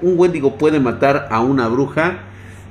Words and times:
Un 0.00 0.18
Wendigo 0.18 0.58
puede 0.58 0.80
matar 0.80 1.28
a 1.30 1.40
una 1.40 1.68
bruja. 1.68 2.24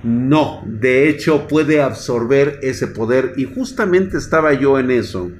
No, 0.03 0.61
de 0.65 1.07
hecho 1.07 1.47
puede 1.47 1.81
absorber 1.81 2.59
ese 2.63 2.87
poder 2.87 3.31
y 3.37 3.45
justamente 3.45 4.17
estaba 4.17 4.51
yo 4.53 4.77
en 4.77 4.91
eso, 4.91 5.31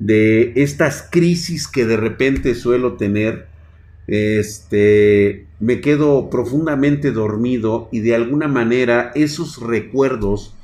de 0.00 0.52
estas 0.56 1.06
crisis 1.08 1.68
que 1.68 1.86
de 1.86 1.96
repente 1.96 2.56
suelo 2.56 2.96
tener, 2.96 3.46
este, 4.08 5.46
me 5.60 5.80
quedo 5.80 6.28
profundamente 6.28 7.12
dormido 7.12 7.88
y 7.92 8.00
de 8.00 8.16
alguna 8.16 8.48
manera 8.48 9.12
esos 9.14 9.60
recuerdos, 9.62 10.56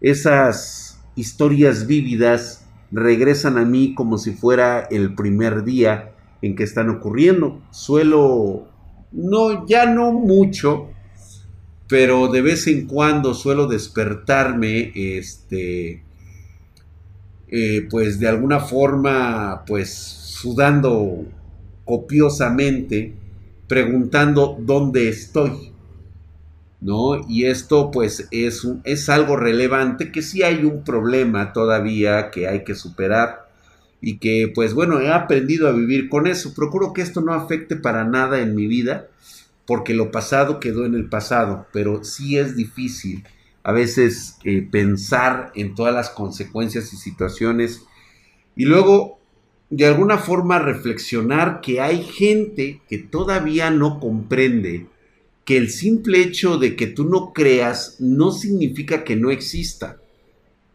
esas 0.00 1.00
historias 1.14 1.86
vívidas 1.86 2.66
regresan 2.90 3.58
a 3.58 3.64
mí 3.64 3.94
como 3.94 4.18
si 4.18 4.32
fuera 4.32 4.80
el 4.90 5.14
primer 5.14 5.62
día 5.62 6.14
en 6.40 6.56
que 6.56 6.64
están 6.64 6.90
ocurriendo. 6.90 7.62
Suelo 7.70 8.71
no, 9.12 9.66
ya 9.66 9.86
no 9.86 10.12
mucho, 10.12 10.88
pero 11.88 12.28
de 12.28 12.42
vez 12.42 12.66
en 12.66 12.86
cuando 12.86 13.34
suelo 13.34 13.66
despertarme, 13.66 14.92
este, 14.94 16.02
eh, 17.48 17.86
pues 17.90 18.18
de 18.18 18.28
alguna 18.28 18.60
forma, 18.60 19.64
pues 19.66 19.92
sudando 19.92 21.24
copiosamente, 21.84 23.14
preguntando 23.68 24.56
dónde 24.58 25.08
estoy. 25.08 25.70
¿No? 26.80 27.20
Y 27.28 27.44
esto 27.44 27.92
pues 27.92 28.26
es, 28.32 28.66
es 28.82 29.08
algo 29.08 29.36
relevante 29.36 30.10
que 30.10 30.20
sí 30.20 30.42
hay 30.42 30.64
un 30.64 30.82
problema 30.82 31.52
todavía 31.52 32.28
que 32.32 32.48
hay 32.48 32.64
que 32.64 32.74
superar 32.74 33.51
y 34.02 34.18
que 34.18 34.52
pues 34.52 34.74
bueno, 34.74 35.00
he 35.00 35.10
aprendido 35.10 35.68
a 35.68 35.72
vivir 35.72 36.10
con 36.10 36.26
eso. 36.26 36.52
Procuro 36.52 36.92
que 36.92 37.00
esto 37.00 37.22
no 37.22 37.32
afecte 37.32 37.76
para 37.76 38.04
nada 38.04 38.40
en 38.40 38.54
mi 38.54 38.66
vida, 38.66 39.08
porque 39.64 39.94
lo 39.94 40.10
pasado 40.10 40.60
quedó 40.60 40.84
en 40.84 40.94
el 40.94 41.08
pasado, 41.08 41.66
pero 41.72 42.04
sí 42.04 42.36
es 42.36 42.56
difícil 42.56 43.24
a 43.62 43.70
veces 43.70 44.38
eh, 44.42 44.66
pensar 44.68 45.52
en 45.54 45.76
todas 45.76 45.94
las 45.94 46.10
consecuencias 46.10 46.92
y 46.92 46.96
situaciones 46.96 47.84
y 48.56 48.64
luego 48.64 49.20
de 49.70 49.86
alguna 49.86 50.18
forma 50.18 50.58
reflexionar 50.58 51.60
que 51.60 51.80
hay 51.80 52.02
gente 52.02 52.80
que 52.88 52.98
todavía 52.98 53.70
no 53.70 54.00
comprende 54.00 54.88
que 55.44 55.56
el 55.56 55.70
simple 55.70 56.22
hecho 56.22 56.58
de 56.58 56.74
que 56.74 56.88
tú 56.88 57.04
no 57.04 57.32
creas 57.32 57.96
no 58.00 58.32
significa 58.32 59.04
que 59.04 59.14
no 59.14 59.30
exista 59.30 60.01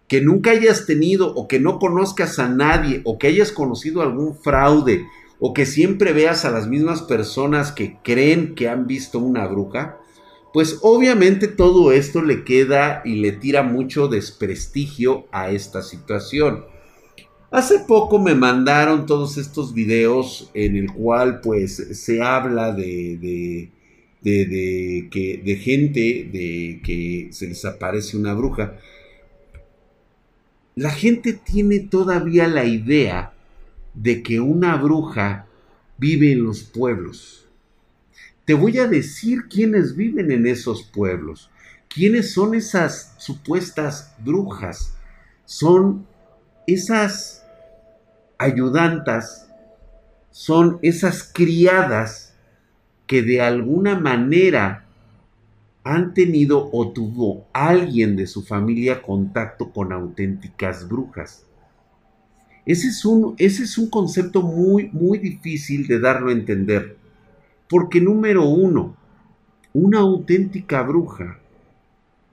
que 0.08 0.22
nunca 0.22 0.52
hayas 0.52 0.86
tenido 0.86 1.34
o 1.36 1.48
que 1.48 1.60
no 1.60 1.80
conozcas 1.80 2.40
a 2.40 2.48
nadie 2.48 3.02
o 3.04 3.18
que 3.18 3.28
hayas 3.28 3.52
conocido 3.52 4.02
algún 4.02 4.36
fraude 4.36 5.06
o 5.40 5.54
que 5.54 5.66
siempre 5.66 6.14
veas 6.14 6.46
a 6.46 6.52
las 6.52 6.68
mismas 6.68 7.02
personas 7.02 7.72
que 7.72 7.98
creen 8.04 8.56
que 8.56 8.70
han 8.70 8.88
visto 8.88 9.20
una 9.20 9.46
bruja, 9.48 10.00
pues 10.54 10.80
obviamente 10.82 11.48
todo 11.48 11.92
esto 11.92 12.22
le 12.22 12.44
queda 12.44 13.02
y 13.06 13.18
le 13.18 13.34
tira 13.34 13.62
mucho 13.62 14.08
desprestigio 14.08 15.28
a 15.32 15.52
esta 15.52 15.84
situación. 15.84 16.66
Hace 17.52 17.80
poco 17.88 18.20
me 18.20 18.36
mandaron 18.36 19.06
todos 19.06 19.38
estos 19.38 19.74
videos 19.74 20.50
en 20.54 20.76
el 20.76 20.92
cual 20.92 21.40
pues 21.42 21.76
se 21.76 22.22
habla 22.22 22.74
de, 22.74 23.18
de, 24.22 25.08
que, 25.12 25.42
de 25.46 25.56
gente 25.58 26.30
de 26.32 26.82
que 26.84 27.30
se 27.32 27.48
les 27.48 27.64
aparece 27.64 28.18
una 28.18 28.34
bruja 28.34 28.78
la 30.78 30.92
gente 30.92 31.34
tiene 31.34 31.80
todavía 31.80 32.48
la 32.48 32.64
idea 32.64 33.34
de 33.96 34.22
que 34.22 34.40
una 34.40 34.76
bruja 34.76 35.48
vive 35.98 36.32
en 36.32 36.44
los 36.44 36.62
pueblos. 36.62 37.48
Te 38.46 38.54
voy 38.54 38.78
a 38.78 38.88
decir 38.88 39.48
quiénes 39.50 39.96
viven 39.96 40.30
en 40.30 40.46
esos 40.46 40.84
pueblos. 40.84 41.50
¿Quiénes 41.88 42.32
son 42.32 42.54
esas 42.54 43.16
supuestas 43.18 44.14
brujas? 44.20 44.94
Son 45.46 46.06
esas 46.68 47.44
ayudantas, 48.38 49.50
son 50.30 50.78
esas 50.84 51.24
criadas 51.24 52.36
que 53.08 53.24
de 53.24 53.42
alguna 53.42 53.98
manera 53.98 54.86
han 55.90 56.14
tenido 56.14 56.70
o 56.74 56.92
tuvo 56.92 57.48
alguien 57.54 58.18
de 58.18 58.28
su 58.28 58.44
familia 58.44 59.02
contacto 59.02 59.72
con 59.72 59.94
auténticas 59.94 60.86
brujas. 60.86 61.46
Ese 62.66 62.90
es 62.90 63.06
un, 63.06 63.36
ese 63.38 63.64
es 63.64 63.78
un 63.78 63.90
concepto 63.90 64.42
muy, 64.42 64.90
muy 64.92 65.18
difícil 65.18 65.88
de 65.88 66.02
darlo 66.02 66.30
a 66.30 66.34
entender. 66.34 66.98
Porque 67.70 68.02
número 68.02 68.46
uno, 68.50 68.98
una 69.72 70.00
auténtica 70.00 70.82
bruja 70.82 71.40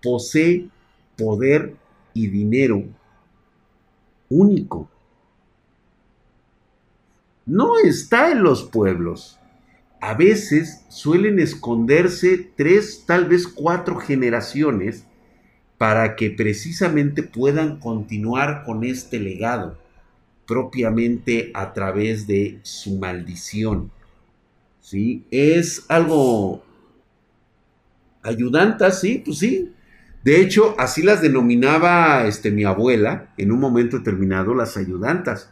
posee 0.02 0.68
poder 1.16 1.76
y 2.12 2.26
dinero 2.26 2.82
único. 4.30 4.88
No 7.46 7.78
está 7.78 8.32
en 8.32 8.42
los 8.42 8.64
pueblos 8.64 9.38
a 10.04 10.12
veces 10.12 10.84
suelen 10.90 11.40
esconderse 11.40 12.50
tres, 12.56 13.04
tal 13.06 13.24
vez 13.24 13.48
cuatro 13.48 13.96
generaciones 13.96 15.06
para 15.78 16.14
que 16.14 16.28
precisamente 16.28 17.22
puedan 17.22 17.80
continuar 17.80 18.64
con 18.64 18.84
este 18.84 19.18
legado 19.18 19.78
propiamente 20.46 21.50
a 21.54 21.72
través 21.72 22.26
de 22.26 22.58
su 22.64 22.98
maldición. 22.98 23.90
¿Sí? 24.82 25.24
Es 25.30 25.86
algo 25.88 26.62
ayudanta, 28.22 28.90
sí, 28.90 29.22
pues 29.24 29.38
sí. 29.38 29.72
De 30.22 30.42
hecho, 30.42 30.74
así 30.78 31.02
las 31.02 31.22
denominaba 31.22 32.26
este, 32.26 32.50
mi 32.50 32.64
abuela 32.64 33.32
en 33.38 33.52
un 33.52 33.58
momento 33.58 33.96
determinado, 33.96 34.54
las 34.54 34.76
ayudantas 34.76 35.50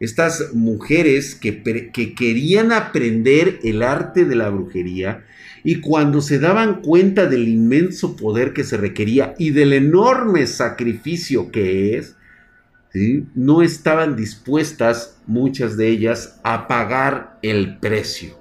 estas 0.00 0.54
mujeres 0.54 1.34
que, 1.34 1.62
que, 1.62 2.14
querían 2.14 2.72
aprender 2.72 3.60
el 3.62 3.82
arte 3.82 4.24
de 4.24 4.34
la 4.34 4.48
brujería 4.48 5.24
y 5.62 5.82
cuando 5.82 6.22
se 6.22 6.38
daban 6.38 6.80
cuenta 6.80 7.26
del 7.26 7.46
inmenso 7.46 8.16
poder 8.16 8.54
que 8.54 8.64
se 8.64 8.78
requería 8.78 9.34
y 9.38 9.50
del 9.50 9.74
enorme 9.74 10.46
sacrificio 10.46 11.52
que 11.52 11.98
es, 11.98 12.16
no 13.34 13.62
estaban 13.62 14.16
dispuestas 14.16 15.20
muchas 15.26 15.76
de 15.76 15.88
ellas 15.88 16.40
a 16.42 16.66
pagar 16.66 17.38
el 17.42 17.78
precio. 17.78 18.40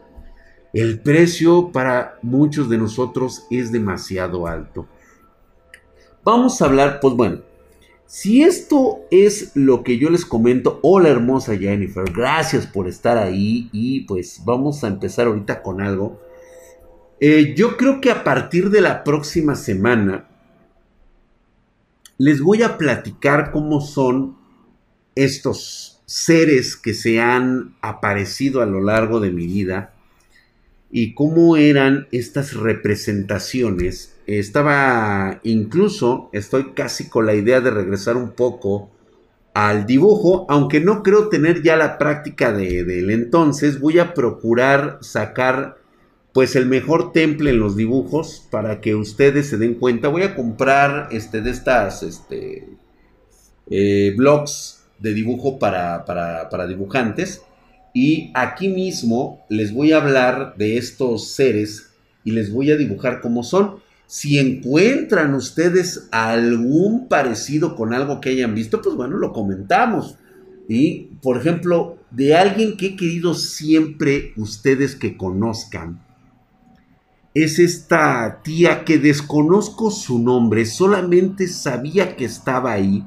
El 0.74 1.00
precio 1.00 1.72
para 1.72 2.18
muchos 2.22 2.69
de 2.69 2.78
nosotros 2.78 3.46
es 3.52 3.72
demasiado 3.72 4.48
alto. 4.48 4.88
Vamos 6.24 6.62
a 6.62 6.66
hablar, 6.66 7.00
pues 7.02 7.16
bueno, 7.16 7.42
si 8.09 8.42
esto 8.42 9.02
es 9.12 9.52
lo 9.53 9.84
que 9.84 10.00
yo 10.00 10.09
les 10.09 10.25
comento, 10.25 10.80
hola 10.81 11.09
hermosa 11.09 11.56
Jennifer, 11.56 12.12
gracias 12.12 12.66
por 12.66 12.88
estar 12.88 13.20
ahí 13.20 13.70
y 13.72 14.02
pues 14.02 14.42
vamos 14.44 14.84
a 14.84 14.88
empezar 14.88 15.28
ahorita 15.28 15.62
con 15.62 15.80
algo. 15.80 16.19
Eh, 17.19 17.53
yo 17.56 17.78
creo 17.78 18.02
que 18.02 18.09
a 18.09 18.24
partir 18.24 18.72
de 18.72 18.81
la 18.81 19.03
próxima 19.03 19.53
semana 19.53 20.28
les 22.18 22.42
voy 22.42 22.64
a 22.64 22.80
platicar 22.80 23.52
cómo 23.52 23.80
son 23.80 24.36
estos 25.14 26.02
seres 26.08 26.75
que 26.75 26.96
se 26.96 27.22
han 27.22 27.75
aparecido 27.80 28.64
a 28.64 28.66
lo 28.66 28.81
largo 28.81 29.19
de 29.19 29.30
mi 29.30 29.46
vida 29.46 29.94
y 30.90 31.14
cómo 31.14 31.58
eran 31.58 32.08
estas 32.12 32.56
representaciones 32.56 34.16
estaba 34.38 35.40
incluso, 35.44 36.30
estoy 36.34 36.74
casi 36.74 37.10
con 37.10 37.26
la 37.26 37.34
idea 37.34 37.62
de 37.62 37.72
regresar 37.72 38.16
un 38.16 38.32
poco 38.32 38.92
al 39.54 39.86
dibujo, 39.86 40.46
aunque 40.50 40.80
no 40.80 41.02
creo 41.02 41.30
tener 41.30 41.64
ya 41.64 41.76
la 41.76 41.98
práctica 41.98 42.52
de, 42.52 42.84
del 42.84 43.10
entonces, 43.10 43.80
voy 43.80 43.98
a 43.98 44.14
procurar 44.14 45.00
sacar 45.02 45.78
pues 46.34 46.56
el 46.56 46.68
mejor 46.68 47.12
temple 47.12 47.50
en 47.50 47.60
los 47.60 47.76
dibujos 47.76 48.48
para 48.52 48.81
que 48.81 48.94
ustedes 48.94 49.50
se 49.50 49.58
den 49.58 49.74
cuenta. 49.74 50.10
Voy 50.10 50.22
a 50.22 50.36
comprar 50.36 51.10
este 51.12 51.42
de 51.42 51.50
estas 51.50 52.04
este, 52.04 52.68
eh, 53.70 54.14
blogs 54.16 54.84
de 55.00 55.14
dibujo 55.14 55.58
para, 55.58 56.06
para, 56.06 56.50
para 56.50 56.68
dibujantes. 56.68 57.42
Y 57.94 58.32
aquí 58.36 58.68
mismo 58.68 59.44
les 59.50 59.74
voy 59.74 59.92
a 59.92 59.98
hablar 59.98 60.54
de 60.56 60.78
estos 60.78 61.30
seres 61.30 61.90
y 62.24 62.32
les 62.32 62.52
voy 62.52 62.72
a 62.72 62.78
dibujar 62.78 63.22
cómo 63.22 63.44
son. 63.44 63.80
Si 64.12 64.40
encuentran 64.40 65.36
ustedes 65.36 66.08
algún 66.10 67.08
parecido 67.08 67.76
con 67.76 67.94
algo 67.94 68.20
que 68.20 68.32
hayan 68.32 68.56
visto, 68.56 68.82
pues 68.82 68.96
bueno, 68.96 69.18
lo 69.18 69.32
comentamos. 69.34 70.18
Y, 70.68 71.12
por 71.22 71.38
ejemplo, 71.38 72.00
de 72.10 72.36
alguien 72.36 72.76
que 72.76 72.88
he 72.88 72.96
querido 72.96 73.36
siempre 73.36 74.34
ustedes 74.36 74.96
que 74.96 75.16
conozcan, 75.16 76.02
es 77.36 77.60
esta 77.60 78.42
tía 78.42 78.84
que 78.84 78.98
desconozco 78.98 79.92
su 79.92 80.18
nombre, 80.18 80.66
solamente 80.66 81.48
sabía 81.48 82.16
que 82.16 82.26
estaba 82.26 82.72
ahí, 82.72 83.06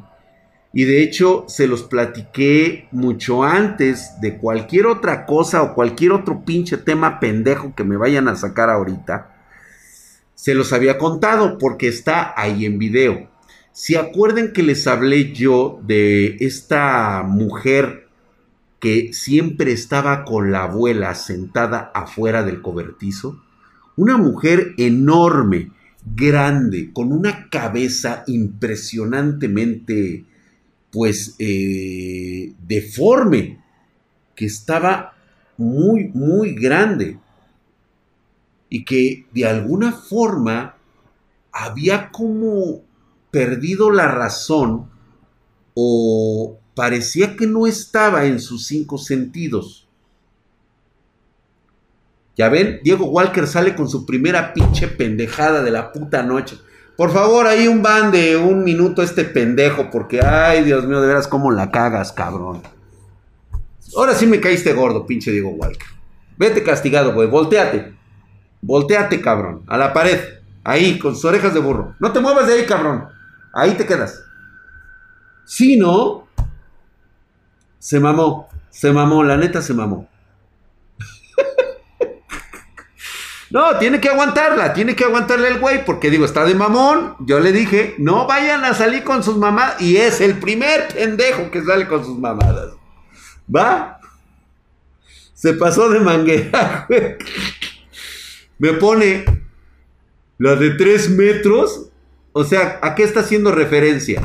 Y 0.73 0.85
de 0.85 1.03
hecho 1.03 1.47
se 1.49 1.67
los 1.67 1.83
platiqué 1.83 2.87
mucho 2.93 3.43
antes 3.43 4.21
de 4.21 4.39
cualquier 4.39 4.87
otra 4.87 5.27
cosa 5.27 5.63
o 5.63 5.75
cualquier 5.75 6.13
otro 6.13 6.45
pinche 6.45 6.77
tema 6.77 7.19
pendejo 7.19 7.75
que 7.75 7.83
me 7.83 7.97
vayan 7.97 8.29
a 8.29 8.37
sacar 8.37 8.71
ahorita. 8.71 9.32
Se 10.43 10.57
los 10.57 10.73
había 10.73 10.99
contado 10.99 11.57
porque 11.57 11.87
está 11.87 12.35
ahí 12.37 12.67
en 12.67 12.77
video. 12.77 13.31
Si 13.71 13.95
acuerden 13.95 14.53
que 14.53 14.65
les 14.65 14.89
hablé 14.89 15.33
yo 15.33 15.81
de 15.87 16.37
esta 16.41 17.23
mujer 17.23 18.09
que 18.81 19.13
siempre 19.13 19.71
estaba 19.71 20.25
con 20.25 20.51
la 20.51 20.65
abuela 20.65 21.15
sentada 21.15 21.93
afuera 21.95 22.43
del 22.43 22.61
cobertizo, 22.61 23.41
una 23.95 24.17
mujer 24.17 24.75
enorme, 24.79 25.71
grande, 26.05 26.91
con 26.93 27.13
una 27.13 27.49
cabeza 27.49 28.25
impresionantemente, 28.27 30.25
pues, 30.91 31.37
eh, 31.39 32.53
deforme, 32.67 33.61
que 34.35 34.47
estaba 34.47 35.15
muy, 35.57 36.09
muy 36.13 36.57
grande 36.57 37.19
y 38.73 38.87
que 38.87 39.27
de 39.35 39.45
alguna 39.45 39.93
forma 39.93 40.77
había 41.53 42.11
como 42.11 42.81
perdido 43.31 43.91
la 43.91 44.09
razón 44.09 44.89
o 45.75 46.59
parecía 46.75 47.37
que 47.37 47.47
no 47.47 47.67
estaba 47.67 48.25
en 48.25 48.41
sus 48.41 48.67
cinco 48.67 48.97
sentidos. 48.97 49.91
Ya 52.35 52.49
ven, 52.49 52.81
Diego 52.83 53.05
Walker 53.05 53.47
sale 53.47 53.75
con 53.75 53.91
su 53.91 54.07
primera 54.07 54.55
pinche 54.55 54.89
pendejada 54.89 55.63
de 55.63 55.71
la 55.71 55.93
puta 55.93 56.23
noche. 56.23 56.57
Por 56.97 57.13
favor, 57.13 57.47
ahí 57.47 57.69
un 57.69 57.83
van 57.83 58.11
de 58.11 58.39
un 58.39 58.65
minuto 58.65 59.03
este 59.03 59.25
pendejo, 59.25 59.91
porque, 59.91 60.23
ay, 60.23 60.65
Dios 60.65 60.87
mío, 60.87 61.03
de 61.03 61.09
veras, 61.09 61.29
cómo 61.29 61.51
la 61.51 61.71
cagas, 61.71 62.11
cabrón. 62.11 62.63
Ahora 63.95 64.15
sí 64.15 64.27
me 64.27 64.41
caíste 64.41 64.73
gordo, 64.73 65.07
pinche 65.07 65.31
Diego 65.31 65.51
Walker. 65.51 65.89
Vete 66.39 66.63
castigado, 66.63 67.13
güey, 67.13 67.29
volteate. 67.29 68.01
Volteate, 68.63 69.21
cabrón, 69.21 69.65
a 69.67 69.77
la 69.77 69.93
pared. 69.93 70.21
Ahí, 70.65 70.99
con 70.99 71.15
sus 71.15 71.25
orejas 71.25 71.53
de 71.53 71.61
burro. 71.61 71.97
No 71.99 72.13
te 72.13 72.21
muevas 72.21 72.47
de 72.47 72.55
ahí, 72.55 72.65
cabrón. 72.65 73.09
Ahí 73.53 73.73
te 73.73 73.85
quedas. 73.85 74.23
Si 75.45 75.77
no, 75.77 76.29
se 77.79 77.99
mamó, 77.99 78.49
se 78.71 78.93
mamó, 78.93 79.25
la 79.25 79.37
neta 79.37 79.61
se 79.61 79.75
mamó. 79.75 80.09
No, 83.51 83.77
tiene 83.77 84.01
que 84.01 84.09
aguantarla, 84.09 84.73
tiene 84.73 84.97
que 84.97 85.05
aguantarle 85.05 85.49
el 85.49 85.61
güey, 85.61 85.85
porque 85.85 86.09
digo, 86.09 86.25
está 86.25 86.47
de 86.47 86.55
mamón. 86.55 87.17
Yo 87.21 87.39
le 87.39 87.53
dije, 87.53 87.95
no 87.99 88.27
vayan 88.27 88.65
a 88.65 88.73
salir 88.73 89.05
con 89.05 89.23
sus 89.23 89.37
mamadas. 89.37 89.79
Y 89.83 89.99
es 89.99 90.23
el 90.23 90.39
primer 90.39 90.89
pendejo 90.89 91.51
que 91.51 91.63
sale 91.63 91.87
con 91.87 92.03
sus 92.03 92.19
mamadas. 92.19 92.73
¿Va? 93.55 94.01
Se 95.35 95.53
pasó 95.53 95.91
de 95.91 96.01
manguera, 96.01 96.87
güey. 96.89 97.19
Me 98.63 98.75
pone 98.75 99.25
la 100.39 100.55
de 100.55 100.71
tres 100.71 101.11
metros. 101.11 101.89
O 102.31 102.45
sea, 102.45 102.79
¿a 102.81 102.95
qué 102.95 103.03
está 103.03 103.19
haciendo 103.19 103.51
referencia? 103.51 104.23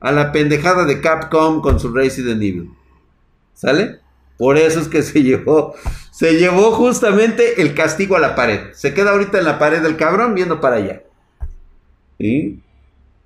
A 0.00 0.10
la 0.10 0.32
pendejada 0.32 0.86
de 0.86 1.02
Capcom 1.02 1.60
con 1.60 1.78
su 1.78 1.92
Resident 1.92 2.42
Evil. 2.42 2.70
¿Sale? 3.52 3.98
Por 4.38 4.56
eso 4.56 4.80
es 4.80 4.88
que 4.88 5.02
se 5.02 5.22
llevó, 5.22 5.74
se 6.10 6.38
llevó 6.38 6.72
justamente 6.72 7.60
el 7.60 7.74
castigo 7.74 8.16
a 8.16 8.20
la 8.20 8.34
pared. 8.34 8.72
Se 8.72 8.94
queda 8.94 9.10
ahorita 9.10 9.36
en 9.36 9.44
la 9.44 9.58
pared 9.58 9.82
del 9.82 9.98
cabrón 9.98 10.34
viendo 10.34 10.62
para 10.62 10.76
allá. 10.76 11.02
¿Sí? 12.18 12.62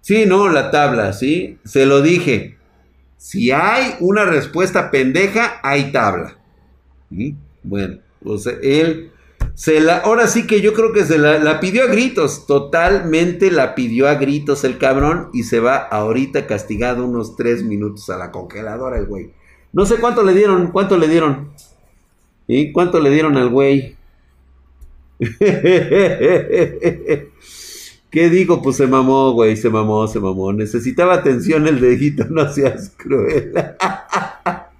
Sí, 0.01 0.27
no, 0.27 0.49
la 0.49 0.73
tabla, 0.73 1.13
¿sí? 1.13 1.61
Se 1.65 1.87
lo 1.87 2.03
dije. 2.03 2.59
Si 3.17 3.53
hay 3.53 3.95
una 4.01 4.25
respuesta 4.25 4.91
pendeja, 4.91 5.61
hay 5.63 5.93
tabla. 5.93 6.37
¿Sí? 7.11 7.37
Bueno, 7.63 7.99
pues 8.21 8.45
él 8.61 9.13
se 9.55 9.81
la, 9.81 9.99
ahora 9.99 10.27
sí 10.27 10.47
que 10.47 10.61
yo 10.61 10.73
creo 10.73 10.93
que 10.93 11.05
se 11.05 11.19
la, 11.19 11.39
la, 11.39 11.61
pidió 11.61 11.85
a 11.85 11.87
gritos, 11.87 12.47
totalmente 12.47 13.51
la 13.51 13.75
pidió 13.75 14.09
a 14.09 14.15
gritos 14.15 14.65
el 14.65 14.79
cabrón 14.79 15.29
y 15.33 15.45
se 15.45 15.61
va 15.61 15.77
ahorita 15.77 16.47
castigado 16.47 17.05
unos 17.05 17.37
tres 17.37 17.63
minutos 17.63 18.09
a 18.11 18.17
la 18.17 18.31
congeladora 18.31 18.99
el 18.99 19.07
güey. 19.07 19.33
No 19.73 19.87
sé 19.87 19.97
cuánto 19.97 20.23
le 20.23 20.35
dieron, 20.35 20.71
cuánto 20.71 20.97
le 20.97 21.09
dieron. 21.09 21.51
¿Y 22.47 22.73
cuánto 22.73 23.01
le 23.01 23.11
dieron 23.11 23.37
al 23.37 23.49
güey? 23.49 23.97
¿Qué 28.13 28.29
digo? 28.29 28.61
Pues 28.61 28.77
se 28.77 28.87
mamó, 28.87 29.33
güey, 29.33 29.57
se 29.57 29.71
mamó, 29.71 30.07
se 30.07 30.21
mamó. 30.21 30.53
Necesitaba 30.53 31.15
atención 31.15 31.67
el 31.67 31.81
dedito, 31.81 32.25
no 32.31 32.53
seas 32.53 32.93
cruel. 32.97 33.55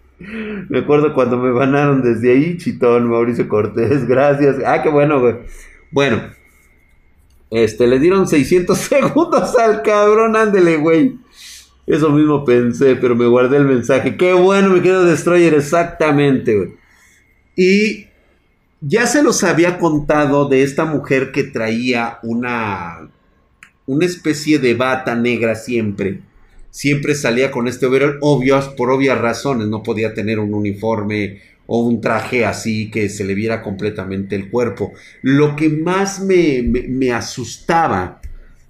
me 0.69 0.79
acuerdo 0.79 1.15
cuando 1.15 1.37
me 1.37 1.51
banaron 1.51 2.03
desde 2.03 2.33
ahí, 2.33 2.57
chitón, 2.57 3.09
Mauricio 3.09 3.49
Cortés, 3.49 4.07
gracias. 4.09 4.57
Ah, 4.65 4.83
qué 4.83 4.89
bueno, 4.89 5.21
güey. 5.21 5.35
Bueno, 5.91 6.23
este, 7.51 7.87
le 7.87 7.99
dieron 7.99 8.27
600 8.27 8.79
segundos 8.79 9.57
al 9.59 9.83
cabrón, 9.83 10.37
ándele, 10.37 10.77
güey. 10.77 11.19
Eso 11.87 12.11
mismo 12.11 12.45
pensé, 12.45 12.97
pero 12.97 13.15
me 13.17 13.27
guardé 13.27 13.57
el 13.59 13.65
mensaje. 13.65 14.17
Qué 14.17 14.33
bueno, 14.33 14.71
me 14.71 14.83
quedo 14.83 15.05
Destroyer, 15.05 15.55
exactamente, 15.55 16.57
güey. 16.57 16.75
Y 17.57 18.07
ya 18.81 19.07
se 19.07 19.23
los 19.23 19.45
había 19.45 19.79
contado 19.79 20.49
de 20.49 20.63
esta 20.63 20.85
mujer 20.85 21.33
que 21.33 21.45
traía 21.45 22.19
una, 22.23 23.11
una 23.87 24.07
especie 24.07 24.59
de 24.59 24.75
bata 24.75 25.15
negra 25.15 25.55
siempre. 25.55 26.21
Siempre 26.73 27.15
salía 27.15 27.51
con 27.51 27.69
este 27.69 27.85
overall, 27.85 28.17
obvios, 28.23 28.69
por 28.71 28.91
obvias 28.91 29.21
razones. 29.21 29.69
No 29.69 29.83
podía 29.83 30.15
tener 30.15 30.39
un 30.39 30.55
uniforme 30.55 31.43
o 31.67 31.83
un 31.83 32.01
traje 32.01 32.47
así 32.47 32.91
que 32.91 33.11
se 33.11 33.25
le 33.25 33.35
viera 33.35 33.63
completamente 33.63 34.35
el 34.35 34.51
cuerpo. 34.51 34.93
Lo 35.21 35.55
que 35.55 35.69
más 35.69 36.21
me, 36.21 36.63
me, 36.63 36.89
me 36.89 37.13
asustaba 37.13 38.23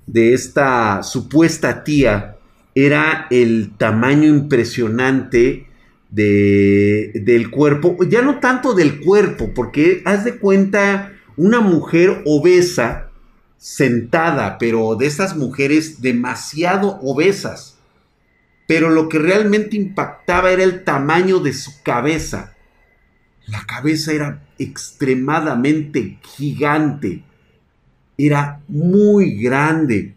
de 0.06 0.34
esta 0.34 1.02
supuesta 1.04 1.84
tía 1.84 2.36
era 2.74 3.28
el 3.30 3.76
tamaño 3.78 4.28
impresionante 4.28 5.66
de, 6.10 7.12
del 7.14 7.50
cuerpo, 7.50 7.96
ya 8.08 8.20
no 8.20 8.40
tanto 8.40 8.74
del 8.74 9.00
cuerpo, 9.00 9.52
porque 9.54 10.02
haz 10.04 10.24
de 10.24 10.38
cuenta 10.38 11.12
una 11.36 11.60
mujer 11.60 12.22
obesa 12.26 13.10
sentada, 13.56 14.58
pero 14.58 14.96
de 14.96 15.06
esas 15.06 15.36
mujeres 15.36 16.02
demasiado 16.02 16.98
obesas. 17.00 17.71
Pero 18.66 18.90
lo 18.90 19.08
que 19.08 19.18
realmente 19.18 19.76
impactaba 19.76 20.50
era 20.50 20.62
el 20.62 20.84
tamaño 20.84 21.40
de 21.40 21.52
su 21.52 21.82
cabeza. 21.82 22.54
La 23.46 23.64
cabeza 23.66 24.12
era 24.12 24.46
extremadamente 24.58 26.18
gigante. 26.22 27.24
Era 28.16 28.60
muy 28.68 29.42
grande. 29.42 30.14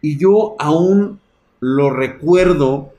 Y 0.00 0.18
yo 0.18 0.56
aún 0.58 1.20
lo 1.60 1.90
recuerdo 1.90 2.92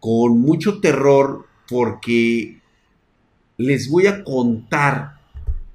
con 0.00 0.38
mucho 0.40 0.80
terror 0.80 1.46
porque 1.68 2.60
les 3.56 3.88
voy 3.88 4.06
a 4.06 4.22
contar 4.22 5.16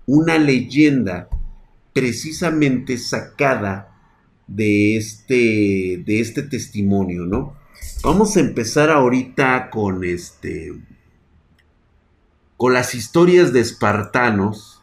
una 0.06 0.38
leyenda 0.38 1.28
precisamente 1.94 2.98
sacada 2.98 3.92
de 4.48 4.98
este, 4.98 6.04
de 6.06 6.20
este 6.20 6.44
testimonio, 6.44 7.26
¿no? 7.26 7.56
Vamos 8.04 8.36
a 8.36 8.40
empezar 8.40 8.90
ahorita 8.90 9.70
con 9.70 10.04
este, 10.04 10.74
con 12.58 12.74
las 12.74 12.96
historias 12.96 13.54
de 13.54 13.60
espartanos, 13.60 14.82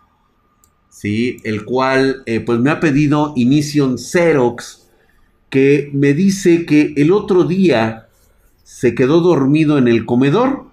¿sí? 0.88 1.38
El 1.44 1.64
cual, 1.64 2.22
eh, 2.26 2.40
pues 2.40 2.60
me 2.60 2.70
ha 2.70 2.80
pedido 2.80 3.32
Inición 3.36 3.98
Xerox, 3.98 4.88
que 5.50 5.90
me 5.92 6.14
dice 6.14 6.66
que 6.66 6.94
el 6.96 7.12
otro 7.12 7.44
día 7.44 8.08
se 8.62 8.94
quedó 8.94 9.20
dormido 9.20 9.78
en 9.78 9.88
el 9.88 10.04
comedor 10.04 10.66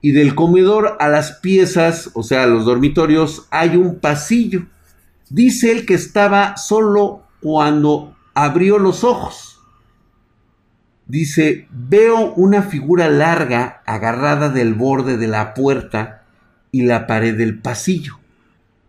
y 0.00 0.12
del 0.12 0.34
comedor 0.34 0.96
a 1.00 1.08
las 1.08 1.32
piezas, 1.32 2.10
o 2.14 2.22
sea, 2.22 2.44
a 2.44 2.46
los 2.46 2.64
dormitorios, 2.64 3.46
hay 3.50 3.76
un 3.76 3.98
pasillo. 3.98 4.66
Dice 5.28 5.72
él 5.72 5.84
que 5.84 5.94
estaba 5.94 6.56
solo 6.56 7.22
cuando 7.40 8.14
abrió 8.34 8.78
los 8.78 9.02
ojos. 9.02 9.55
Dice, 11.06 11.68
veo 11.70 12.34
una 12.34 12.62
figura 12.62 13.08
larga 13.08 13.82
agarrada 13.86 14.48
del 14.48 14.74
borde 14.74 15.16
de 15.16 15.28
la 15.28 15.54
puerta 15.54 16.24
y 16.72 16.82
la 16.82 17.06
pared 17.06 17.36
del 17.36 17.60
pasillo, 17.60 18.18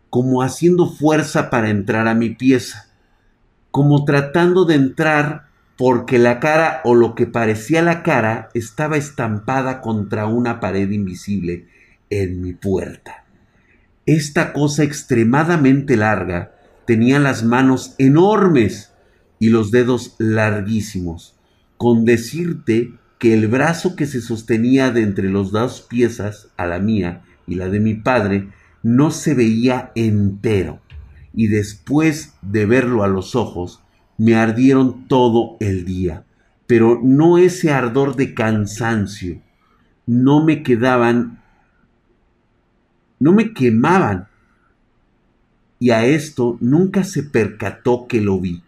como 0.10 0.42
haciendo 0.42 0.90
fuerza 0.90 1.50
para 1.50 1.70
entrar 1.70 2.08
a 2.08 2.16
mi 2.16 2.32
pieza 2.32 2.88
como 3.78 4.06
tratando 4.06 4.66
de 4.66 4.74
entrar 4.74 5.50
porque 5.78 6.18
la 6.18 6.40
cara 6.40 6.82
o 6.84 6.96
lo 6.96 7.14
que 7.14 7.28
parecía 7.28 7.84
la 7.84 8.02
cara 8.02 8.50
estaba 8.56 8.98
estampada 8.98 9.82
contra 9.82 10.26
una 10.26 10.60
pared 10.60 10.90
invisible 10.90 11.68
en 12.10 12.42
mi 12.42 12.54
puerta. 12.54 13.26
Esta 14.08 14.52
cosa 14.52 14.82
extremadamente 14.82 15.96
larga 15.96 16.54
tenía 16.86 17.20
las 17.20 17.44
manos 17.44 17.94
enormes 18.00 18.94
y 19.38 19.50
los 19.50 19.70
dedos 19.70 20.16
larguísimos, 20.18 21.37
con 21.78 22.06
decirte 22.06 22.94
que 23.20 23.34
el 23.34 23.48
brazo 23.48 23.96
que 23.96 24.06
se 24.06 24.22
sostenía 24.22 24.92
de 24.92 25.02
entre 25.02 25.30
los 25.30 25.52
dos 25.52 25.82
piezas, 25.82 26.50
a 26.58 26.66
la 26.66 26.80
mía 26.80 27.24
y 27.48 27.56
la 27.56 27.70
de 27.70 27.80
mi 27.80 27.96
padre, 27.96 28.50
no 28.84 29.12
se 29.12 29.34
veía 29.34 29.92
entero, 29.96 30.80
y 31.34 31.48
después 31.48 32.36
de 32.42 32.66
verlo 32.66 33.04
a 33.04 33.08
los 33.08 33.36
ojos, 33.36 33.82
me 34.18 34.36
ardieron 34.36 35.08
todo 35.08 35.58
el 35.60 35.86
día, 35.86 36.26
pero 36.66 37.00
no 37.04 37.38
ese 37.38 37.72
ardor 37.72 38.16
de 38.16 38.34
cansancio, 38.34 39.42
no 40.06 40.44
me 40.44 40.64
quedaban, 40.64 41.42
no 43.20 43.34
me 43.34 43.54
quemaban, 43.54 44.28
y 45.80 45.92
a 45.92 46.06
esto 46.06 46.58
nunca 46.60 47.04
se 47.04 47.24
percató 47.24 48.08
que 48.08 48.22
lo 48.22 48.40
vi, 48.40 48.64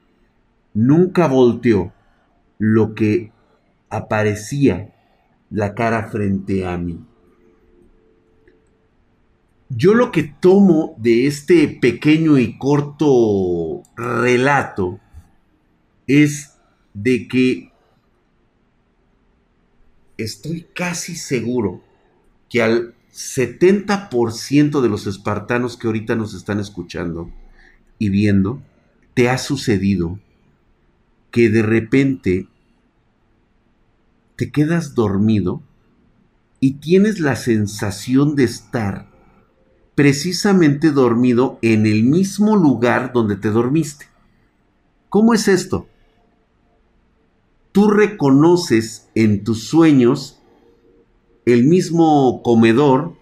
nunca 0.73 1.27
volteó, 1.27 1.91
lo 2.59 2.93
que 2.93 3.31
aparecía 3.89 4.93
la 5.49 5.73
cara 5.73 6.09
frente 6.09 6.67
a 6.67 6.77
mí. 6.77 6.99
Yo 9.69 9.93
lo 9.93 10.11
que 10.11 10.23
tomo 10.23 10.95
de 10.97 11.25
este 11.25 11.67
pequeño 11.67 12.37
y 12.37 12.57
corto 12.57 13.83
relato 13.95 14.99
es 16.07 16.57
de 16.93 17.27
que 17.27 17.71
estoy 20.17 20.67
casi 20.73 21.15
seguro 21.15 21.81
que 22.49 22.61
al 22.61 22.95
70% 23.13 24.81
de 24.81 24.89
los 24.89 25.07
espartanos 25.07 25.77
que 25.77 25.87
ahorita 25.87 26.15
nos 26.15 26.33
están 26.33 26.59
escuchando 26.59 27.31
y 27.99 28.09
viendo, 28.09 28.61
te 29.13 29.29
ha 29.29 29.37
sucedido 29.37 30.19
que 31.31 31.49
de 31.49 31.61
repente 31.61 32.47
te 34.35 34.51
quedas 34.51 34.95
dormido 34.95 35.61
y 36.59 36.75
tienes 36.75 37.19
la 37.19 37.35
sensación 37.35 38.35
de 38.35 38.45
estar 38.45 39.09
precisamente 39.95 40.91
dormido 40.91 41.59
en 41.61 41.85
el 41.85 42.03
mismo 42.03 42.55
lugar 42.55 43.11
donde 43.13 43.35
te 43.35 43.49
dormiste. 43.49 44.05
¿Cómo 45.09 45.33
es 45.33 45.47
esto? 45.47 45.87
Tú 47.71 47.89
reconoces 47.89 49.09
en 49.13 49.43
tus 49.43 49.63
sueños 49.63 50.41
el 51.45 51.65
mismo 51.65 52.41
comedor, 52.43 53.15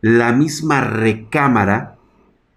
la 0.00 0.32
misma 0.32 0.82
recámara, 0.82 1.98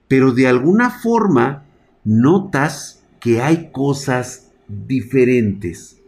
pero 0.08 0.34
de 0.34 0.48
alguna 0.48 0.90
forma 0.90 1.66
notas 2.04 3.04
que 3.20 3.42
hay 3.42 3.72
cosas 3.72 4.51
diferentes. 4.88 6.02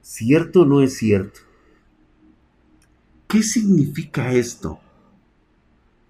¿Cierto 0.00 0.62
o 0.62 0.64
no 0.64 0.82
es 0.82 0.96
cierto? 0.96 1.40
¿Qué 3.28 3.42
significa 3.42 4.32
esto? 4.32 4.80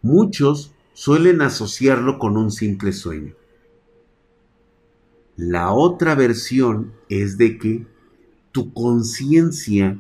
Muchos 0.03 0.75
suelen 0.93 1.43
asociarlo 1.43 2.19
con 2.19 2.37
un 2.37 2.51
simple 2.51 2.93
sueño. 2.93 3.35
La 5.37 5.73
otra 5.73 6.15
versión 6.15 6.93
es 7.09 7.39
de 7.39 7.59
que 7.59 7.87
tu 8.53 8.73
conciencia 8.73 9.99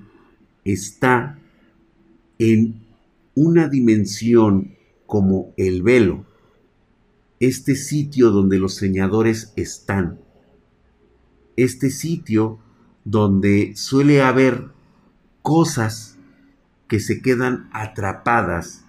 está 0.64 1.38
en 2.38 2.84
una 3.34 3.68
dimensión 3.68 4.76
como 5.06 5.52
el 5.56 5.82
velo, 5.82 6.24
este 7.46 7.76
sitio 7.76 8.30
donde 8.30 8.58
los 8.58 8.74
soñadores 8.76 9.52
están, 9.56 10.20
este 11.56 11.90
sitio 11.90 12.58
donde 13.04 13.72
suele 13.76 14.22
haber 14.22 14.68
cosas 15.42 16.18
que 16.88 17.00
se 17.00 17.20
quedan 17.20 17.68
atrapadas 17.72 18.84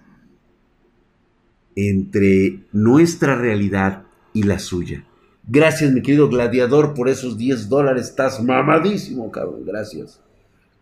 entre 1.74 2.64
nuestra 2.72 3.36
realidad 3.36 4.04
y 4.32 4.44
la 4.44 4.58
suya. 4.58 5.04
Gracias, 5.48 5.92
mi 5.92 6.02
querido 6.02 6.28
gladiador, 6.28 6.94
por 6.94 7.08
esos 7.08 7.38
10 7.38 7.68
dólares. 7.68 8.08
Estás 8.08 8.42
mamadísimo, 8.42 9.30
cabrón. 9.30 9.64
Gracias. 9.64 10.20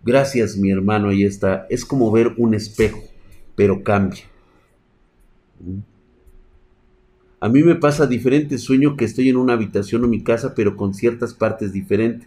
Gracias, 0.02 0.56
mi 0.56 0.70
hermano. 0.70 1.08
Ahí 1.08 1.24
está. 1.24 1.66
Es 1.68 1.84
como 1.84 2.10
ver 2.10 2.34
un 2.38 2.54
espejo, 2.54 3.02
pero 3.56 3.82
cambia. 3.82 4.24
A 7.44 7.50
mí 7.50 7.62
me 7.62 7.74
pasa 7.74 8.06
diferente. 8.06 8.56
Sueño 8.56 8.96
que 8.96 9.04
estoy 9.04 9.28
en 9.28 9.36
una 9.36 9.52
habitación 9.52 10.02
o 10.02 10.08
mi 10.08 10.24
casa, 10.24 10.54
pero 10.54 10.78
con 10.78 10.94
ciertas 10.94 11.34
partes 11.34 11.74
diferentes. 11.74 12.26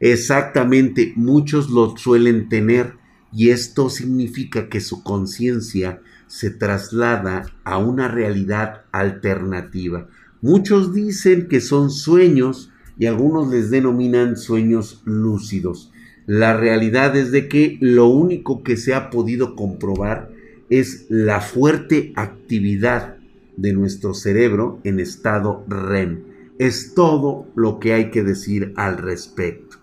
Exactamente, 0.00 1.12
muchos 1.14 1.70
lo 1.70 1.96
suelen 1.96 2.48
tener 2.48 2.94
y 3.32 3.50
esto 3.50 3.88
significa 3.88 4.68
que 4.68 4.80
su 4.80 5.04
conciencia 5.04 6.00
se 6.26 6.50
traslada 6.50 7.46
a 7.62 7.78
una 7.78 8.08
realidad 8.08 8.82
alternativa. 8.90 10.08
Muchos 10.42 10.92
dicen 10.92 11.46
que 11.46 11.60
son 11.60 11.92
sueños 11.92 12.72
y 12.98 13.06
algunos 13.06 13.52
les 13.52 13.70
denominan 13.70 14.36
sueños 14.36 15.02
lúcidos. 15.04 15.92
La 16.26 16.56
realidad 16.56 17.16
es 17.16 17.30
de 17.30 17.46
que 17.46 17.78
lo 17.80 18.08
único 18.08 18.64
que 18.64 18.76
se 18.76 18.92
ha 18.92 19.08
podido 19.10 19.54
comprobar 19.54 20.32
es 20.68 21.06
la 21.08 21.40
fuerte 21.40 22.12
actividad 22.16 23.17
de 23.58 23.72
nuestro 23.72 24.14
cerebro 24.14 24.80
en 24.84 25.00
estado 25.00 25.64
REM. 25.68 26.22
Es 26.58 26.94
todo 26.94 27.46
lo 27.54 27.78
que 27.78 27.92
hay 27.92 28.10
que 28.10 28.22
decir 28.22 28.72
al 28.76 28.98
respecto. 28.98 29.76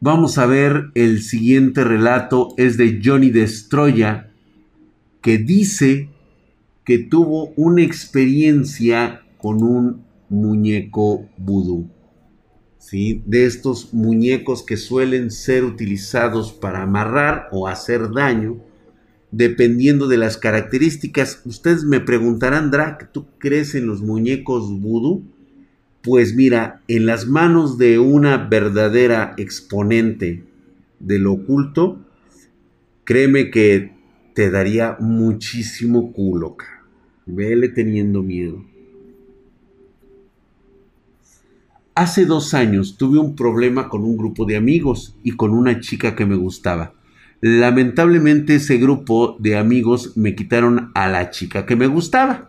Vamos 0.00 0.38
a 0.38 0.46
ver 0.46 0.90
el 0.94 1.22
siguiente 1.22 1.84
relato, 1.84 2.54
es 2.56 2.76
de 2.76 3.00
Johnny 3.02 3.30
Destroya, 3.30 4.30
que 5.20 5.38
dice 5.38 6.08
que 6.84 6.98
tuvo 6.98 7.52
una 7.56 7.82
experiencia 7.82 9.22
con 9.38 9.62
un 9.62 10.04
muñeco 10.28 11.28
vudú. 11.36 11.88
¿Sí? 12.80 13.22
De 13.26 13.44
estos 13.44 13.94
muñecos 13.94 14.64
que 14.64 14.76
suelen 14.76 15.30
ser 15.30 15.64
utilizados 15.64 16.52
para 16.52 16.82
amarrar 16.82 17.48
o 17.52 17.68
hacer 17.68 18.10
daño, 18.10 18.58
dependiendo 19.30 20.08
de 20.08 20.16
las 20.16 20.36
características. 20.36 21.42
Ustedes 21.44 21.84
me 21.84 22.00
preguntarán, 22.00 22.72
Drac, 22.72 23.12
¿tú 23.12 23.26
crees 23.38 23.76
en 23.76 23.86
los 23.86 24.00
muñecos 24.00 24.80
vudú? 24.80 25.22
Pues 26.02 26.34
mira, 26.34 26.80
en 26.88 27.06
las 27.06 27.28
manos 27.28 27.76
de 27.76 27.98
una 27.98 28.48
verdadera 28.48 29.34
exponente 29.36 30.42
de 30.98 31.18
lo 31.18 31.34
oculto, 31.34 32.00
créeme 33.04 33.50
que 33.50 33.92
te 34.34 34.50
daría 34.50 34.96
muchísimo 34.98 36.12
culo. 36.12 36.56
Vele 37.26 37.68
teniendo 37.68 38.22
miedo. 38.22 38.64
Hace 42.00 42.24
dos 42.24 42.54
años 42.54 42.96
tuve 42.96 43.18
un 43.18 43.36
problema 43.36 43.90
con 43.90 44.04
un 44.04 44.16
grupo 44.16 44.46
de 44.46 44.56
amigos 44.56 45.14
y 45.22 45.32
con 45.32 45.52
una 45.52 45.80
chica 45.80 46.16
que 46.16 46.24
me 46.24 46.34
gustaba. 46.34 46.94
Lamentablemente 47.42 48.54
ese 48.54 48.78
grupo 48.78 49.36
de 49.38 49.58
amigos 49.58 50.16
me 50.16 50.34
quitaron 50.34 50.92
a 50.94 51.08
la 51.08 51.28
chica 51.28 51.66
que 51.66 51.76
me 51.76 51.88
gustaba. 51.88 52.48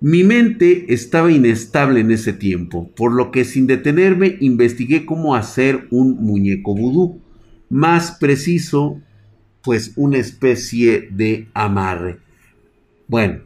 Mi 0.00 0.22
mente 0.22 0.94
estaba 0.94 1.32
inestable 1.32 1.98
en 1.98 2.12
ese 2.12 2.32
tiempo, 2.32 2.88
por 2.94 3.12
lo 3.12 3.32
que 3.32 3.44
sin 3.44 3.66
detenerme 3.66 4.36
investigué 4.38 5.04
cómo 5.04 5.34
hacer 5.34 5.88
un 5.90 6.24
muñeco 6.24 6.76
vudú. 6.76 7.20
Más 7.68 8.12
preciso, 8.12 9.00
pues 9.64 9.94
una 9.96 10.18
especie 10.18 11.08
de 11.10 11.48
amarre. 11.54 12.20
Bueno, 13.08 13.40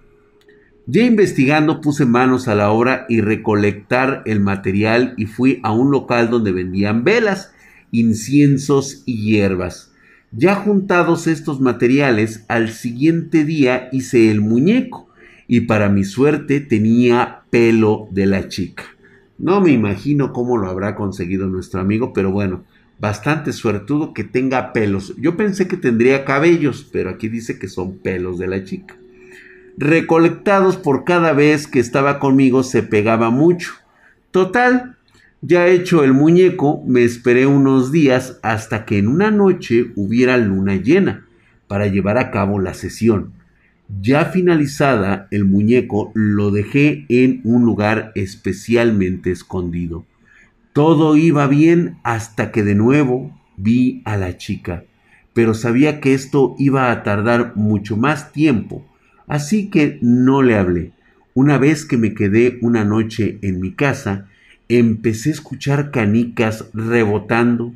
ya 0.90 1.04
investigando 1.04 1.80
puse 1.80 2.04
manos 2.04 2.48
a 2.48 2.56
la 2.56 2.70
obra 2.70 3.06
y 3.08 3.20
recolectar 3.20 4.22
el 4.26 4.40
material 4.40 5.14
y 5.16 5.26
fui 5.26 5.60
a 5.62 5.72
un 5.72 5.92
local 5.92 6.30
donde 6.30 6.50
vendían 6.50 7.04
velas, 7.04 7.52
inciensos 7.92 9.04
y 9.06 9.22
hierbas. 9.22 9.92
Ya 10.32 10.56
juntados 10.56 11.28
estos 11.28 11.60
materiales, 11.60 12.44
al 12.48 12.70
siguiente 12.70 13.44
día 13.44 13.88
hice 13.92 14.30
el 14.32 14.40
muñeco 14.40 15.08
y 15.46 15.62
para 15.62 15.88
mi 15.88 16.02
suerte 16.02 16.60
tenía 16.60 17.42
pelo 17.50 18.08
de 18.10 18.26
la 18.26 18.48
chica. 18.48 18.84
No 19.38 19.60
me 19.60 19.70
imagino 19.70 20.32
cómo 20.32 20.56
lo 20.56 20.68
habrá 20.68 20.96
conseguido 20.96 21.46
nuestro 21.46 21.80
amigo, 21.80 22.12
pero 22.12 22.32
bueno, 22.32 22.64
bastante 22.98 23.52
suertudo 23.52 24.12
que 24.12 24.24
tenga 24.24 24.72
pelos. 24.72 25.14
Yo 25.18 25.36
pensé 25.36 25.68
que 25.68 25.76
tendría 25.76 26.24
cabellos, 26.24 26.88
pero 26.92 27.10
aquí 27.10 27.28
dice 27.28 27.58
que 27.58 27.68
son 27.68 27.98
pelos 27.98 28.38
de 28.38 28.48
la 28.48 28.64
chica. 28.64 28.99
Recolectados 29.82 30.76
por 30.76 31.04
cada 31.04 31.32
vez 31.32 31.66
que 31.66 31.80
estaba 31.80 32.18
conmigo 32.18 32.62
se 32.62 32.82
pegaba 32.82 33.30
mucho. 33.30 33.72
Total, 34.30 34.98
ya 35.40 35.68
hecho 35.68 36.04
el 36.04 36.12
muñeco, 36.12 36.82
me 36.86 37.02
esperé 37.02 37.46
unos 37.46 37.90
días 37.90 38.38
hasta 38.42 38.84
que 38.84 38.98
en 38.98 39.08
una 39.08 39.30
noche 39.30 39.92
hubiera 39.96 40.36
luna 40.36 40.76
llena 40.76 41.24
para 41.66 41.86
llevar 41.86 42.18
a 42.18 42.30
cabo 42.30 42.58
la 42.58 42.74
sesión 42.74 43.32
Ya 44.02 44.26
finalizada 44.26 45.28
el 45.30 45.46
muñeco 45.46 46.12
lo 46.12 46.50
dejé 46.50 47.06
en 47.08 47.40
un 47.44 47.64
lugar 47.64 48.12
especialmente 48.14 49.30
escondido. 49.30 50.04
Todo 50.74 51.16
iba 51.16 51.46
bien 51.46 51.96
hasta 52.02 52.52
que 52.52 52.64
de 52.64 52.74
nuevo 52.74 53.34
vi 53.56 54.02
a 54.04 54.18
la 54.18 54.36
chica, 54.36 54.84
pero 55.32 55.54
sabía 55.54 56.02
que 56.02 56.12
esto 56.12 56.54
iba 56.58 56.92
a 56.92 57.02
tardar 57.02 57.56
mucho 57.56 57.96
más 57.96 58.30
tiempo, 58.32 58.84
así 59.30 59.70
que 59.70 59.98
no 60.02 60.42
le 60.42 60.56
hablé. 60.56 60.90
Una 61.34 61.56
vez 61.56 61.84
que 61.84 61.96
me 61.96 62.14
quedé 62.14 62.58
una 62.62 62.84
noche 62.84 63.38
en 63.42 63.60
mi 63.60 63.72
casa, 63.72 64.26
empecé 64.68 65.30
a 65.30 65.34
escuchar 65.34 65.92
canicas 65.92 66.66
rebotando 66.74 67.72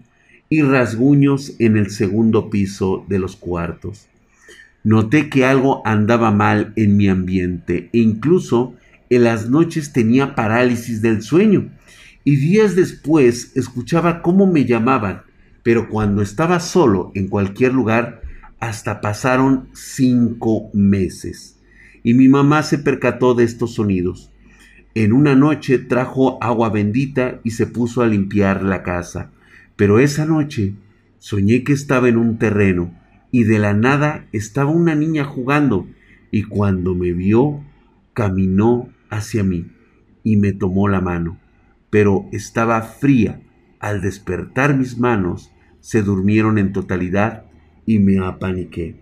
y 0.51 0.63
rasguños 0.63 1.55
en 1.61 1.77
el 1.77 1.91
segundo 1.91 2.51
piso 2.51 3.07
de 3.09 3.21
los 3.21 3.37
cuartos. 3.37 4.09
Noté 4.83 5.31
que 5.31 5.45
algo 5.45 5.81
andaba 5.87 6.33
mal 6.33 6.73
en 6.75 6.97
mi 6.97 7.09
ambiente 7.09 7.89
e 7.93 7.99
incluso 7.99 8.75
en 9.09 9.23
las 9.23 9.49
noches 9.49 9.93
tenía 9.93 10.35
parálisis 10.35 11.03
del 11.03 11.23
sueño 11.23 11.71
y 12.25 12.35
días 12.35 12.75
después 12.75 13.53
escuchaba 13.55 14.23
cómo 14.23 14.47
me 14.47 14.65
llamaban, 14.65 15.23
pero 15.63 15.89
cuando 15.89 16.21
estaba 16.21 16.59
solo 16.59 17.13
en 17.15 17.29
cualquier 17.29 17.73
lugar, 17.73 18.24
hasta 18.69 19.01
pasaron 19.01 19.69
cinco 19.73 20.71
meses. 20.73 21.61
Y 22.03 22.15
mi 22.15 22.29
mamá 22.29 22.63
se 22.63 22.79
percató 22.79 23.35
de 23.35 23.45
estos 23.45 23.75
sonidos. 23.75 24.31
En 24.95 25.13
una 25.13 25.35
noche 25.35 25.79
trajo 25.79 26.43
agua 26.43 26.71
bendita 26.71 27.41
y 27.45 27.53
se 27.53 27.67
puso 27.67 28.03
a 28.03 28.07
limpiar 28.07 28.63
la 28.63 28.83
casa. 28.83 29.31
Pero 29.77 29.99
esa 29.99 30.27
noche 30.27 30.75
soñé 31.19 31.65
que 31.65 31.73
estaba 31.73 32.09
en 32.09 32.17
un 32.17 32.39
terreno 32.39 32.95
y 33.31 33.45
de 33.45 33.59
la 33.59 33.75
nada 33.75 34.27
estaba 34.33 34.71
una 34.71 34.95
niña 34.95 35.25
jugando 35.25 35.89
y 36.31 36.45
cuando 36.45 36.95
me 36.95 37.13
vio 37.13 37.65
caminó 38.13 38.89
hacia 39.11 39.43
mí 39.43 39.67
y 40.23 40.37
me 40.37 40.53
tomó 40.53 40.89
la 40.89 41.01
mano 41.01 41.39
pero 41.95 42.27
estaba 42.33 42.83
fría. 42.83 43.41
Al 43.79 44.01
despertar 44.01 44.77
mis 44.77 44.99
manos, 44.99 45.53
se 45.79 46.03
durmieron 46.03 46.59
en 46.59 46.73
totalidad 46.73 47.45
y 47.87 47.99
me 47.99 48.19
apaniqué. 48.19 48.97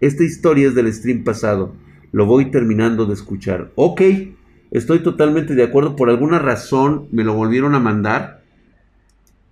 Esta 0.00 0.24
historia 0.24 0.68
es 0.68 0.74
del 0.74 0.92
stream 0.92 1.24
pasado. 1.24 1.74
Lo 2.12 2.26
voy 2.26 2.50
terminando 2.50 3.06
de 3.06 3.14
escuchar. 3.14 3.72
Ok, 3.74 4.02
estoy 4.70 5.00
totalmente 5.00 5.54
de 5.54 5.64
acuerdo. 5.64 5.96
Por 5.96 6.10
alguna 6.10 6.38
razón 6.38 7.08
me 7.10 7.24
lo 7.24 7.34
volvieron 7.34 7.74
a 7.74 7.80
mandar. 7.80 8.42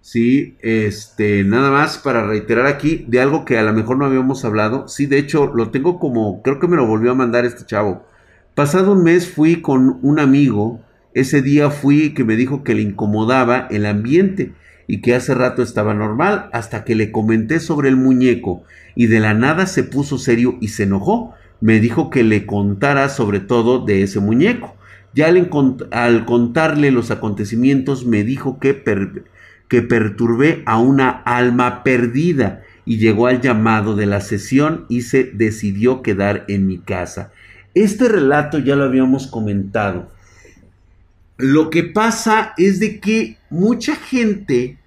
Sí, 0.01 0.57
este, 0.61 1.43
nada 1.43 1.71
más 1.71 1.99
para 1.99 2.27
reiterar 2.27 2.67
aquí 2.67 3.05
de 3.09 3.21
algo 3.21 3.45
que 3.45 3.59
a 3.59 3.63
lo 3.63 3.73
mejor 3.73 3.99
no 3.99 4.07
habíamos 4.07 4.45
hablado. 4.45 4.87
Sí, 4.87 5.07
de 5.07 5.19
hecho, 5.19 5.53
lo 5.53 5.71
tengo 5.71 5.99
como, 5.99 6.43
creo 6.43 6.61
que 6.61 6.69
me 6.69 6.77
lo 6.77 6.87
volvió 6.87 7.11
a 7.11 7.17
mandar 7.17 7.45
este 7.45 7.67
chavo. 7.67 8.07
Pasado 8.55 8.93
un 8.93 9.03
mes 9.03 9.29
fui 9.29 9.61
con 9.61 9.99
un 10.03 10.21
amigo 10.21 10.81
ese 11.17 11.41
día 11.41 11.71
fui 11.71 12.13
que 12.13 12.25
me 12.25 12.37
dijo 12.37 12.63
que 12.63 12.75
le 12.75 12.83
incomodaba 12.83 13.69
el 13.71 13.87
ambiente 13.87 14.53
y 14.87 15.01
que 15.01 15.15
hace 15.15 15.35
rato 15.35 15.63
estaba 15.63 15.95
normal 15.95 16.49
hasta 16.53 16.85
que 16.85 16.95
le 16.95 17.11
comenté 17.11 17.61
sobre 17.61 17.89
el 17.89 17.97
muñeco 17.97 18.63
y 18.95 19.07
de 19.07 19.21
la 19.21 19.35
nada 19.35 19.67
se 19.67 19.85
puso 19.85 20.19
serio 20.19 20.57
y 20.61 20.69
se 20.69 20.85
enojó. 20.85 21.35
Me 21.61 21.81
dijo 21.81 22.11
que 22.11 22.23
le 22.23 22.47
contara 22.47 23.09
sobre 23.09 23.41
todo 23.41 23.85
de 23.85 24.03
ese 24.03 24.21
muñeco. 24.21 24.77
Ya 25.15 25.29
al, 25.29 26.25
contarle 26.27 26.91
los 26.91 27.11
acontecimientos 27.11 28.05
me 28.05 28.23
dijo 28.23 28.59
que, 28.59 28.83
que 29.69 29.83
perturbé 29.83 30.63
a 30.67 30.79
una 30.79 31.09
alma 31.09 31.83
perdida 31.83 32.63
y 32.85 32.99
llegó 32.99 33.27
al 33.27 33.41
llamado 33.41 33.97
de 33.97 34.07
la 34.07 34.21
sesión 34.21 34.85
y 34.89 35.03
se 35.03 35.25
decidió 35.25 36.03
quedar 36.03 36.45
en 36.49 36.67
mi 36.67 36.79
casa. 36.79 37.33
Este 37.75 38.09
relato 38.09 38.59
ya 38.59 38.77
lo 38.77 38.85
habíamos 38.85 39.27
comentado 39.27 40.09
lo 41.37 41.71
que 41.71 41.83
pasa 41.83 42.55
es 42.57 42.81
de 42.81 42.99
que 43.01 43.37
mucha 43.51 43.95
gente 43.97 44.79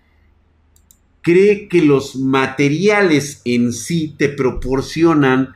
cree 1.22 1.68
que 1.68 1.82
los 1.82 2.16
materiales 2.16 3.42
en 3.46 3.72
sí 3.72 4.16
te 4.18 4.30
proporcionan 4.30 5.56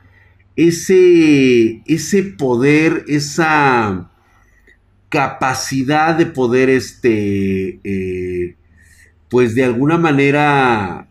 ese, 0.56 1.82
ese 1.86 2.22
poder, 2.22 3.04
esa 3.08 4.10
capacidad 5.08 6.16
de 6.16 6.26
poder, 6.26 6.70
este, 6.70 7.80
eh, 7.82 8.56
pues 9.28 9.54
de 9.54 9.64
alguna 9.64 9.98
manera 9.98 11.08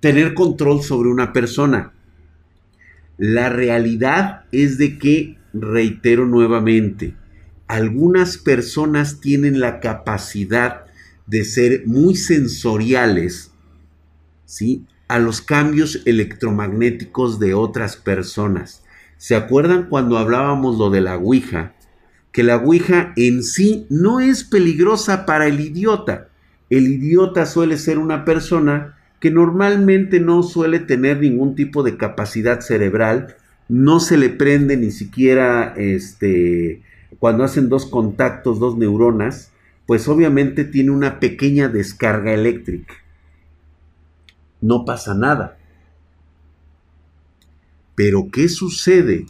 tener 0.00 0.34
control 0.34 0.82
sobre 0.82 1.10
una 1.10 1.32
persona. 1.32 1.92
La 3.18 3.48
realidad 3.48 4.44
es 4.52 4.78
de 4.78 4.98
que, 4.98 5.36
reitero 5.52 6.26
nuevamente, 6.26 7.14
algunas 7.68 8.38
personas 8.38 9.20
tienen 9.20 9.60
la 9.60 9.80
capacidad 9.80 10.84
de 11.26 11.44
ser 11.44 11.82
muy 11.86 12.14
sensoriales, 12.14 13.50
¿sí? 14.44 14.84
A 15.08 15.18
los 15.18 15.40
cambios 15.40 16.02
electromagnéticos 16.04 17.38
de 17.38 17.54
otras 17.54 17.96
personas. 17.96 18.82
¿Se 19.18 19.34
acuerdan 19.34 19.88
cuando 19.88 20.18
hablábamos 20.18 20.78
lo 20.78 20.90
de 20.90 21.00
la 21.00 21.16
Ouija? 21.16 21.74
Que 22.32 22.42
la 22.42 22.56
Ouija 22.56 23.12
en 23.16 23.42
sí 23.42 23.86
no 23.88 24.20
es 24.20 24.44
peligrosa 24.44 25.26
para 25.26 25.46
el 25.46 25.60
idiota. 25.60 26.28
El 26.70 26.86
idiota 26.88 27.46
suele 27.46 27.78
ser 27.78 27.98
una 27.98 28.24
persona 28.24 28.96
que 29.20 29.30
normalmente 29.30 30.20
no 30.20 30.42
suele 30.42 30.78
tener 30.80 31.20
ningún 31.20 31.54
tipo 31.54 31.82
de 31.82 31.96
capacidad 31.96 32.60
cerebral, 32.60 33.36
no 33.68 33.98
se 33.98 34.16
le 34.16 34.28
prende 34.28 34.76
ni 34.76 34.90
siquiera 34.90 35.74
este 35.76 36.82
cuando 37.18 37.44
hacen 37.44 37.68
dos 37.68 37.86
contactos, 37.86 38.58
dos 38.58 38.76
neuronas, 38.76 39.52
pues 39.86 40.08
obviamente 40.08 40.64
tiene 40.64 40.90
una 40.90 41.20
pequeña 41.20 41.68
descarga 41.68 42.32
eléctrica. 42.32 42.94
No 44.60 44.84
pasa 44.84 45.14
nada. 45.14 45.58
Pero 47.94 48.28
¿qué 48.30 48.48
sucede 48.48 49.26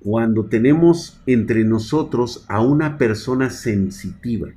cuando 0.00 0.46
tenemos 0.46 1.20
entre 1.26 1.64
nosotros 1.64 2.44
a 2.48 2.60
una 2.60 2.98
persona 2.98 3.50
sensitiva? 3.50 4.48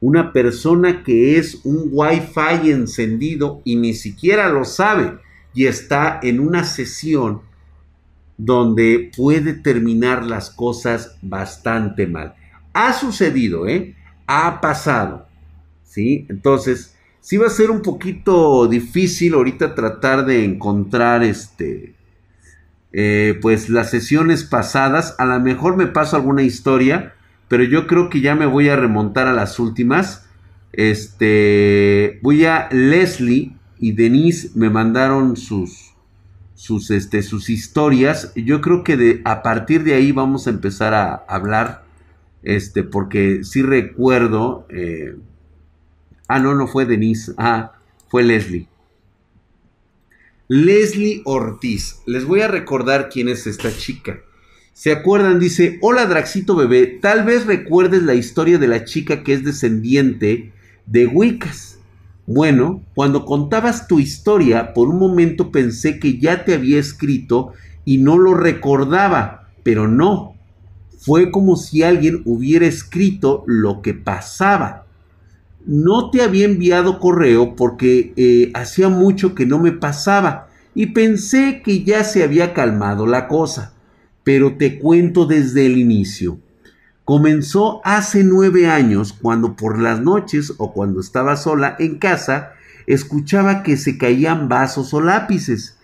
Una 0.00 0.32
persona 0.32 1.02
que 1.02 1.38
es 1.38 1.60
un 1.64 1.88
wifi 1.90 2.70
encendido 2.70 3.62
y 3.64 3.76
ni 3.76 3.94
siquiera 3.94 4.48
lo 4.48 4.64
sabe 4.64 5.18
y 5.52 5.66
está 5.66 6.20
en 6.22 6.40
una 6.40 6.64
sesión 6.64 7.42
donde 8.44 9.10
puede 9.14 9.52
terminar 9.52 10.24
las 10.24 10.50
cosas 10.50 11.16
bastante 11.20 12.06
mal. 12.06 12.34
Ha 12.72 12.92
sucedido, 12.94 13.68
¿eh? 13.68 13.94
Ha 14.26 14.60
pasado, 14.60 15.26
¿sí? 15.84 16.26
Entonces, 16.30 16.96
sí 17.20 17.36
va 17.36 17.48
a 17.48 17.50
ser 17.50 17.70
un 17.70 17.82
poquito 17.82 18.66
difícil 18.66 19.34
ahorita 19.34 19.74
tratar 19.74 20.24
de 20.24 20.44
encontrar 20.44 21.22
este, 21.22 21.94
eh, 22.92 23.38
pues 23.42 23.68
las 23.68 23.90
sesiones 23.90 24.44
pasadas. 24.44 25.16
A 25.18 25.26
lo 25.26 25.38
mejor 25.40 25.76
me 25.76 25.86
paso 25.86 26.16
alguna 26.16 26.42
historia, 26.42 27.14
pero 27.48 27.62
yo 27.64 27.86
creo 27.86 28.08
que 28.08 28.22
ya 28.22 28.34
me 28.34 28.46
voy 28.46 28.70
a 28.70 28.76
remontar 28.76 29.26
a 29.26 29.34
las 29.34 29.58
últimas. 29.58 30.26
Este, 30.72 32.20
voy 32.22 32.46
a 32.46 32.68
Leslie 32.70 33.54
y 33.78 33.92
Denise 33.92 34.50
me 34.54 34.70
mandaron 34.70 35.36
sus 35.36 35.89
sus, 36.60 36.90
este, 36.90 37.22
sus 37.22 37.48
historias. 37.48 38.32
Yo 38.36 38.60
creo 38.60 38.84
que 38.84 38.98
de, 38.98 39.22
a 39.24 39.42
partir 39.42 39.82
de 39.82 39.94
ahí 39.94 40.12
vamos 40.12 40.46
a 40.46 40.50
empezar 40.50 40.92
a 40.92 41.14
hablar, 41.26 41.86
este, 42.42 42.82
porque 42.82 43.44
sí 43.44 43.62
recuerdo, 43.62 44.66
eh, 44.68 45.16
ah, 46.28 46.38
no, 46.38 46.54
no 46.54 46.66
fue 46.66 46.84
Denise, 46.84 47.32
ah, 47.38 47.72
fue 48.08 48.24
Leslie. 48.24 48.68
Leslie 50.48 51.22
Ortiz. 51.24 52.02
Les 52.04 52.26
voy 52.26 52.42
a 52.42 52.48
recordar 52.48 53.08
quién 53.08 53.30
es 53.30 53.46
esta 53.46 53.74
chica. 53.74 54.20
¿Se 54.74 54.92
acuerdan? 54.92 55.40
Dice, 55.40 55.78
hola 55.80 56.04
Draxito 56.04 56.56
bebé, 56.56 56.98
tal 57.00 57.24
vez 57.24 57.46
recuerdes 57.46 58.02
la 58.02 58.12
historia 58.12 58.58
de 58.58 58.68
la 58.68 58.84
chica 58.84 59.22
que 59.22 59.32
es 59.32 59.44
descendiente 59.44 60.52
de 60.84 61.06
Wiccas. 61.06 61.79
Bueno, 62.32 62.84
cuando 62.94 63.24
contabas 63.24 63.88
tu 63.88 63.98
historia, 63.98 64.72
por 64.72 64.88
un 64.88 65.00
momento 65.00 65.50
pensé 65.50 65.98
que 65.98 66.20
ya 66.20 66.44
te 66.44 66.54
había 66.54 66.78
escrito 66.78 67.54
y 67.84 67.98
no 67.98 68.18
lo 68.18 68.34
recordaba, 68.34 69.48
pero 69.64 69.88
no. 69.88 70.34
Fue 70.96 71.32
como 71.32 71.56
si 71.56 71.82
alguien 71.82 72.22
hubiera 72.24 72.66
escrito 72.66 73.42
lo 73.48 73.82
que 73.82 73.94
pasaba. 73.94 74.86
No 75.66 76.10
te 76.10 76.22
había 76.22 76.44
enviado 76.44 77.00
correo 77.00 77.56
porque 77.56 78.12
eh, 78.14 78.52
hacía 78.54 78.88
mucho 78.88 79.34
que 79.34 79.44
no 79.44 79.58
me 79.58 79.72
pasaba 79.72 80.50
y 80.72 80.86
pensé 80.86 81.62
que 81.64 81.82
ya 81.82 82.04
se 82.04 82.22
había 82.22 82.54
calmado 82.54 83.08
la 83.08 83.26
cosa, 83.26 83.74
pero 84.22 84.56
te 84.56 84.78
cuento 84.78 85.26
desde 85.26 85.66
el 85.66 85.78
inicio. 85.78 86.38
Comenzó 87.10 87.80
hace 87.82 88.22
nueve 88.22 88.68
años 88.68 89.12
cuando 89.12 89.56
por 89.56 89.80
las 89.80 90.00
noches 90.00 90.54
o 90.58 90.72
cuando 90.72 91.00
estaba 91.00 91.34
sola 91.34 91.74
en 91.80 91.98
casa 91.98 92.52
escuchaba 92.86 93.64
que 93.64 93.76
se 93.76 93.98
caían 93.98 94.48
vasos 94.48 94.94
o 94.94 95.00
lápices 95.00 95.76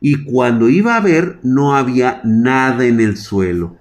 y 0.00 0.24
cuando 0.24 0.68
iba 0.68 0.96
a 0.96 1.00
ver 1.00 1.38
no 1.44 1.76
había 1.76 2.20
nada 2.24 2.84
en 2.84 2.98
el 2.98 3.16
suelo. 3.16 3.76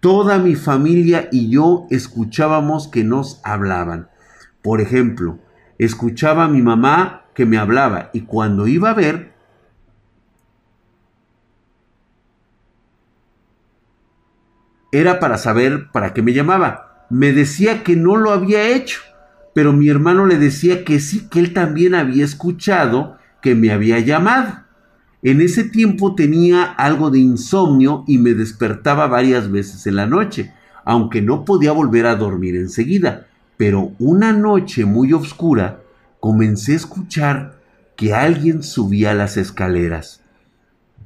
Toda 0.00 0.38
mi 0.38 0.54
familia 0.54 1.28
y 1.30 1.50
yo 1.50 1.86
escuchábamos 1.90 2.88
que 2.88 3.04
nos 3.04 3.38
hablaban. 3.44 4.08
Por 4.62 4.80
ejemplo, 4.80 5.38
escuchaba 5.76 6.44
a 6.44 6.48
mi 6.48 6.62
mamá 6.62 7.26
que 7.34 7.44
me 7.44 7.58
hablaba 7.58 8.08
y 8.14 8.22
cuando 8.22 8.66
iba 8.66 8.88
a 8.88 8.94
ver 8.94 9.34
era 15.00 15.20
para 15.20 15.36
saber 15.36 15.88
para 15.92 16.14
qué 16.14 16.22
me 16.22 16.32
llamaba. 16.32 17.06
Me 17.10 17.32
decía 17.32 17.82
que 17.82 17.96
no 17.96 18.16
lo 18.16 18.30
había 18.32 18.68
hecho, 18.68 19.00
pero 19.54 19.72
mi 19.72 19.88
hermano 19.88 20.26
le 20.26 20.38
decía 20.38 20.84
que 20.84 21.00
sí, 21.00 21.28
que 21.28 21.38
él 21.38 21.52
también 21.52 21.94
había 21.94 22.24
escuchado 22.24 23.18
que 23.42 23.54
me 23.54 23.70
había 23.70 23.98
llamado. 24.00 24.60
En 25.22 25.40
ese 25.40 25.64
tiempo 25.64 26.14
tenía 26.14 26.64
algo 26.64 27.10
de 27.10 27.18
insomnio 27.18 28.04
y 28.06 28.18
me 28.18 28.32
despertaba 28.32 29.06
varias 29.06 29.50
veces 29.50 29.86
en 29.86 29.96
la 29.96 30.06
noche, 30.06 30.52
aunque 30.84 31.20
no 31.20 31.44
podía 31.44 31.72
volver 31.72 32.06
a 32.06 32.16
dormir 32.16 32.56
enseguida. 32.56 33.26
Pero 33.56 33.92
una 33.98 34.32
noche 34.32 34.84
muy 34.84 35.12
oscura 35.12 35.80
comencé 36.20 36.72
a 36.72 36.76
escuchar 36.76 37.60
que 37.96 38.14
alguien 38.14 38.62
subía 38.62 39.14
las 39.14 39.36
escaleras. 39.36 40.22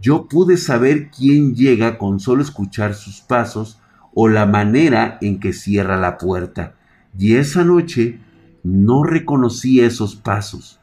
Yo 0.00 0.28
pude 0.28 0.56
saber 0.56 1.10
quién 1.10 1.54
llega 1.54 1.98
con 1.98 2.20
solo 2.20 2.42
escuchar 2.42 2.94
sus 2.94 3.20
pasos 3.20 3.79
o 4.14 4.28
la 4.28 4.46
manera 4.46 5.18
en 5.20 5.40
que 5.40 5.52
cierra 5.52 5.96
la 5.96 6.18
puerta. 6.18 6.74
Y 7.18 7.36
esa 7.36 7.64
noche 7.64 8.20
no 8.62 9.04
reconocí 9.04 9.80
esos 9.80 10.16
pasos. 10.16 10.80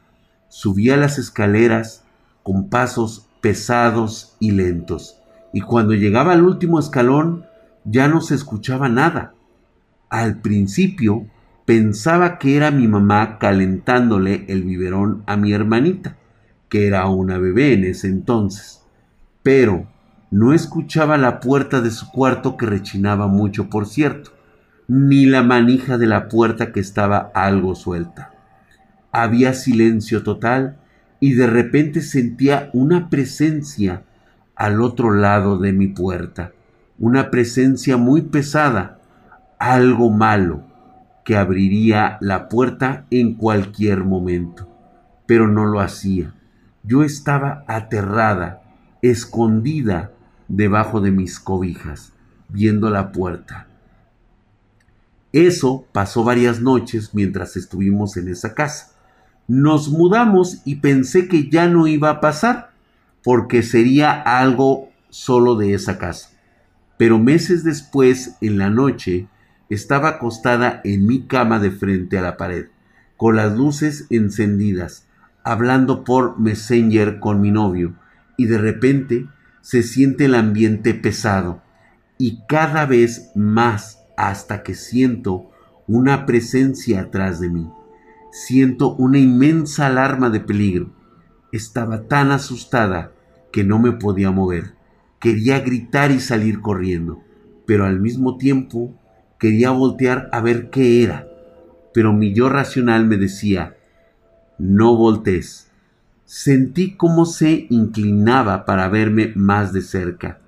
Subía 0.48 0.96
las 0.96 1.18
escaleras 1.18 2.04
con 2.42 2.68
pasos 2.68 3.28
pesados 3.40 4.36
y 4.40 4.50
lentos, 4.52 5.20
y 5.52 5.60
cuando 5.60 5.94
llegaba 5.94 6.32
al 6.32 6.44
último 6.44 6.78
escalón 6.78 7.44
ya 7.84 8.08
no 8.08 8.20
se 8.20 8.34
escuchaba 8.34 8.88
nada. 8.88 9.34
Al 10.08 10.40
principio 10.40 11.26
pensaba 11.64 12.38
que 12.38 12.56
era 12.56 12.70
mi 12.70 12.88
mamá 12.88 13.38
calentándole 13.38 14.46
el 14.48 14.62
biberón 14.62 15.22
a 15.26 15.36
mi 15.36 15.52
hermanita, 15.52 16.16
que 16.68 16.86
era 16.86 17.06
una 17.08 17.38
bebé 17.38 17.74
en 17.74 17.84
ese 17.84 18.08
entonces, 18.08 18.82
pero 19.42 19.86
no 20.30 20.52
escuchaba 20.52 21.16
la 21.16 21.40
puerta 21.40 21.80
de 21.80 21.90
su 21.90 22.10
cuarto 22.10 22.56
que 22.56 22.66
rechinaba 22.66 23.28
mucho, 23.28 23.70
por 23.70 23.86
cierto, 23.86 24.32
ni 24.86 25.26
la 25.26 25.42
manija 25.42 25.98
de 25.98 26.06
la 26.06 26.28
puerta 26.28 26.72
que 26.72 26.80
estaba 26.80 27.30
algo 27.34 27.74
suelta. 27.74 28.32
Había 29.10 29.54
silencio 29.54 30.22
total 30.22 30.78
y 31.20 31.32
de 31.32 31.46
repente 31.46 32.02
sentía 32.02 32.70
una 32.72 33.08
presencia 33.08 34.02
al 34.54 34.82
otro 34.82 35.12
lado 35.12 35.58
de 35.58 35.72
mi 35.72 35.88
puerta, 35.88 36.52
una 36.98 37.30
presencia 37.30 37.96
muy 37.96 38.22
pesada, 38.22 38.98
algo 39.58 40.10
malo, 40.10 40.62
que 41.24 41.36
abriría 41.36 42.18
la 42.20 42.48
puerta 42.48 43.04
en 43.10 43.34
cualquier 43.34 44.04
momento, 44.04 44.68
pero 45.26 45.48
no 45.48 45.66
lo 45.66 45.80
hacía. 45.80 46.34
Yo 46.82 47.02
estaba 47.02 47.64
aterrada, 47.66 48.62
escondida 49.02 50.12
debajo 50.48 51.00
de 51.00 51.10
mis 51.10 51.38
cobijas, 51.38 52.12
viendo 52.48 52.90
la 52.90 53.12
puerta. 53.12 53.68
Eso 55.32 55.86
pasó 55.92 56.24
varias 56.24 56.60
noches 56.60 57.10
mientras 57.12 57.56
estuvimos 57.56 58.16
en 58.16 58.28
esa 58.28 58.54
casa. 58.54 58.92
Nos 59.46 59.90
mudamos 59.90 60.62
y 60.64 60.76
pensé 60.76 61.28
que 61.28 61.48
ya 61.50 61.68
no 61.68 61.86
iba 61.86 62.10
a 62.10 62.20
pasar, 62.20 62.70
porque 63.22 63.62
sería 63.62 64.10
algo 64.10 64.88
solo 65.10 65.56
de 65.56 65.74
esa 65.74 65.98
casa. 65.98 66.30
Pero 66.96 67.18
meses 67.18 67.62
después, 67.62 68.36
en 68.40 68.58
la 68.58 68.70
noche, 68.70 69.28
estaba 69.68 70.08
acostada 70.08 70.80
en 70.84 71.06
mi 71.06 71.26
cama 71.26 71.58
de 71.58 71.70
frente 71.70 72.18
a 72.18 72.22
la 72.22 72.36
pared, 72.36 72.66
con 73.16 73.36
las 73.36 73.56
luces 73.56 74.06
encendidas, 74.10 75.06
hablando 75.44 76.04
por 76.04 76.38
Messenger 76.38 77.20
con 77.20 77.40
mi 77.40 77.50
novio, 77.50 77.94
y 78.36 78.46
de 78.46 78.58
repente 78.58 79.26
se 79.68 79.82
siente 79.82 80.24
el 80.24 80.34
ambiente 80.34 80.94
pesado, 80.94 81.60
y 82.16 82.40
cada 82.48 82.86
vez 82.86 83.32
más 83.34 84.02
hasta 84.16 84.62
que 84.62 84.72
siento 84.72 85.50
una 85.86 86.24
presencia 86.24 87.02
atrás 87.02 87.38
de 87.38 87.50
mí. 87.50 87.70
Siento 88.32 88.94
una 88.94 89.18
inmensa 89.18 89.88
alarma 89.88 90.30
de 90.30 90.40
peligro. 90.40 90.94
Estaba 91.52 92.04
tan 92.04 92.30
asustada 92.30 93.12
que 93.52 93.62
no 93.62 93.78
me 93.78 93.92
podía 93.92 94.30
mover. 94.30 94.72
Quería 95.20 95.60
gritar 95.60 96.12
y 96.12 96.20
salir 96.20 96.62
corriendo, 96.62 97.22
pero 97.66 97.84
al 97.84 98.00
mismo 98.00 98.38
tiempo 98.38 98.98
quería 99.38 99.70
voltear 99.70 100.30
a 100.32 100.40
ver 100.40 100.70
qué 100.70 101.02
era. 101.02 101.28
Pero 101.92 102.14
mi 102.14 102.32
yo 102.32 102.48
racional 102.48 103.04
me 103.04 103.18
decía, 103.18 103.76
no 104.56 104.96
voltees. 104.96 105.67
Sentí 106.28 106.94
cómo 106.94 107.24
se 107.24 107.66
inclinaba 107.70 108.64
para 108.64 108.88
verme 108.88 109.32
más 109.34 109.72
de 109.72 109.80
cerca. 109.80 110.38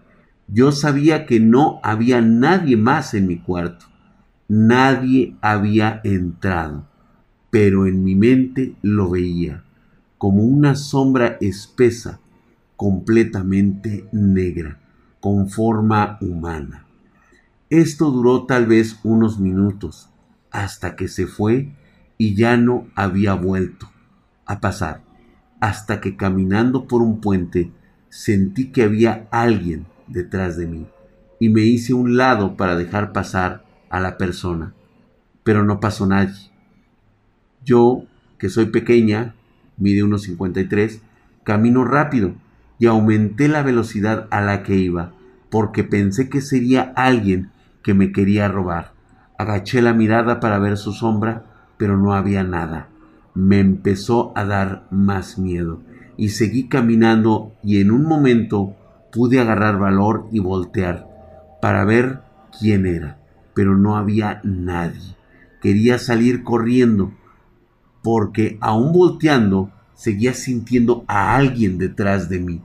Yo 0.47 0.71
sabía 0.71 1.27
que 1.27 1.41
no 1.41 1.81
había 1.83 2.21
nadie 2.21 2.77
más 2.77 3.15
en 3.15 3.27
mi 3.27 3.39
cuarto. 3.39 3.87
Nadie 4.49 5.37
había 5.41 6.01
entrado 6.05 6.91
pero 7.51 7.87
en 7.87 8.05
mi 8.05 8.15
mente 8.15 8.77
lo 8.81 9.11
veía 9.11 9.65
como 10.17 10.45
una 10.45 10.75
sombra 10.75 11.39
espesa, 11.41 12.21
completamente 12.77 14.07
negra, 14.13 14.79
con 15.19 15.49
forma 15.49 16.19
humana. 16.21 16.87
Esto 17.71 18.11
duró 18.11 18.45
tal 18.45 18.67
vez 18.67 18.99
unos 19.03 19.39
minutos, 19.39 20.11
hasta 20.51 20.95
que 20.95 21.09
se 21.09 21.27
fue 21.27 21.73
y 22.19 22.35
ya 22.35 22.57
no 22.59 22.87
había 22.95 23.33
vuelto 23.35 23.91
a 24.45 24.61
pasar, 24.61 25.03
hasta 25.61 26.01
que 26.01 26.17
caminando 26.17 26.87
por 26.89 27.03
un 27.03 27.21
puente 27.21 27.71
sentí 28.09 28.73
que 28.73 28.83
había 28.83 29.29
alguien 29.31 29.87
detrás 30.09 30.57
de 30.57 30.67
mí 30.67 30.87
y 31.39 31.49
me 31.49 31.63
hice 31.63 31.95
un 31.95 32.17
lado 32.17 32.57
para 32.57 32.77
dejar 32.77 33.13
pasar 33.13 33.65
a 33.89 33.99
la 33.99 34.19
persona, 34.19 34.75
pero 35.43 35.65
no 35.65 35.81
pasó 35.81 36.07
nadie. 36.07 36.51
Yo, 37.65 38.05
que 38.39 38.51
soy 38.51 38.67
pequeña, 38.67 39.35
mide 39.79 40.03
unos 40.03 40.23
53, 40.23 41.01
camino 41.43 41.85
rápido 41.85 42.35
y 42.79 42.87
aumenté 42.87 43.49
la 43.49 43.63
velocidad 43.63 44.29
a 44.31 44.43
la 44.43 44.63
que 44.63 44.77
iba, 44.77 45.13
porque 45.51 45.83
pensé 45.83 46.29
que 46.29 46.43
sería 46.43 46.93
alguien 46.95 47.51
que 47.83 47.95
me 47.95 48.13
quería 48.13 48.49
robar. 48.49 48.93
Agaché 49.39 49.81
la 49.81 49.95
mirada 49.95 50.41
para 50.41 50.59
ver 50.59 50.77
su 50.77 50.93
sombra, 50.93 51.45
pero 51.79 51.97
no 51.97 52.15
había 52.15 52.45
nada. 52.45 52.90
Me 53.35 53.61
empezó 53.61 54.33
a 54.37 54.45
dar 54.45 54.87
más 54.91 55.39
miedo. 55.39 55.81
Y 56.17 56.31
seguí 56.31 56.69
caminando 56.69 57.53
y 57.63 57.81
en 57.81 57.91
un 57.91 58.05
momento 58.05 58.77
pude 59.13 59.41
agarrar 59.41 59.79
valor 59.79 60.29
y 60.33 60.39
voltear 60.39 61.09
para 61.61 61.85
ver 61.85 62.21
quién 62.59 62.87
era, 62.87 63.19
pero 63.55 63.77
no 63.77 63.97
había 63.97 64.41
nadie. 64.45 65.17
Quería 65.61 65.99
salir 65.99 66.43
corriendo, 66.43 67.13
porque 68.03 68.59
aún 68.61 68.93
volteando 68.93 69.71
seguía 69.95 70.35
sintiendo 70.35 71.05
a 71.07 71.37
alguien 71.37 71.79
detrás 71.79 72.29
de 72.29 72.39
mí, 72.39 72.63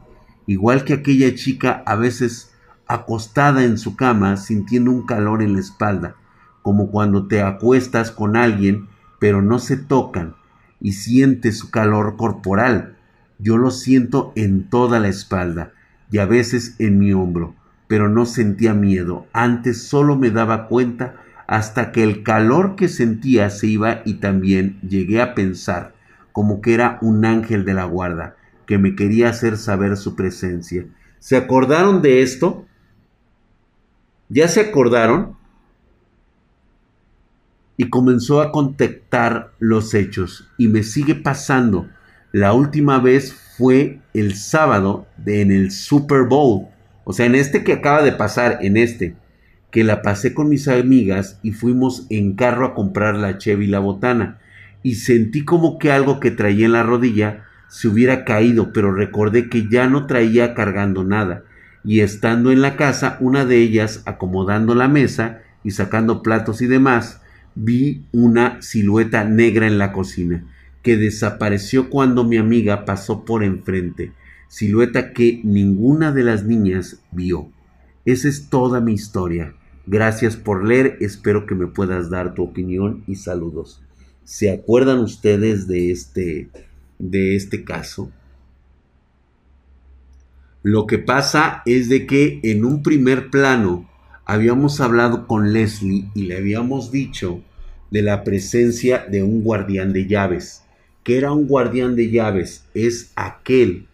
igual 0.47 0.86
que 0.86 0.93
aquella 0.93 1.34
chica 1.36 1.84
a 1.86 1.95
veces 1.95 2.51
acostada 2.88 3.63
en 3.63 3.78
su 3.78 3.95
cama 3.95 4.38
sintiendo 4.38 4.91
un 4.91 5.06
calor 5.06 5.41
en 5.41 5.54
la 5.54 5.60
espalda, 5.60 6.15
como 6.62 6.89
cuando 6.91 7.28
te 7.28 7.41
acuestas 7.41 8.12
con 8.12 8.36
alguien 8.38 8.88
pero 9.19 9.41
no 9.41 9.60
se 9.60 9.78
tocan 9.78 10.36
y 10.81 10.93
sientes 10.93 11.57
su 11.57 11.71
calor 11.71 12.15
corporal. 12.17 12.95
Yo 13.39 13.57
lo 13.57 13.71
siento 13.71 14.31
en 14.35 14.69
toda 14.69 14.99
la 14.99 15.07
espalda 15.07 15.71
y 16.11 16.19
a 16.19 16.25
veces 16.25 16.75
en 16.79 16.99
mi 16.99 17.13
hombro, 17.13 17.55
pero 17.88 18.09
no 18.09 18.25
sentía 18.25 18.73
miedo, 18.73 19.27
antes 19.33 19.83
solo 19.83 20.15
me 20.15 20.31
daba 20.31 20.67
cuenta 20.67 21.15
hasta 21.47 21.91
que 21.91 22.03
el 22.03 22.23
calor 22.23 22.75
que 22.75 22.88
sentía 22.88 23.49
se 23.49 23.67
iba 23.67 24.01
y 24.05 24.15
también 24.15 24.79
llegué 24.81 25.21
a 25.21 25.35
pensar 25.35 25.93
como 26.31 26.59
que 26.59 26.73
era 26.73 26.97
un 27.01 27.23
ángel 27.23 27.63
de 27.63 27.73
la 27.73 27.85
guarda 27.85 28.35
que 28.65 28.77
me 28.77 28.95
quería 28.95 29.29
hacer 29.29 29.57
saber 29.57 29.95
su 29.95 30.15
presencia. 30.15 30.85
¿Se 31.19 31.38
acordaron 31.38 32.01
de 32.01 32.21
esto? 32.23 32.65
¿Ya 34.27 34.47
se 34.47 34.61
acordaron? 34.61 35.38
Y 37.77 37.89
comenzó 37.89 38.41
a 38.41 38.51
contactar 38.51 39.51
los 39.59 39.93
hechos 39.93 40.49
y 40.57 40.67
me 40.67 40.83
sigue 40.83 41.15
pasando. 41.15 41.88
La 42.31 42.53
última 42.53 42.99
vez 42.99 43.33
fue 43.57 43.99
el 44.13 44.35
sábado 44.35 45.07
de, 45.17 45.41
en 45.41 45.51
el 45.51 45.71
Super 45.71 46.23
Bowl. 46.23 46.67
O 47.03 47.13
sea, 47.13 47.25
en 47.25 47.35
este 47.35 47.63
que 47.63 47.73
acaba 47.73 48.01
de 48.01 48.11
pasar, 48.11 48.59
en 48.61 48.77
este 48.77 49.15
que 49.71 49.83
la 49.83 50.01
pasé 50.01 50.33
con 50.33 50.47
mis 50.47 50.69
amigas 50.69 51.38
y 51.43 51.51
fuimos 51.51 52.07
en 52.09 52.35
carro 52.35 52.65
a 52.65 52.73
comprar 52.73 53.17
la 53.17 53.38
cheve 53.38 53.65
y 53.65 53.67
la 53.67 53.79
botana. 53.79 54.39
Y 54.83 54.95
sentí 54.95 55.43
como 55.43 55.79
que 55.79 55.91
algo 55.91 56.21
que 56.21 56.31
traía 56.31 56.65
en 56.65 56.71
la 56.71 56.83
rodilla 56.83 57.43
se 57.67 57.89
hubiera 57.89 58.23
caído, 58.23 58.71
pero 58.71 58.93
recordé 58.93 59.49
que 59.49 59.67
ya 59.67 59.88
no 59.88 60.05
traía 60.05 60.53
cargando 60.53 61.03
nada. 61.03 61.43
Y 61.83 61.99
estando 61.99 62.53
en 62.53 62.61
la 62.61 62.77
casa, 62.77 63.17
una 63.19 63.43
de 63.43 63.57
ellas 63.57 64.01
acomodando 64.05 64.75
la 64.75 64.88
mesa 64.88 65.41
y 65.61 65.71
sacando 65.71 66.21
platos 66.23 66.61
y 66.61 66.67
demás, 66.67 67.21
vi 67.56 68.04
una 68.12 68.62
silueta 68.62 69.24
negra 69.24 69.68
en 69.68 69.78
la 69.78 69.91
cocina, 69.94 70.46
que 70.84 70.98
desapareció 70.98 71.89
cuando 71.89 72.24
mi 72.24 72.38
amiga 72.38 72.86
pasó 72.86 73.26
por 73.26 73.44
enfrente, 73.44 74.12
silueta 74.48 75.13
que 75.13 75.41
ninguna 75.44 76.12
de 76.12 76.24
las 76.24 76.44
niñas 76.44 77.02
vio. 77.12 77.50
Esa 78.06 78.28
es 78.28 78.50
toda 78.50 78.82
mi 78.82 78.94
historia. 78.94 79.56
Gracias 79.88 80.36
por 80.36 80.65
leer, 80.65 80.98
espero 81.00 81.46
que 81.46 81.56
me 81.56 81.68
puedas 81.68 82.10
dar 82.10 82.34
tu 82.34 82.44
opinión 82.44 83.04
y 83.08 83.15
saludos. 83.15 83.82
¿Se 84.24 84.52
acuerdan 84.52 85.00
ustedes 85.00 85.68
de 85.68 85.91
este 85.91 86.50
de 86.98 87.36
este 87.36 87.63
caso? 87.63 88.12
Lo 90.63 90.88
que 90.88 90.98
pasa 90.98 91.62
es 91.68 91.89
de 91.89 92.08
que 92.08 92.39
en 92.41 92.65
un 92.65 92.82
primer 92.82 93.30
plano 93.30 93.88
habíamos 94.25 94.81
hablado 94.81 95.27
con 95.27 95.53
Leslie 95.53 96.09
y 96.15 96.23
le 96.23 96.38
habíamos 96.38 96.91
dicho 96.91 97.41
de 97.91 98.01
la 98.01 98.23
presencia 98.23 99.05
de 99.09 99.23
un 99.23 99.43
guardián 99.43 99.93
de 99.93 100.07
llaves. 100.07 100.63
que 101.03 101.17
era 101.19 101.31
un 101.31 101.47
guardián 101.47 101.95
de 101.95 102.09
llaves? 102.09 102.65
Es 102.73 103.11
aquel 103.15 103.85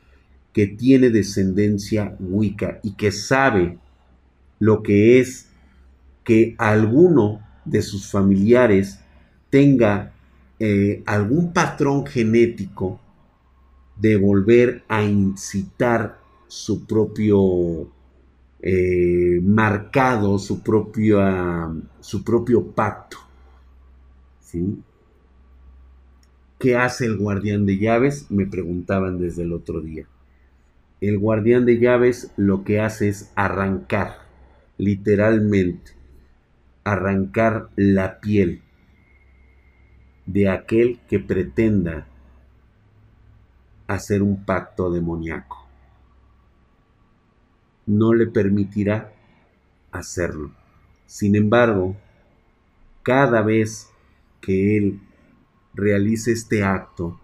que 0.54 0.66
tiene 0.66 1.10
descendencia 1.10 2.16
Wicca 2.20 2.80
y 2.84 2.94
que 2.94 3.12
sabe 3.12 3.78
lo 4.60 4.82
que 4.82 5.20
es 5.20 5.50
que 6.24 6.56
alguno 6.58 7.46
de 7.66 7.82
sus 7.82 8.10
familiares 8.10 9.00
tenga 9.50 10.14
eh, 10.60 11.04
algún 11.06 11.52
patrón 11.52 12.06
genético 12.06 13.02
de 13.98 14.16
volver 14.16 14.84
a 14.88 15.04
incitar 15.04 16.18
su 16.48 16.86
propio 16.86 17.90
eh, 18.62 19.40
marcado, 19.44 20.38
su, 20.40 20.62
su 22.00 22.24
propio 22.24 22.68
pacto. 22.72 23.18
¿sí? 24.42 24.84
¿Qué 26.60 26.76
hace 26.76 27.06
el 27.06 27.18
guardián 27.18 27.66
de 27.66 27.80
llaves? 27.80 28.30
Me 28.30 28.46
preguntaban 28.46 29.20
desde 29.20 29.44
el 29.44 29.54
otro 29.54 29.82
día. 29.82 30.06
El 31.00 31.18
guardián 31.18 31.66
de 31.66 31.80
llaves 31.80 32.32
lo 32.38 32.64
que 32.64 32.80
hace 32.80 33.10
es 33.10 33.32
arrancar, 33.36 34.18
literalmente, 34.78 35.94
arrancar 36.84 37.70
la 37.76 38.20
piel 38.20 38.62
de 40.28 40.50
aquel 40.50 41.00
que 41.10 41.20
pretenda 41.20 42.08
hacer 43.88 44.22
un 44.22 44.46
pacto 44.46 44.92
demoníaco. 44.92 45.61
No 47.92 48.14
le 48.14 48.28
permitirá 48.28 49.12
hacerlo. 49.92 50.52
Sin 51.06 51.36
embargo, 51.36 51.96
cada 53.04 53.42
vez 53.42 53.90
que 54.40 54.78
él 54.78 55.00
realice 55.74 56.32
este 56.32 56.64
acto, 56.64 57.20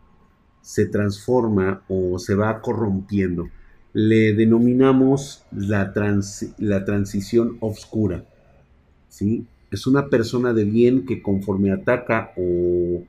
se 0.62 0.86
transforma 0.86 1.84
o 1.88 2.20
se 2.20 2.36
va 2.36 2.62
corrompiendo. 2.62 3.50
Le 3.94 4.34
denominamos 4.34 5.46
la, 5.52 5.94
la 6.58 6.86
transición 6.86 7.58
oscura. 7.62 8.26
¿sí? 9.08 9.48
es 9.72 9.88
una 9.88 10.08
persona 10.10 10.54
de 10.54 10.64
bien 10.64 11.06
que 11.06 11.22
conforme 11.22 11.72
ataca 11.72 12.32
o 12.38 13.04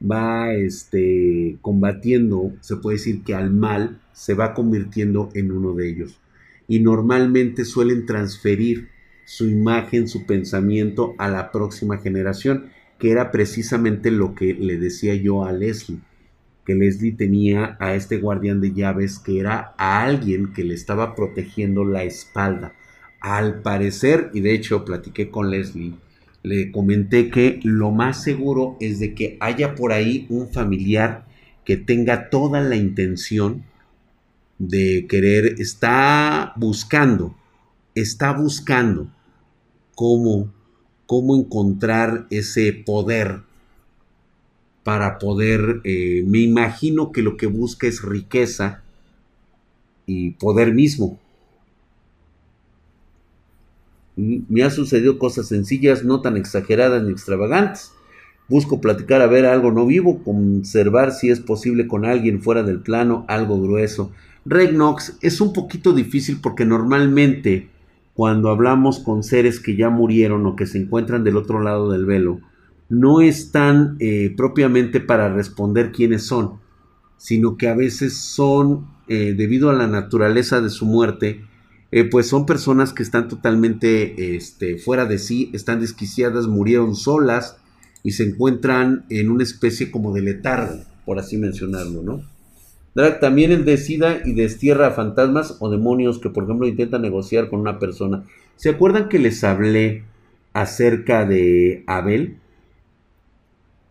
va 0.00 0.52
este, 0.54 1.58
combatiendo, 1.60 2.52
se 2.60 2.76
puede 2.76 2.96
decir 2.96 3.22
que 3.22 3.34
al 3.34 3.50
mal 3.50 4.00
se 4.12 4.34
va 4.34 4.54
convirtiendo 4.54 5.30
en 5.34 5.50
uno 5.50 5.74
de 5.74 5.88
ellos. 5.88 6.20
Y 6.66 6.80
normalmente 6.80 7.64
suelen 7.64 8.06
transferir 8.06 8.88
su 9.24 9.48
imagen, 9.48 10.08
su 10.08 10.26
pensamiento 10.26 11.14
a 11.18 11.28
la 11.28 11.50
próxima 11.50 11.98
generación, 11.98 12.70
que 12.98 13.10
era 13.10 13.30
precisamente 13.30 14.10
lo 14.10 14.34
que 14.34 14.54
le 14.54 14.78
decía 14.78 15.14
yo 15.14 15.44
a 15.44 15.52
Leslie, 15.52 16.00
que 16.64 16.74
Leslie 16.74 17.12
tenía 17.12 17.76
a 17.80 17.94
este 17.94 18.18
guardián 18.18 18.60
de 18.60 18.72
llaves 18.72 19.18
que 19.18 19.38
era 19.38 19.74
a 19.76 20.02
alguien 20.04 20.52
que 20.52 20.64
le 20.64 20.74
estaba 20.74 21.14
protegiendo 21.14 21.84
la 21.84 22.04
espalda. 22.04 22.72
Al 23.20 23.62
parecer, 23.62 24.30
y 24.34 24.40
de 24.40 24.54
hecho 24.54 24.84
platiqué 24.84 25.30
con 25.30 25.50
Leslie, 25.50 25.94
le 26.42 26.70
comenté 26.70 27.30
que 27.30 27.60
lo 27.62 27.90
más 27.90 28.22
seguro 28.22 28.76
es 28.80 28.98
de 28.98 29.14
que 29.14 29.38
haya 29.40 29.74
por 29.74 29.92
ahí 29.92 30.26
un 30.28 30.48
familiar 30.50 31.26
que 31.64 31.78
tenga 31.78 32.28
toda 32.28 32.60
la 32.60 32.76
intención 32.76 33.64
de 34.58 35.06
querer, 35.08 35.56
está 35.58 36.52
buscando, 36.56 37.34
está 37.94 38.32
buscando 38.32 39.08
cómo, 39.94 40.52
cómo 41.06 41.36
encontrar 41.36 42.26
ese 42.30 42.72
poder 42.72 43.42
para 44.84 45.18
poder, 45.18 45.80
eh, 45.84 46.24
me 46.26 46.40
imagino 46.40 47.10
que 47.10 47.22
lo 47.22 47.36
que 47.36 47.46
busca 47.46 47.86
es 47.86 48.02
riqueza 48.02 48.82
y 50.06 50.32
poder 50.32 50.74
mismo. 50.74 51.18
Me 54.16 54.62
ha 54.62 54.70
sucedido 54.70 55.18
cosas 55.18 55.48
sencillas, 55.48 56.04
no 56.04 56.20
tan 56.20 56.36
exageradas 56.36 57.02
ni 57.02 57.10
extravagantes. 57.10 57.92
Busco 58.48 58.80
platicar 58.80 59.22
a 59.22 59.26
ver 59.26 59.46
algo 59.46 59.72
no 59.72 59.86
vivo, 59.86 60.22
conservar 60.22 61.12
si 61.12 61.30
es 61.30 61.40
posible 61.40 61.88
con 61.88 62.04
alguien 62.04 62.42
fuera 62.42 62.62
del 62.62 62.80
plano, 62.80 63.24
algo 63.26 63.60
grueso. 63.60 64.12
Regnox 64.44 65.16
es 65.22 65.40
un 65.40 65.52
poquito 65.52 65.92
difícil 65.92 66.38
porque 66.40 66.64
normalmente 66.64 67.68
cuando 68.14 68.50
hablamos 68.50 69.00
con 69.00 69.22
seres 69.22 69.58
que 69.58 69.76
ya 69.76 69.90
murieron 69.90 70.46
o 70.46 70.56
que 70.56 70.66
se 70.66 70.78
encuentran 70.78 71.24
del 71.24 71.36
otro 71.36 71.60
lado 71.60 71.90
del 71.90 72.06
velo, 72.06 72.40
no 72.88 73.20
están 73.20 73.96
eh, 73.98 74.32
propiamente 74.36 75.00
para 75.00 75.32
responder 75.32 75.90
quiénes 75.90 76.24
son, 76.24 76.60
sino 77.16 77.56
que 77.56 77.68
a 77.68 77.74
veces 77.74 78.16
son, 78.16 78.86
eh, 79.08 79.34
debido 79.36 79.70
a 79.70 79.74
la 79.74 79.88
naturaleza 79.88 80.60
de 80.60 80.70
su 80.70 80.86
muerte, 80.86 81.44
eh, 81.90 82.04
pues 82.04 82.28
son 82.28 82.46
personas 82.46 82.92
que 82.92 83.02
están 83.02 83.28
totalmente 83.28 84.36
este, 84.36 84.78
fuera 84.78 85.06
de 85.06 85.18
sí, 85.18 85.50
están 85.52 85.80
desquiciadas, 85.80 86.46
murieron 86.46 86.94
solas 86.94 87.56
y 88.02 88.12
se 88.12 88.24
encuentran 88.24 89.06
en 89.08 89.30
una 89.30 89.42
especie 89.42 89.90
como 89.90 90.12
de 90.12 90.22
letargo, 90.22 90.82
por 91.04 91.18
así 91.18 91.36
mencionarlo, 91.36 92.02
¿no? 92.02 92.33
También 92.94 93.50
el 93.50 93.64
decida 93.64 94.20
y 94.24 94.34
destierra 94.34 94.88
a 94.88 94.92
fantasmas 94.92 95.56
o 95.58 95.68
demonios 95.68 96.20
que, 96.20 96.30
por 96.30 96.44
ejemplo, 96.44 96.68
intentan 96.68 97.02
negociar 97.02 97.50
con 97.50 97.58
una 97.60 97.80
persona. 97.80 98.24
¿Se 98.56 98.70
acuerdan 98.70 99.08
que 99.08 99.18
les 99.18 99.42
hablé 99.42 100.04
acerca 100.52 101.24
de 101.24 101.82
Abel? 101.88 102.38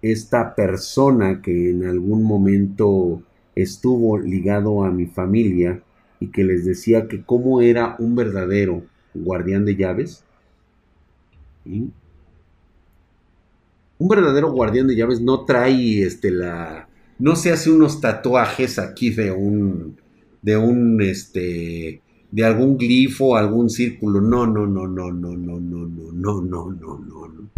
Esta 0.02 0.56
persona 0.56 1.42
que 1.42 1.72
en 1.72 1.86
algún 1.86 2.24
momento 2.24 3.22
estuvo 3.56 4.18
ligado 4.18 4.86
a 4.86 4.92
mi 4.92 5.06
familia 5.06 5.82
y 6.22 6.28
que 6.28 6.46
les 6.46 6.63
decía 6.63 7.10
que 7.10 7.24
cómo 7.24 7.62
era 7.62 7.98
un 8.00 8.16
verdadero 8.16 8.84
guardián 9.13 9.66
de 9.66 9.76
llaves. 9.76 10.24
Un 11.66 11.92
verdadero 14.00 14.52
guardián 14.54 14.88
de 14.88 14.96
llaves 14.96 15.20
no 15.20 15.44
trae 15.44 16.04
este 16.04 16.32
la 16.32 16.88
no 17.24 17.38
se 17.38 17.54
hace 17.54 17.72
unos 17.72 18.02
tatuajes 18.02 18.78
aquí 18.78 19.10
de 19.12 19.32
un 19.32 19.96
de 20.42 20.58
un 20.58 21.02
este 21.02 22.02
de 22.30 22.44
algún 22.44 22.78
glifo, 22.78 23.38
algún 23.38 23.70
círculo. 23.70 24.20
No, 24.20 24.46
no, 24.46 24.68
no, 24.68 24.88
no, 24.88 25.10
no, 25.10 25.34
no, 25.34 25.58
no, 25.58 25.86
no, 25.88 26.12
no, 26.12 26.42
no, 26.42 26.70
no, 26.70 27.28
no. 27.30 27.50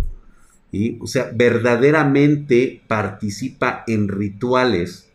O 1.02 1.08
sea, 1.08 1.32
verdaderamente 1.34 2.80
participa 2.88 3.84
en 3.88 4.08
rituales 4.08 5.10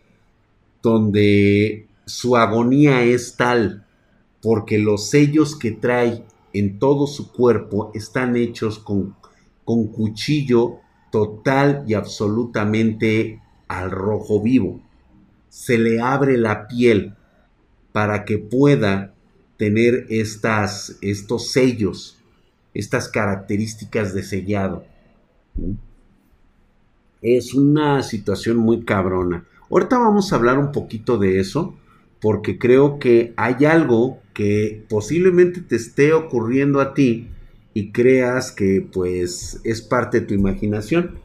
donde 0.83 1.87
su 2.05 2.37
agonía 2.37 3.05
es 3.05 3.37
tal 3.37 3.87
porque 4.43 4.79
los 4.79 5.11
sellos 5.11 5.55
que 5.55 5.71
trae 5.71 6.25
en 6.53 6.81
todo 6.81 7.07
su 7.07 7.31
cuerpo 7.31 7.93
están 7.95 8.35
hechos 8.35 8.81
con, 8.81 9.15
con 9.65 9.87
cuchillo 9.87 10.79
total 11.13 11.85
y 11.87 11.95
absolutamente 11.95 13.39
al 13.71 13.93
rojo 13.93 14.43
vivo. 14.43 14.81
Se 15.49 15.79
le 15.79 16.01
abre 16.01 16.37
la 16.37 16.67
piel 16.67 17.15
para 17.93 18.25
que 18.25 18.39
pueda 18.39 19.15
tener 19.57 20.07
estas, 20.09 20.99
estos 21.01 21.53
sellos, 21.53 22.19
estas 22.75 23.09
características 23.09 24.13
de 24.13 24.25
sellado. 24.25 24.85
Es 27.23 27.55
una 27.55 28.03
situación 28.03 28.57
muy 28.57 28.85
cabrona. 28.85 29.45
Ahorita 29.71 29.99
vamos 29.99 30.33
a 30.33 30.37
hablar 30.37 30.59
un 30.59 30.73
poquito 30.73 31.17
de 31.17 31.39
eso 31.39 31.75
porque 32.21 32.59
creo 32.59 32.99
que 32.99 33.33
hay 33.37 33.65
algo 33.67 34.19
que 34.35 34.85
posiblemente 34.89 35.61
te 35.61 35.77
esté 35.77 36.13
ocurriendo 36.13 36.81
a 36.81 36.93
ti 36.93 37.29
y 37.73 37.93
creas 37.93 38.51
que 38.51 38.85
pues 38.93 39.61
es 39.63 39.81
parte 39.81 40.21
de 40.21 40.27
tu 40.27 40.35
imaginación. 40.35 41.21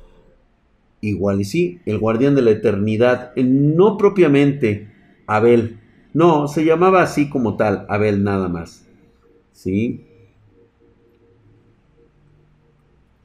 Igual 1.05 1.41
y 1.41 1.45
sí, 1.45 1.81
el 1.85 1.99
guardián 1.99 2.33
de 2.33 2.41
la 2.41 2.49
eternidad, 2.49 3.31
no 3.35 3.95
propiamente 3.95 4.87
Abel. 5.27 5.77
No, 6.15 6.47
se 6.47 6.65
llamaba 6.65 7.03
así 7.03 7.29
como 7.29 7.57
tal, 7.57 7.85
Abel 7.89 8.23
nada 8.23 8.49
más. 8.49 8.87
¿Sí? 9.51 10.03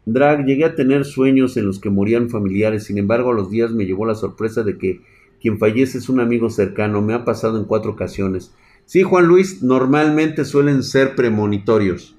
Drag, 0.04 0.44
llegué 0.44 0.66
a 0.66 0.74
tener 0.74 1.06
sueños 1.06 1.56
en 1.56 1.64
los 1.64 1.80
que 1.80 1.88
morían 1.88 2.28
familiares, 2.28 2.84
sin 2.84 2.98
embargo 2.98 3.30
a 3.30 3.34
los 3.34 3.50
días 3.50 3.72
me 3.72 3.86
llevó 3.86 4.04
la 4.04 4.14
sorpresa 4.14 4.62
de 4.62 4.76
que 4.76 5.00
quien 5.40 5.58
fallece 5.58 5.96
es 5.96 6.10
un 6.10 6.20
amigo 6.20 6.50
cercano, 6.50 7.00
me 7.00 7.14
ha 7.14 7.24
pasado 7.24 7.58
en 7.58 7.64
cuatro 7.64 7.92
ocasiones. 7.92 8.54
Sí, 8.84 9.04
Juan 9.04 9.26
Luis, 9.26 9.62
normalmente 9.62 10.44
suelen 10.44 10.82
ser 10.82 11.14
premonitorios. 11.14 12.14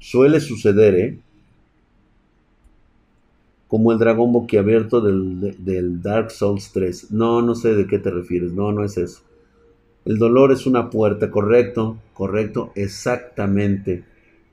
Suele 0.00 0.40
suceder, 0.40 0.94
¿eh? 0.96 1.20
Como 3.74 3.90
el 3.90 3.98
dragón 3.98 4.32
boquiabierto 4.32 5.00
del, 5.00 6.00
Dark 6.00 6.30
Souls 6.30 6.70
3. 6.72 7.10
No, 7.10 7.42
no 7.42 7.56
sé 7.56 7.74
de 7.74 7.88
qué 7.88 7.98
te 7.98 8.08
refieres. 8.08 8.52
No, 8.52 8.70
no 8.70 8.84
es 8.84 8.96
eso. 8.96 9.22
El 10.04 10.16
dolor 10.16 10.52
es 10.52 10.64
una 10.64 10.90
puerta, 10.90 11.28
correcto, 11.28 11.96
correcto, 12.12 12.70
exactamente. 12.76 14.04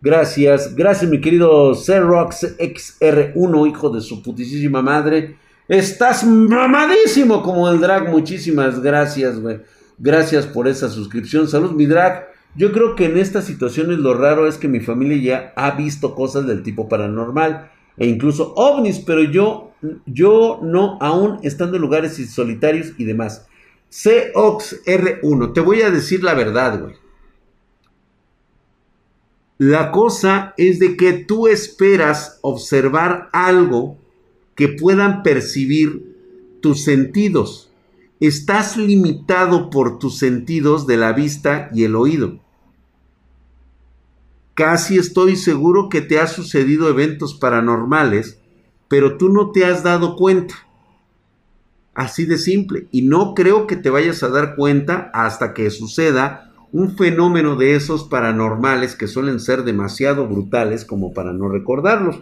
Gracias, 0.01 0.75
gracias 0.75 1.11
mi 1.11 1.21
querido 1.21 1.75
Xerox 1.75 2.57
XR1, 2.57 3.69
hijo 3.69 3.91
de 3.91 4.01
su 4.01 4.23
putísima 4.23 4.81
madre. 4.81 5.35
Estás 5.67 6.25
mamadísimo 6.25 7.43
como 7.43 7.69
el 7.69 7.79
drag. 7.79 8.09
Muchísimas 8.09 8.81
gracias, 8.81 9.39
güey. 9.39 9.59
Gracias 9.99 10.47
por 10.47 10.67
esa 10.67 10.89
suscripción. 10.89 11.47
Salud, 11.47 11.73
mi 11.73 11.85
drag. 11.85 12.27
Yo 12.55 12.71
creo 12.71 12.95
que 12.95 13.05
en 13.05 13.19
estas 13.19 13.45
situaciones 13.45 13.99
lo 13.99 14.15
raro 14.15 14.47
es 14.47 14.57
que 14.57 14.67
mi 14.67 14.79
familia 14.79 15.17
ya 15.21 15.53
ha 15.55 15.77
visto 15.77 16.15
cosas 16.15 16.47
del 16.47 16.63
tipo 16.63 16.89
paranormal 16.89 17.69
e 18.01 18.07
incluso 18.07 18.55
ovnis, 18.55 18.97
pero 18.97 19.21
yo, 19.21 19.73
yo 20.07 20.59
no, 20.63 20.97
aún 20.99 21.37
estando 21.43 21.75
en 21.75 21.83
lugares 21.83 22.15
solitarios 22.31 22.93
y 22.97 23.03
demás. 23.03 23.45
COX 24.33 24.83
R1, 24.85 25.53
te 25.53 25.61
voy 25.61 25.83
a 25.83 25.91
decir 25.91 26.23
la 26.23 26.33
verdad, 26.33 26.81
güey. 26.81 26.95
La 29.59 29.91
cosa 29.91 30.55
es 30.57 30.79
de 30.79 30.97
que 30.97 31.13
tú 31.13 31.47
esperas 31.47 32.39
observar 32.41 33.29
algo 33.33 33.99
que 34.55 34.69
puedan 34.69 35.21
percibir 35.21 36.57
tus 36.59 36.83
sentidos. 36.83 37.71
Estás 38.19 38.77
limitado 38.77 39.69
por 39.69 39.99
tus 39.99 40.17
sentidos 40.17 40.87
de 40.87 40.97
la 40.97 41.13
vista 41.13 41.69
y 41.71 41.83
el 41.83 41.95
oído. 41.95 42.39
Casi 44.61 44.99
estoy 44.99 45.37
seguro 45.37 45.89
que 45.89 46.01
te 46.01 46.19
ha 46.19 46.27
sucedido 46.27 46.87
eventos 46.87 47.33
paranormales, 47.33 48.39
pero 48.89 49.17
tú 49.17 49.29
no 49.29 49.49
te 49.49 49.65
has 49.65 49.81
dado 49.81 50.15
cuenta. 50.15 50.53
Así 51.95 52.25
de 52.25 52.37
simple. 52.37 52.85
Y 52.91 53.01
no 53.01 53.33
creo 53.33 53.65
que 53.65 53.75
te 53.75 53.89
vayas 53.89 54.21
a 54.21 54.29
dar 54.29 54.55
cuenta 54.55 55.09
hasta 55.15 55.55
que 55.55 55.71
suceda 55.71 56.51
un 56.71 56.95
fenómeno 56.95 57.55
de 57.55 57.73
esos 57.73 58.03
paranormales 58.03 58.95
que 58.95 59.07
suelen 59.07 59.39
ser 59.39 59.63
demasiado 59.63 60.27
brutales 60.27 60.85
como 60.85 61.11
para 61.11 61.33
no 61.33 61.49
recordarlos. 61.49 62.21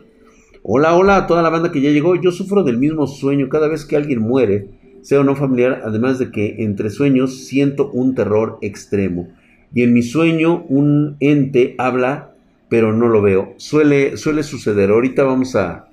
Hola, 0.63 0.95
hola 0.95 1.17
a 1.17 1.28
toda 1.28 1.41
la 1.41 1.49
banda 1.49 1.73
que 1.73 1.82
ya 1.82 1.89
llegó. 1.89 2.15
Yo 2.15 2.32
sufro 2.32 2.63
del 2.63 2.78
mismo 2.78 3.06
sueño 3.06 3.49
cada 3.49 3.67
vez 3.67 3.84
que 3.84 3.97
alguien 3.97 4.21
muere, 4.21 4.69
sea 5.02 5.19
o 5.19 5.25
no 5.25 5.36
familiar, 5.36 5.82
además 5.84 6.19
de 6.19 6.32
que 6.32 6.63
entre 6.63 6.89
sueños 6.89 7.47
siento 7.47 7.91
un 7.91 8.15
terror 8.15 8.60
extremo. 8.62 9.28
Y 9.73 9.84
en 9.84 9.93
mi 9.93 10.02
sueño 10.02 10.63
un 10.69 11.17
ente 11.19 11.75
habla, 11.78 12.29
pero 12.69 12.93
no 12.93 13.08
lo 13.08 13.21
veo. 13.21 13.53
Suele, 13.58 14.17
suele 14.17 14.43
suceder. 14.43 14.91
Ahorita 14.91 15.23
vamos 15.23 15.55
a 15.55 15.89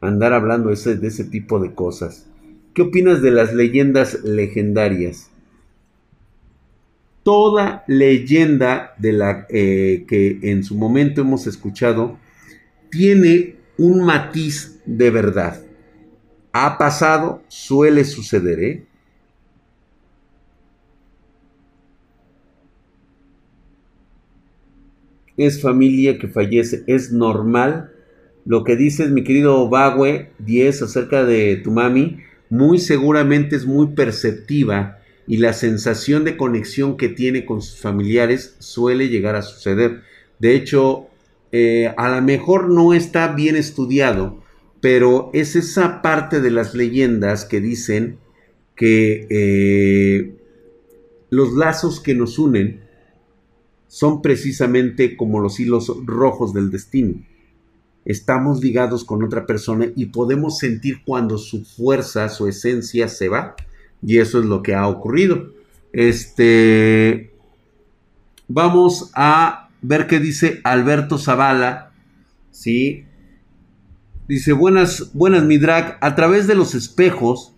andar 0.00 0.32
hablando 0.32 0.70
ese, 0.70 0.96
de 0.96 1.08
ese 1.08 1.24
tipo 1.24 1.58
de 1.58 1.74
cosas. 1.74 2.26
¿Qué 2.74 2.82
opinas 2.82 3.22
de 3.22 3.30
las 3.30 3.54
leyendas 3.54 4.22
legendarias? 4.22 5.30
toda 7.28 7.84
leyenda 7.86 8.94
de 8.96 9.12
la 9.12 9.46
eh, 9.50 10.06
que 10.08 10.38
en 10.44 10.64
su 10.64 10.74
momento 10.76 11.20
hemos 11.20 11.46
escuchado 11.46 12.18
tiene 12.90 13.56
un 13.76 14.02
matiz 14.02 14.80
de 14.86 15.10
verdad. 15.10 15.62
Ha 16.54 16.78
pasado, 16.78 17.42
suele 17.48 18.04
suceder, 18.04 18.64
¿eh? 18.64 18.86
Es 25.38 25.62
familia 25.62 26.18
que 26.18 26.28
fallece, 26.28 26.84
es 26.86 27.10
normal. 27.12 27.92
Lo 28.44 28.64
que 28.64 28.76
dices, 28.76 29.10
mi 29.10 29.24
querido 29.24 29.70
Bagüe 29.70 30.30
10 30.40 30.82
acerca 30.82 31.24
de 31.24 31.56
tu 31.56 31.70
mami, 31.70 32.18
muy 32.50 32.78
seguramente 32.78 33.56
es 33.56 33.64
muy 33.64 33.88
perceptiva 33.88 34.98
y 35.26 35.36
la 35.36 35.52
sensación 35.52 36.24
de 36.24 36.36
conexión 36.36 36.96
que 36.96 37.08
tiene 37.08 37.44
con 37.44 37.62
sus 37.62 37.80
familiares 37.80 38.56
suele 38.58 39.08
llegar 39.08 39.36
a 39.36 39.42
suceder. 39.42 40.02
De 40.38 40.54
hecho, 40.54 41.06
eh, 41.52 41.92
a 41.96 42.08
lo 42.14 42.22
mejor 42.22 42.68
no 42.68 42.94
está 42.94 43.34
bien 43.34 43.56
estudiado, 43.56 44.42
pero 44.80 45.30
es 45.34 45.56
esa 45.56 46.02
parte 46.02 46.40
de 46.40 46.50
las 46.50 46.74
leyendas 46.74 47.44
que 47.44 47.60
dicen 47.60 48.18
que 48.74 49.26
eh, 49.30 50.34
los 51.30 51.52
lazos 51.52 52.00
que 52.00 52.14
nos 52.14 52.38
unen 52.38 52.87
son 53.88 54.22
precisamente 54.22 55.16
como 55.16 55.40
los 55.40 55.58
hilos 55.58 55.92
rojos 56.04 56.54
del 56.54 56.70
destino. 56.70 57.14
Estamos 58.04 58.62
ligados 58.62 59.04
con 59.04 59.22
otra 59.24 59.44
persona 59.44 59.86
y 59.96 60.06
podemos 60.06 60.58
sentir 60.58 61.02
cuando 61.04 61.36
su 61.36 61.64
fuerza, 61.64 62.28
su 62.28 62.46
esencia 62.46 63.08
se 63.08 63.28
va 63.28 63.56
y 64.02 64.18
eso 64.18 64.38
es 64.38 64.46
lo 64.46 64.62
que 64.62 64.74
ha 64.74 64.86
ocurrido. 64.86 65.52
Este, 65.92 67.32
vamos 68.46 69.10
a 69.14 69.68
ver 69.82 70.06
qué 70.06 70.20
dice 70.20 70.60
Alberto 70.64 71.18
Zavala. 71.18 71.92
¿sí? 72.50 73.04
Dice, 74.26 74.52
buenas, 74.52 75.10
buenas, 75.14 75.44
mi 75.44 75.58
drag. 75.58 75.96
A 76.00 76.14
través 76.14 76.46
de 76.46 76.54
los 76.54 76.74
espejos, 76.74 77.54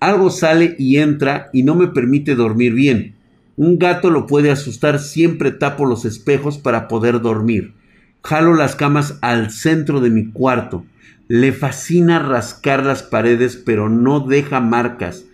algo 0.00 0.30
sale 0.30 0.74
y 0.78 0.96
entra 0.96 1.48
y 1.52 1.62
no 1.62 1.74
me 1.74 1.88
permite 1.88 2.34
dormir 2.34 2.72
bien. 2.72 3.15
Un 3.56 3.78
gato 3.78 4.10
lo 4.10 4.26
puede 4.26 4.50
asustar, 4.50 4.98
siempre 4.98 5.50
tapo 5.50 5.86
los 5.86 6.04
espejos 6.04 6.58
para 6.58 6.88
poder 6.88 7.20
dormir. 7.20 7.74
Jalo 8.22 8.54
las 8.54 8.76
camas 8.76 9.18
al 9.22 9.50
centro 9.50 10.00
de 10.00 10.10
mi 10.10 10.30
cuarto. 10.30 10.84
Le 11.28 11.52
fascina 11.52 12.18
rascar 12.18 12.84
las 12.84 13.02
paredes, 13.02 13.56
pero 13.56 13.88
no 13.88 14.20
deja 14.20 14.60
marcas 14.60 15.24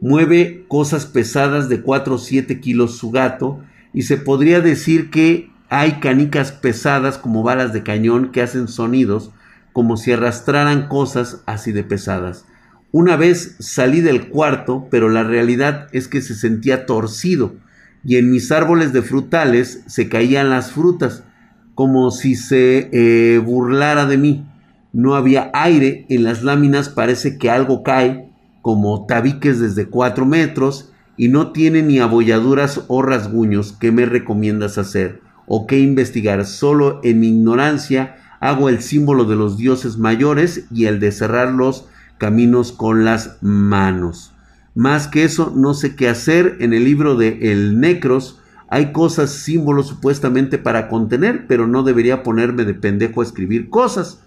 mueve 0.00 0.64
cosas 0.68 1.06
pesadas 1.06 1.68
de 1.68 1.82
4 1.82 2.14
o 2.14 2.18
7 2.18 2.60
kilos 2.60 2.96
su 2.96 3.10
gato 3.10 3.60
y 3.92 4.02
se 4.02 4.16
podría 4.16 4.60
decir 4.60 5.10
que 5.10 5.50
hay 5.68 6.00
canicas 6.00 6.52
pesadas 6.52 7.18
como 7.18 7.42
balas 7.42 7.72
de 7.72 7.82
cañón 7.82 8.32
que 8.32 8.42
hacen 8.42 8.66
sonidos 8.66 9.30
como 9.72 9.96
si 9.96 10.12
arrastraran 10.12 10.88
cosas 10.88 11.42
así 11.46 11.70
de 11.70 11.84
pesadas. 11.84 12.44
Una 12.92 13.16
vez 13.16 13.54
salí 13.60 14.00
del 14.00 14.28
cuarto, 14.28 14.88
pero 14.90 15.08
la 15.08 15.22
realidad 15.22 15.86
es 15.92 16.08
que 16.08 16.22
se 16.22 16.34
sentía 16.34 16.86
torcido 16.86 17.54
y 18.04 18.16
en 18.16 18.30
mis 18.30 18.50
árboles 18.52 18.92
de 18.92 19.02
frutales 19.02 19.82
se 19.86 20.08
caían 20.08 20.50
las 20.50 20.72
frutas 20.72 21.24
como 21.74 22.10
si 22.10 22.34
se 22.34 22.90
eh, 22.92 23.38
burlara 23.38 24.06
de 24.06 24.18
mí. 24.18 24.46
No 24.92 25.14
había 25.14 25.50
aire 25.54 26.04
en 26.08 26.24
las 26.24 26.42
láminas, 26.42 26.88
parece 26.88 27.38
que 27.38 27.48
algo 27.48 27.82
cae 27.82 28.28
como 28.60 29.06
tabiques 29.06 29.60
desde 29.60 29.86
4 29.86 30.26
metros 30.26 30.92
y 31.16 31.28
no 31.28 31.52
tiene 31.52 31.82
ni 31.82 31.98
abolladuras 31.98 32.82
o 32.88 33.02
rasguños. 33.02 33.72
¿Qué 33.78 33.92
me 33.92 34.04
recomiendas 34.04 34.78
hacer? 34.78 35.20
¿O 35.46 35.66
qué 35.66 35.78
investigar? 35.80 36.44
Solo 36.44 37.00
en 37.02 37.20
mi 37.20 37.28
ignorancia 37.28 38.16
hago 38.40 38.68
el 38.68 38.82
símbolo 38.82 39.24
de 39.24 39.36
los 39.36 39.56
dioses 39.56 39.96
mayores 39.96 40.66
y 40.70 40.86
el 40.86 41.00
de 41.00 41.12
cerrar 41.12 41.52
los 41.52 41.86
caminos 42.18 42.72
con 42.72 43.04
las 43.04 43.38
manos. 43.40 44.32
Más 44.74 45.08
que 45.08 45.24
eso, 45.24 45.52
no 45.54 45.74
sé 45.74 45.96
qué 45.96 46.08
hacer. 46.08 46.56
En 46.60 46.72
el 46.72 46.84
libro 46.84 47.16
de 47.16 47.52
El 47.52 47.80
Necros 47.80 48.40
hay 48.68 48.92
cosas, 48.92 49.30
símbolos 49.30 49.88
supuestamente 49.88 50.56
para 50.56 50.88
contener, 50.88 51.46
pero 51.48 51.66
no 51.66 51.82
debería 51.82 52.22
ponerme 52.22 52.64
de 52.64 52.74
pendejo 52.74 53.20
a 53.20 53.24
escribir 53.24 53.68
cosas. 53.68 54.20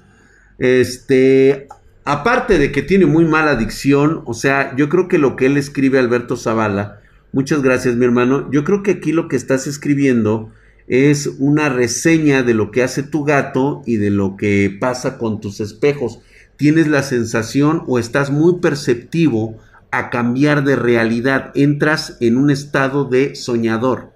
Este, 0.58 1.70
aparte 2.04 2.58
de 2.58 2.72
que 2.74 2.82
tiene 2.82 3.06
muy 3.06 3.26
mala 3.26 3.52
adicción, 3.52 4.22
o 4.26 4.34
sea, 4.34 4.76
yo 4.76 4.90
creo 4.90 5.08
que 5.08 5.18
lo 5.18 5.38
que 5.38 5.46
él 5.46 5.56
escribe 5.56 5.98
Alberto 5.98 6.36
Zavala, 6.36 7.00
muchas 7.32 7.62
gracias 7.62 7.96
mi 7.96 8.04
hermano, 8.04 8.52
yo 8.52 8.66
creo 8.66 8.84
que 8.84 8.92
aquí 8.92 9.14
lo 9.14 9.30
que 9.30 9.38
estás 9.38 9.66
escribiendo 9.66 10.52
es 10.88 11.28
una 11.40 11.70
reseña 11.70 12.44
de 12.44 12.54
lo 12.54 12.70
que 12.70 12.84
hace 12.84 13.02
tu 13.02 13.24
gato 13.24 13.82
y 13.86 13.96
de 13.96 14.10
lo 14.10 14.36
que 14.36 14.76
pasa 14.78 15.18
con 15.18 15.40
tus 15.40 15.62
espejos. 15.62 16.20
Tienes 16.58 16.88
la 16.88 17.04
sensación 17.04 17.84
o 17.88 17.98
estás 17.98 18.30
muy 18.30 18.60
perceptivo 18.60 19.58
a 19.94 20.10
cambiar 20.10 20.64
de 20.64 20.76
realidad, 20.76 21.52
entras 21.54 22.18
en 22.20 22.36
un 22.36 22.50
estado 22.50 23.06
de 23.06 23.36
soñador. 23.36 24.12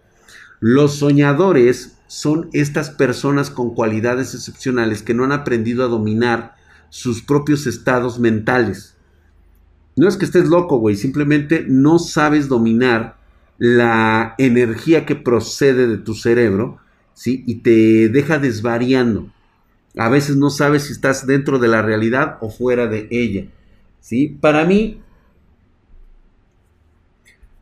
Los 0.59 0.95
soñadores 0.95 1.99
son 2.07 2.49
estas 2.51 2.89
personas 2.89 3.51
con 3.51 3.75
cualidades 3.75 4.33
excepcionales 4.33 5.03
que 5.03 5.13
no 5.13 5.23
han 5.23 5.31
aprendido 5.31 5.85
a 5.85 5.87
dominar 5.87 6.55
sus 6.89 7.21
propios 7.21 7.67
estados 7.67 8.17
mentales. 8.17 8.95
No 9.95 10.07
es 10.07 10.17
que 10.17 10.25
estés 10.25 10.49
loco, 10.49 10.79
güey, 10.79 10.95
simplemente 10.95 11.63
no 11.67 11.99
sabes 11.99 12.47
dominar 12.47 13.17
la 13.59 14.33
energía 14.39 15.05
que 15.05 15.15
procede 15.15 15.87
de 15.87 15.97
tu 15.97 16.15
cerebro, 16.15 16.79
¿sí? 17.13 17.43
Y 17.45 17.55
te 17.57 18.09
deja 18.09 18.39
desvariando. 18.39 19.31
A 19.95 20.09
veces 20.09 20.37
no 20.37 20.49
sabes 20.49 20.85
si 20.85 20.93
estás 20.93 21.27
dentro 21.27 21.59
de 21.59 21.67
la 21.67 21.83
realidad 21.83 22.37
o 22.41 22.49
fuera 22.49 22.87
de 22.87 23.07
ella, 23.11 23.45
¿sí? 23.99 24.37
Para 24.41 24.65
mí, 24.65 25.01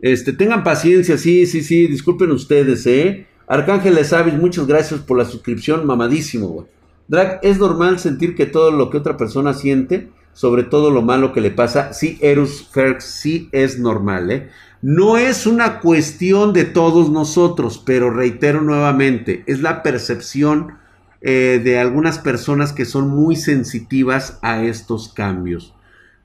este, 0.06 0.34
tengan 0.34 0.64
paciencia, 0.64 1.18
sí, 1.18 1.47
sí, 1.47 1.64
sí, 1.64 1.88
disculpen 1.88 2.30
ustedes, 2.30 2.86
¿eh? 2.86 3.26
Arcángel 3.47 4.06
Savis, 4.06 4.36
muchas 4.36 4.68
gracias 4.68 4.99
por 4.99 5.18
la 5.18 5.26
suscripción, 5.26 5.88
mamadísimo, 5.88 6.47
güey. 6.47 6.68
Drag, 7.08 7.39
es 7.41 7.58
normal 7.58 7.97
sentir 7.97 8.36
que 8.36 8.45
todo 8.45 8.70
lo 8.70 8.91
que 8.91 8.97
otra 8.97 9.18
persona 9.18 9.56
siente, 9.56 10.12
sobre 10.32 10.62
todo 10.62 10.91
lo 10.91 11.01
malo 11.01 11.34
que 11.34 11.41
le 11.41 11.49
pasa, 11.49 11.91
sí, 11.91 12.20
Eros 12.22 12.70
Ferx, 12.72 13.03
sí 13.03 13.49
es 13.51 13.80
normal, 13.80 14.30
¿eh? 14.30 14.49
No 14.84 15.18
es 15.18 15.47
una 15.47 15.80
cuestión 15.80 16.53
de 16.53 16.66
todos 16.66 17.10
nosotros, 17.10 17.82
pero 17.84 18.12
reitero 18.12 18.62
nuevamente, 18.62 19.43
es 19.47 19.60
la 19.62 19.82
percepción 19.82 20.78
eh, 21.22 21.60
de 21.64 21.80
algunas 21.80 22.20
personas 22.20 22.74
que 22.74 22.86
son 22.86 23.08
muy 23.08 23.36
sensitivas 23.36 24.38
a 24.43 24.64
estos 24.64 25.12
cambios. 25.12 25.74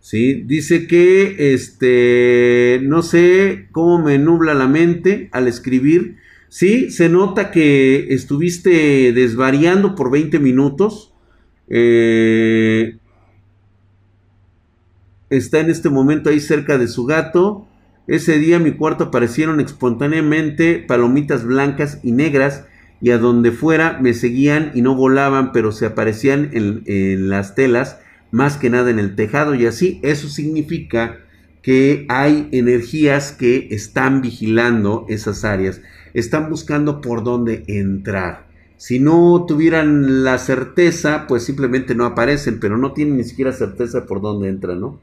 ¿Sí? 0.01 0.43
Dice 0.47 0.87
que 0.87 1.55
este, 1.55 2.81
no 2.83 3.03
sé 3.03 3.69
cómo 3.73 4.03
me 4.03 4.19
nubla 4.19 4.55
la 4.55 4.67
mente 4.67 5.29
al 5.33 5.49
escribir. 5.49 6.17
Sí, 6.49 6.91
se 6.91 7.09
nota 7.09 7.51
que 7.53 8.13
estuviste 8.13 9.13
desvariando 9.13 9.95
por 9.95 10.11
20 10.11 10.41
minutos. 10.41 11.13
Eh, 11.69 12.97
está 15.29 15.61
en 15.61 15.71
este 15.71 15.91
momento 15.91 16.31
ahí 16.31 16.41
cerca 16.41 16.77
de 16.77 16.89
su 16.89 17.07
gato. 17.07 17.69
Ese 18.09 18.39
día 18.39 18.57
en 18.57 18.65
mi 18.65 18.73
cuarto 18.73 19.05
aparecieron 19.05 19.61
espontáneamente 19.61 20.79
palomitas 20.79 21.45
blancas 21.45 22.01
y 22.03 22.11
negras 22.11 22.65
y 23.01 23.11
a 23.11 23.19
donde 23.19 23.53
fuera 23.53 23.99
me 24.01 24.13
seguían 24.15 24.73
y 24.75 24.83
no 24.83 24.97
volaban, 24.97 25.53
pero 25.53 25.71
se 25.71 25.87
aparecían 25.87 26.51
en 26.53 27.29
las 27.29 27.55
telas 27.55 28.01
más 28.31 28.57
que 28.57 28.71
nada 28.71 28.91
en 28.91 28.99
el 28.99 29.15
tejado 29.17 29.55
y 29.55 29.67
así. 29.67 30.01
Eso 30.03 30.29
significa 30.29 31.21
que 31.63 32.07
hay 32.09 32.49
energías 32.53 33.33
que 33.33 33.69
están 33.71 34.23
vigilando 34.23 35.07
esas 35.09 35.45
áreas, 35.45 35.83
están 36.15 36.49
buscando 36.49 37.01
por 37.01 37.23
dónde 37.23 37.65
entrar. 37.67 38.49
Si 38.77 38.99
no 38.99 39.45
tuvieran 39.47 40.25
la 40.25 40.39
certeza, 40.39 41.27
pues 41.29 41.45
simplemente 41.45 41.95
no 41.95 42.07
aparecen, 42.07 42.61
pero 42.61 42.79
no 42.79 42.93
tienen 42.93 43.19
ni 43.19 43.25
siquiera 43.25 43.53
certeza 43.53 44.07
por 44.07 44.23
dónde 44.23 44.49
entran, 44.49 44.81
¿no? 44.81 44.99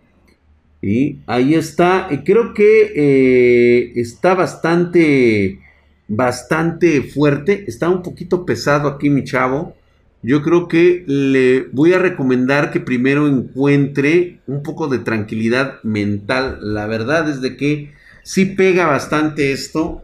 Y 0.82 1.20
ahí 1.28 1.54
está, 1.54 2.08
creo 2.26 2.54
que 2.54 2.92
eh, 2.96 3.92
está 3.96 4.34
bastante, 4.34 5.60
bastante 6.08 7.04
fuerte, 7.04 7.66
está 7.68 7.90
un 7.90 8.02
poquito 8.02 8.46
pesado 8.46 8.88
aquí 8.88 9.10
mi 9.10 9.24
chavo, 9.24 9.76
yo 10.24 10.42
creo 10.42 10.68
que 10.68 11.04
le 11.08 11.70
voy 11.72 11.94
a 11.94 12.00
recomendar 12.00 12.72
que 12.72 12.80
primero 12.80 13.28
encuentre 13.28 14.42
un 14.48 14.64
poco 14.64 14.88
de 14.88 15.00
tranquilidad 15.00 15.82
mental. 15.84 16.60
La 16.62 16.88
verdad 16.88 17.30
es 17.30 17.42
de 17.42 17.56
que 17.56 17.94
sí 18.24 18.46
pega 18.46 18.88
bastante 18.88 19.52
esto. 19.52 20.04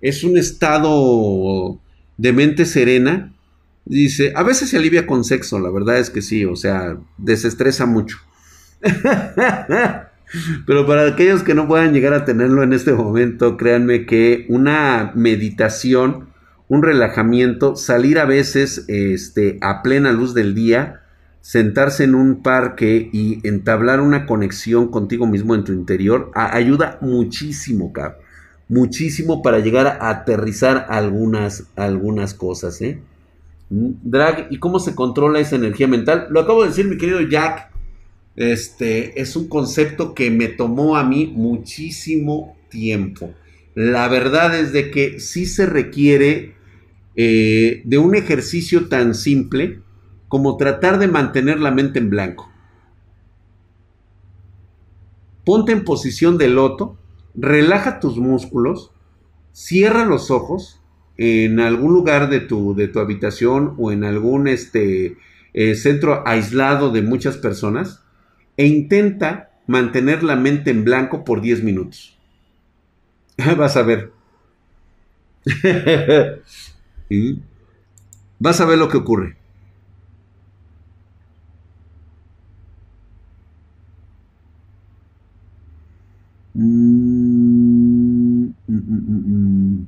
Es 0.00 0.24
un 0.24 0.36
estado 0.36 1.80
de 2.16 2.32
mente 2.32 2.64
serena. 2.64 3.32
Dice, 3.84 4.32
a 4.36 4.42
veces 4.42 4.68
se 4.70 4.76
alivia 4.76 5.06
con 5.06 5.24
sexo, 5.24 5.58
la 5.58 5.70
verdad 5.70 5.98
es 5.98 6.10
que 6.10 6.20
sí, 6.20 6.44
o 6.44 6.56
sea, 6.56 6.98
desestresa 7.16 7.86
mucho. 7.86 8.18
Pero 10.66 10.86
para 10.86 11.06
aquellos 11.06 11.42
que 11.42 11.54
no 11.54 11.66
puedan 11.66 11.94
llegar 11.94 12.12
a 12.12 12.26
tenerlo 12.26 12.62
en 12.62 12.74
este 12.74 12.92
momento, 12.92 13.56
créanme 13.56 14.04
que 14.04 14.44
una 14.50 15.12
meditación 15.14 16.28
un 16.68 16.82
relajamiento, 16.82 17.76
salir 17.76 18.18
a 18.18 18.24
veces 18.24 18.84
este, 18.88 19.58
a 19.60 19.82
plena 19.82 20.12
luz 20.12 20.34
del 20.34 20.54
día, 20.54 21.02
sentarse 21.40 22.04
en 22.04 22.14
un 22.14 22.42
parque 22.42 23.08
y 23.12 23.46
entablar 23.46 24.00
una 24.00 24.26
conexión 24.26 24.88
contigo 24.88 25.26
mismo 25.26 25.54
en 25.54 25.64
tu 25.64 25.72
interior, 25.72 26.30
ayuda 26.34 26.98
muchísimo, 27.00 27.92
cabrón. 27.92 28.18
Muchísimo 28.68 29.40
para 29.40 29.60
llegar 29.60 29.86
a 29.86 30.10
aterrizar 30.10 30.86
algunas, 30.90 31.68
algunas 31.74 32.34
cosas, 32.34 32.82
¿eh? 32.82 33.00
Mm, 33.70 33.92
Drag, 34.02 34.48
¿y 34.50 34.58
cómo 34.58 34.78
se 34.78 34.94
controla 34.94 35.40
esa 35.40 35.56
energía 35.56 35.88
mental? 35.88 36.26
Lo 36.28 36.40
acabo 36.40 36.62
de 36.62 36.68
decir, 36.68 36.86
mi 36.86 36.98
querido 36.98 37.22
Jack. 37.22 37.70
Este 38.36 39.20
es 39.20 39.34
un 39.34 39.48
concepto 39.48 40.14
que 40.14 40.30
me 40.30 40.48
tomó 40.48 40.96
a 40.96 41.02
mí 41.02 41.32
muchísimo 41.34 42.56
tiempo. 42.68 43.32
La 43.74 44.06
verdad 44.08 44.54
es 44.54 44.72
de 44.72 44.90
que 44.90 45.18
sí 45.18 45.46
se 45.46 45.66
requiere 45.66 46.57
eh, 47.20 47.82
de 47.84 47.98
un 47.98 48.14
ejercicio 48.14 48.88
tan 48.88 49.12
simple 49.12 49.80
como 50.28 50.56
tratar 50.56 51.00
de 51.00 51.08
mantener 51.08 51.58
la 51.58 51.72
mente 51.72 51.98
en 51.98 52.10
blanco. 52.10 52.48
Ponte 55.44 55.72
en 55.72 55.82
posición 55.82 56.38
de 56.38 56.46
loto, 56.46 56.96
relaja 57.34 57.98
tus 57.98 58.18
músculos, 58.18 58.92
cierra 59.50 60.04
los 60.04 60.30
ojos 60.30 60.80
en 61.16 61.58
algún 61.58 61.92
lugar 61.92 62.30
de 62.30 62.38
tu, 62.38 62.76
de 62.76 62.86
tu 62.86 63.00
habitación 63.00 63.74
o 63.78 63.90
en 63.90 64.04
algún 64.04 64.46
este, 64.46 65.16
eh, 65.54 65.74
centro 65.74 66.22
aislado 66.24 66.92
de 66.92 67.02
muchas 67.02 67.36
personas 67.36 68.04
e 68.56 68.64
intenta 68.64 69.50
mantener 69.66 70.22
la 70.22 70.36
mente 70.36 70.70
en 70.70 70.84
blanco 70.84 71.24
por 71.24 71.40
10 71.40 71.64
minutos. 71.64 72.16
Vas 73.56 73.76
a 73.76 73.82
ver. 73.82 74.12
Vas 78.38 78.60
a 78.60 78.66
ver 78.66 78.78
lo 78.78 78.88
que 78.88 78.98
ocurre. 78.98 79.36
Mm, 86.54 88.46
mm, 88.46 88.52
mm, 88.66 89.86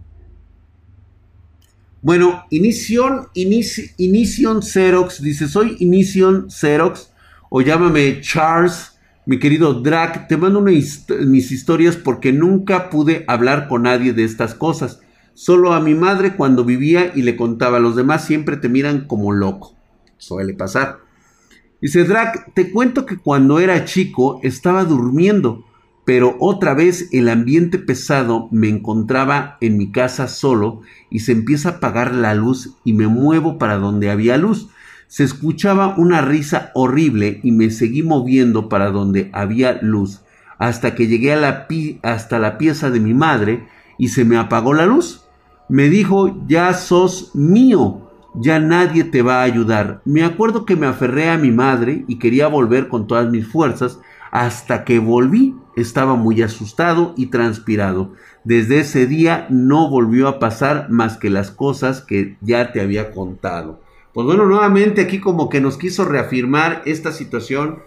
bueno, 2.02 2.44
Inición, 2.50 3.26
Inición 3.34 4.62
Xerox 4.62 5.20
dice, 5.20 5.48
soy 5.48 5.76
Inición 5.80 6.48
Xerox 6.50 7.10
o 7.50 7.60
llámame 7.60 8.20
Charles, 8.20 8.92
mi 9.26 9.38
querido 9.38 9.74
Drac, 9.74 10.28
te 10.28 10.36
mando 10.36 10.60
mis 10.60 11.52
historias 11.52 11.96
porque 11.96 12.32
nunca 12.32 12.88
pude 12.88 13.24
hablar 13.26 13.68
con 13.68 13.82
nadie 13.82 14.12
de 14.12 14.24
estas 14.24 14.54
cosas. 14.54 15.00
Solo 15.40 15.72
a 15.72 15.80
mi 15.80 15.94
madre 15.94 16.36
cuando 16.36 16.66
vivía 16.66 17.12
y 17.14 17.22
le 17.22 17.34
contaba. 17.34 17.78
Los 17.78 17.96
demás 17.96 18.26
siempre 18.26 18.58
te 18.58 18.68
miran 18.68 19.06
como 19.06 19.32
loco. 19.32 19.74
Suele 20.18 20.52
pasar. 20.52 20.98
Dice 21.80 22.04
Drac, 22.04 22.52
te 22.52 22.70
cuento 22.70 23.06
que 23.06 23.16
cuando 23.16 23.58
era 23.58 23.86
chico 23.86 24.38
estaba 24.42 24.84
durmiendo, 24.84 25.64
pero 26.04 26.36
otra 26.40 26.74
vez 26.74 27.08
el 27.12 27.30
ambiente 27.30 27.78
pesado 27.78 28.48
me 28.50 28.68
encontraba 28.68 29.56
en 29.62 29.78
mi 29.78 29.90
casa 29.90 30.28
solo 30.28 30.82
y 31.08 31.20
se 31.20 31.32
empieza 31.32 31.70
a 31.70 31.72
apagar 31.76 32.14
la 32.14 32.34
luz 32.34 32.76
y 32.84 32.92
me 32.92 33.06
muevo 33.06 33.56
para 33.56 33.78
donde 33.78 34.10
había 34.10 34.36
luz. 34.36 34.68
Se 35.06 35.24
escuchaba 35.24 35.94
una 35.96 36.20
risa 36.20 36.70
horrible 36.74 37.40
y 37.42 37.52
me 37.52 37.70
seguí 37.70 38.02
moviendo 38.02 38.68
para 38.68 38.90
donde 38.90 39.30
había 39.32 39.80
luz 39.80 40.20
hasta 40.58 40.94
que 40.94 41.06
llegué 41.06 41.32
a 41.32 41.36
la 41.36 41.66
hasta 42.02 42.38
la 42.38 42.58
pieza 42.58 42.90
de 42.90 43.00
mi 43.00 43.14
madre 43.14 43.66
y 43.96 44.08
se 44.08 44.26
me 44.26 44.36
apagó 44.36 44.74
la 44.74 44.84
luz. 44.84 45.24
Me 45.70 45.88
dijo, 45.88 46.36
ya 46.48 46.74
sos 46.74 47.30
mío, 47.32 48.10
ya 48.34 48.58
nadie 48.58 49.04
te 49.04 49.22
va 49.22 49.40
a 49.40 49.44
ayudar. 49.44 50.02
Me 50.04 50.24
acuerdo 50.24 50.64
que 50.64 50.74
me 50.74 50.88
aferré 50.88 51.30
a 51.30 51.38
mi 51.38 51.52
madre 51.52 52.04
y 52.08 52.18
quería 52.18 52.48
volver 52.48 52.88
con 52.88 53.06
todas 53.06 53.30
mis 53.30 53.46
fuerzas. 53.46 54.00
Hasta 54.32 54.84
que 54.84 54.98
volví, 54.98 55.54
estaba 55.76 56.16
muy 56.16 56.42
asustado 56.42 57.14
y 57.16 57.26
transpirado. 57.26 58.14
Desde 58.42 58.80
ese 58.80 59.06
día 59.06 59.46
no 59.48 59.88
volvió 59.88 60.26
a 60.26 60.40
pasar 60.40 60.90
más 60.90 61.16
que 61.16 61.30
las 61.30 61.52
cosas 61.52 62.00
que 62.00 62.36
ya 62.40 62.72
te 62.72 62.80
había 62.80 63.12
contado. 63.12 63.80
Pues 64.12 64.26
bueno, 64.26 64.46
nuevamente 64.46 65.02
aquí 65.02 65.20
como 65.20 65.48
que 65.48 65.60
nos 65.60 65.76
quiso 65.76 66.04
reafirmar 66.04 66.82
esta 66.84 67.12
situación 67.12 67.78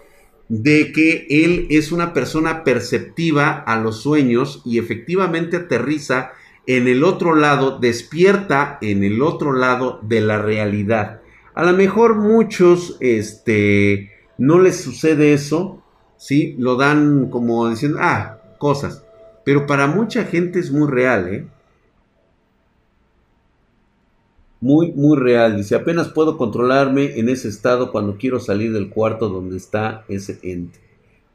de 0.48 0.90
que 0.92 1.26
él 1.28 1.66
es 1.68 1.92
una 1.92 2.14
persona 2.14 2.64
perceptiva 2.64 3.50
a 3.50 3.78
los 3.78 4.00
sueños 4.00 4.62
y 4.64 4.78
efectivamente 4.78 5.58
aterriza 5.58 6.32
en 6.66 6.88
el 6.88 7.04
otro 7.04 7.34
lado, 7.34 7.78
despierta 7.78 8.78
en 8.80 9.04
el 9.04 9.22
otro 9.22 9.52
lado 9.52 9.98
de 10.02 10.20
la 10.20 10.38
realidad. 10.38 11.20
A 11.54 11.64
lo 11.64 11.72
mejor 11.72 12.16
muchos, 12.16 12.96
este, 13.00 14.10
no 14.38 14.58
les 14.58 14.80
sucede 14.80 15.34
eso, 15.34 15.82
¿sí? 16.16 16.56
Lo 16.58 16.76
dan 16.76 17.28
como 17.30 17.68
diciendo, 17.68 17.98
ah, 18.00 18.38
cosas. 18.58 19.04
Pero 19.44 19.66
para 19.66 19.86
mucha 19.86 20.24
gente 20.24 20.58
es 20.58 20.72
muy 20.72 20.90
real, 20.90 21.28
¿eh? 21.32 21.46
Muy, 24.60 24.92
muy 24.92 25.18
real. 25.18 25.58
Dice, 25.58 25.74
apenas 25.74 26.08
puedo 26.08 26.38
controlarme 26.38 27.18
en 27.18 27.28
ese 27.28 27.48
estado 27.48 27.92
cuando 27.92 28.16
quiero 28.16 28.40
salir 28.40 28.72
del 28.72 28.88
cuarto 28.88 29.28
donde 29.28 29.58
está 29.58 30.04
ese 30.08 30.38
ente. 30.42 30.83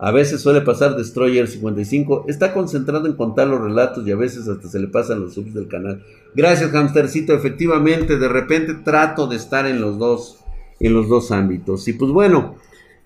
A 0.01 0.11
veces 0.11 0.39
suele 0.39 0.61
pasar 0.61 0.95
Destroyer 0.95 1.45
55. 1.45 2.25
Está 2.29 2.53
concentrado 2.53 3.05
en 3.05 3.17
contar 3.17 3.49
los 3.49 3.59
relatos 3.59 4.07
y 4.07 4.11
a 4.11 4.15
veces 4.15 4.47
hasta 4.47 4.69
se 4.69 4.79
le 4.79 4.87
pasan 4.87 5.19
los 5.19 5.33
subs 5.33 5.53
del 5.53 5.67
canal. 5.67 6.01
Gracias, 6.33 6.73
hamstercito. 6.73 7.33
Efectivamente, 7.33 8.17
de 8.17 8.29
repente 8.29 8.75
trato 8.75 9.27
de 9.27 9.35
estar 9.35 9.65
en 9.65 9.81
los 9.81 9.99
dos, 9.99 10.39
en 10.79 10.93
los 10.93 11.09
dos 11.09 11.31
ámbitos. 11.31 11.85
Y 11.89 11.93
pues 11.93 12.13
bueno, 12.13 12.55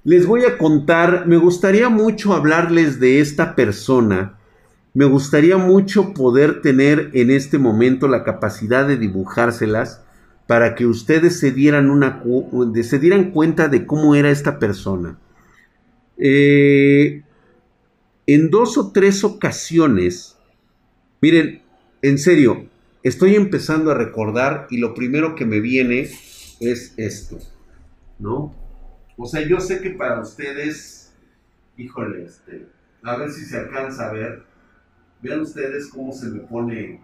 les 0.04 0.28
voy 0.28 0.44
a 0.44 0.60
contar. 0.60 1.26
Me 1.26 1.38
gustaría 1.38 1.90
mucho 1.90 2.32
hablarles 2.34 3.00
de 3.00 3.22
esta 3.22 3.56
persona. 3.56 4.38
Me 4.94 5.06
gustaría 5.06 5.58
mucho 5.58 6.14
poder 6.14 6.62
tener 6.62 7.10
en 7.14 7.32
este 7.32 7.58
momento 7.58 8.08
la 8.08 8.24
capacidad 8.24 8.88
de 8.88 8.98
dibujárselas 8.98 10.04
para 10.46 10.76
que 10.76 10.86
ustedes 10.86 11.40
se 11.40 11.52
dieran, 11.52 11.90
una, 11.90 12.22
se 12.84 13.00
dieran 13.00 13.32
cuenta 13.32 13.68
de 13.68 13.88
cómo 13.88 14.14
era 14.14 14.30
esta 14.30 14.60
persona. 14.60 15.18
Eh, 16.18 17.24
en 18.28 18.50
dos 18.50 18.78
o 18.78 18.92
tres 18.92 19.24
ocasiones, 19.24 20.38
miren, 21.22 21.62
en 22.02 22.18
serio, 22.18 22.68
estoy 23.02 23.36
empezando 23.36 23.92
a 23.92 23.96
recordar 23.96 24.68
y 24.70 24.78
lo 24.78 24.94
primero 24.94 25.36
que 25.36 25.46
me 25.46 25.60
viene 25.60 26.10
es 26.60 26.94
esto, 26.98 27.40
¿no? 28.20 28.54
O 29.18 29.26
sea, 29.26 29.46
yo 29.48 29.60
sé 29.60 29.82
que 29.82 29.92
para 29.92 30.22
ustedes, 30.22 31.14
híjole, 31.78 32.26
este, 32.26 32.68
a 33.04 33.18
ver 33.18 33.32
si 33.32 33.46
se 33.46 33.58
alcanza 33.58 34.10
a 34.10 34.14
ver, 34.14 34.44
vean 35.22 35.42
ustedes 35.42 35.88
cómo 35.88 36.14
se 36.14 36.28
me 36.28 36.40
pone 36.40 37.02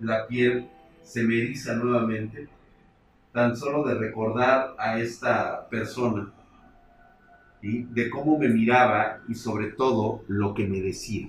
la 0.00 0.26
piel, 0.26 0.68
se 1.02 1.22
me 1.22 1.38
eriza 1.38 1.74
nuevamente, 1.74 2.48
tan 3.32 3.56
solo 3.56 3.84
de 3.84 3.94
recordar 3.94 4.74
a 4.78 5.00
esta 5.00 5.68
persona 5.68 6.32
de 7.62 8.10
cómo 8.10 8.38
me 8.38 8.48
miraba 8.48 9.20
y 9.28 9.34
sobre 9.34 9.68
todo 9.68 10.22
lo 10.26 10.52
que 10.52 10.66
me 10.66 10.80
decía. 10.80 11.28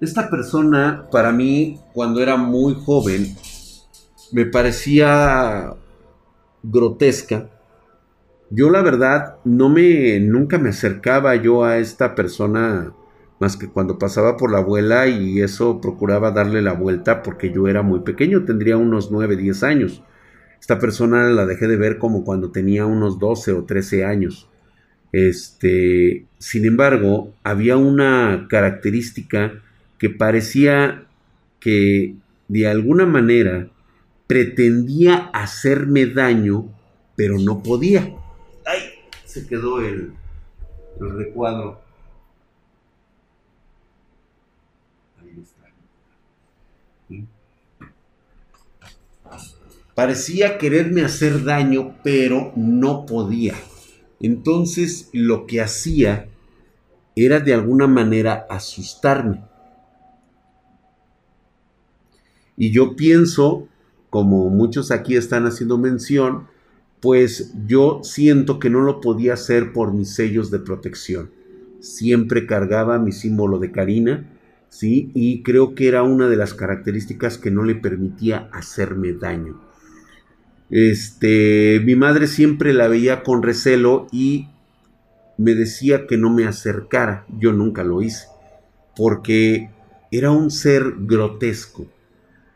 Esta 0.00 0.30
persona, 0.30 1.06
para 1.12 1.30
mí, 1.30 1.78
cuando 1.92 2.22
era 2.22 2.36
muy 2.36 2.74
joven, 2.74 3.36
me 4.32 4.46
parecía 4.46 5.74
grotesca. 6.62 7.48
Yo 8.50 8.70
la 8.70 8.82
verdad 8.82 9.36
no 9.44 9.68
me 9.68 10.18
nunca 10.20 10.58
me 10.58 10.70
acercaba 10.70 11.36
yo 11.36 11.64
a 11.64 11.78
esta 11.78 12.14
persona 12.14 12.92
más 13.38 13.56
que 13.56 13.68
cuando 13.68 13.98
pasaba 13.98 14.36
por 14.36 14.52
la 14.52 14.58
abuela 14.58 15.08
y 15.08 15.40
eso 15.40 15.80
procuraba 15.80 16.30
darle 16.30 16.62
la 16.62 16.74
vuelta 16.74 17.22
porque 17.22 17.52
yo 17.52 17.66
era 17.66 17.82
muy 17.82 18.00
pequeño, 18.00 18.44
tendría 18.44 18.76
unos 18.76 19.10
9, 19.10 19.36
10 19.36 19.62
años. 19.64 20.02
Esta 20.62 20.78
persona 20.78 21.28
la 21.30 21.44
dejé 21.44 21.66
de 21.66 21.76
ver 21.76 21.98
como 21.98 22.24
cuando 22.24 22.52
tenía 22.52 22.86
unos 22.86 23.18
12 23.18 23.50
o 23.50 23.64
13 23.64 24.04
años. 24.04 24.48
Este, 25.10 26.26
sin 26.38 26.64
embargo, 26.66 27.34
había 27.42 27.76
una 27.76 28.46
característica 28.48 29.60
que 29.98 30.08
parecía 30.08 31.08
que 31.58 32.14
de 32.46 32.68
alguna 32.68 33.06
manera 33.06 33.70
pretendía 34.28 35.30
hacerme 35.32 36.06
daño, 36.06 36.72
pero 37.16 37.40
no 37.40 37.60
podía. 37.64 38.14
¡Ay! 38.64 38.82
Se 39.24 39.44
quedó 39.48 39.80
el, 39.80 40.12
el 41.00 41.16
recuadro. 41.16 41.81
Parecía 49.94 50.58
quererme 50.58 51.02
hacer 51.02 51.44
daño, 51.44 51.96
pero 52.02 52.52
no 52.56 53.04
podía. 53.04 53.54
Entonces 54.20 55.10
lo 55.12 55.46
que 55.46 55.60
hacía 55.60 56.28
era 57.14 57.40
de 57.40 57.52
alguna 57.52 57.86
manera 57.86 58.46
asustarme. 58.48 59.44
Y 62.56 62.70
yo 62.70 62.96
pienso, 62.96 63.68
como 64.08 64.48
muchos 64.48 64.90
aquí 64.90 65.16
están 65.16 65.46
haciendo 65.46 65.76
mención, 65.76 66.46
pues 67.00 67.52
yo 67.66 68.00
siento 68.04 68.58
que 68.58 68.70
no 68.70 68.80
lo 68.80 69.00
podía 69.00 69.34
hacer 69.34 69.72
por 69.72 69.92
mis 69.92 70.14
sellos 70.14 70.50
de 70.50 70.60
protección. 70.60 71.30
Siempre 71.80 72.46
cargaba 72.46 72.98
mi 72.98 73.10
símbolo 73.10 73.58
de 73.58 73.72
Karina, 73.72 74.30
¿sí? 74.68 75.10
Y 75.12 75.42
creo 75.42 75.74
que 75.74 75.88
era 75.88 76.04
una 76.04 76.28
de 76.28 76.36
las 76.36 76.54
características 76.54 77.38
que 77.38 77.50
no 77.50 77.64
le 77.64 77.74
permitía 77.74 78.48
hacerme 78.52 79.12
daño. 79.12 79.71
Este, 80.72 81.82
mi 81.84 81.96
madre 81.96 82.26
siempre 82.26 82.72
la 82.72 82.88
veía 82.88 83.22
con 83.22 83.42
recelo 83.42 84.06
y 84.10 84.48
me 85.36 85.54
decía 85.54 86.06
que 86.06 86.16
no 86.16 86.30
me 86.30 86.46
acercara. 86.46 87.26
Yo 87.38 87.52
nunca 87.52 87.84
lo 87.84 88.00
hice, 88.00 88.24
porque 88.96 89.68
era 90.10 90.30
un 90.30 90.50
ser 90.50 90.94
grotesco. 91.00 91.86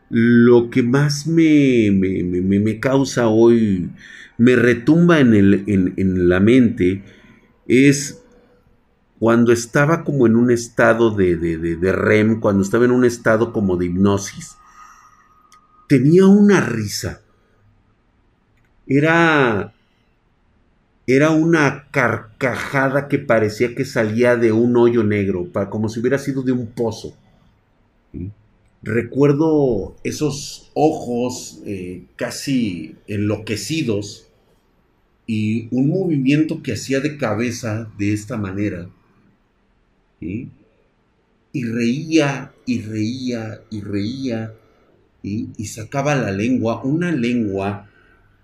Lo 0.09 0.71
que 0.71 0.81
más 0.81 1.27
me, 1.27 1.91
me, 1.91 2.79
causa 2.79 3.27
hoy, 3.27 3.91
me 4.39 4.55
retumba 4.55 5.19
en, 5.19 5.35
el, 5.35 5.63
en, 5.67 6.27
la 6.27 6.39
mente, 6.39 7.03
es 7.67 8.23
cuando 9.19 9.51
estaba 9.51 10.03
como 10.03 10.25
en 10.25 10.37
un 10.37 10.49
estado 10.49 11.11
de, 11.11 11.35
de, 11.35 11.57
de, 11.57 11.91
REM, 11.91 12.39
cuando 12.39 12.63
estaba 12.63 12.85
en 12.85 12.91
un 12.91 13.05
estado 13.05 13.53
como 13.53 13.77
de 13.77 13.85
hipnosis, 13.85 14.55
tenía 15.87 16.25
una 16.25 16.61
risa 16.61 17.21
era, 18.87 19.73
era 21.05 21.31
una 21.31 21.87
carcajada 21.91 23.07
que 23.07 23.19
parecía 23.19 23.75
que 23.75 23.85
salía 23.85 24.35
de 24.35 24.51
un 24.51 24.75
hoyo 24.77 25.03
negro, 25.03 25.47
como 25.69 25.89
si 25.89 25.99
hubiera 25.99 26.17
sido 26.17 26.41
de 26.41 26.53
un 26.53 26.67
pozo. 26.67 27.13
Recuerdo 28.81 29.95
esos 30.03 30.71
ojos 30.73 31.61
eh, 31.65 32.03
casi 32.15 32.95
enloquecidos 33.07 34.27
y 35.25 35.67
un 35.71 35.89
movimiento 35.89 36.61
que 36.63 36.73
hacía 36.73 37.01
de 37.01 37.17
cabeza 37.17 37.91
de 37.97 38.13
esta 38.13 38.37
manera. 38.37 38.89
Y 40.21 40.47
reía 41.53 42.53
y 42.65 42.81
reía 42.81 43.61
y 43.69 43.81
reía 43.81 44.53
y 45.23 45.65
sacaba 45.65 46.15
la 46.15 46.31
lengua, 46.31 46.81
una 46.83 47.11
lengua 47.11 47.86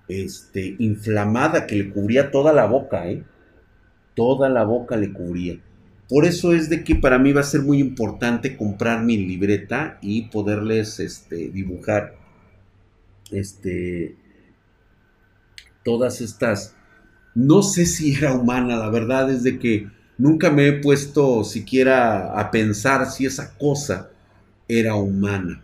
este, 0.08 0.76
inflamada 0.80 1.66
que 1.66 1.76
le 1.76 1.90
cubría 1.90 2.32
toda 2.32 2.54
la 2.54 2.66
boca, 2.66 3.10
¿eh? 3.10 3.24
Toda 4.16 4.50
la 4.50 4.64
boca 4.64 4.96
le 4.96 5.12
cubría. 5.12 5.60
Por 6.10 6.26
eso 6.26 6.54
es 6.54 6.70
de 6.70 6.84
que 6.84 6.96
para 6.96 7.18
mí 7.18 7.32
va 7.32 7.42
a 7.42 7.46
ser 7.46 7.62
muy 7.62 7.80
importante 7.80 8.58
comprar 8.58 9.04
mi 9.04 9.18
libreta 9.18 9.98
y 10.02 10.24
poderles 10.24 11.00
este, 11.00 11.50
dibujar 11.50 12.16
este, 13.32 14.16
todas 15.84 16.22
estas. 16.22 16.76
No 17.34 17.64
sé 17.64 17.86
si 17.86 18.14
era 18.14 18.34
humana, 18.34 18.76
la 18.76 18.90
verdad 18.90 19.32
es 19.32 19.44
de 19.44 19.58
que 19.58 19.90
nunca 20.18 20.52
me 20.52 20.68
he 20.68 20.74
puesto 20.74 21.44
siquiera 21.44 22.40
a 22.40 22.52
pensar 22.52 23.10
si 23.10 23.26
esa 23.26 23.58
cosa 23.58 24.12
era 24.68 24.96
humana. 24.96 25.64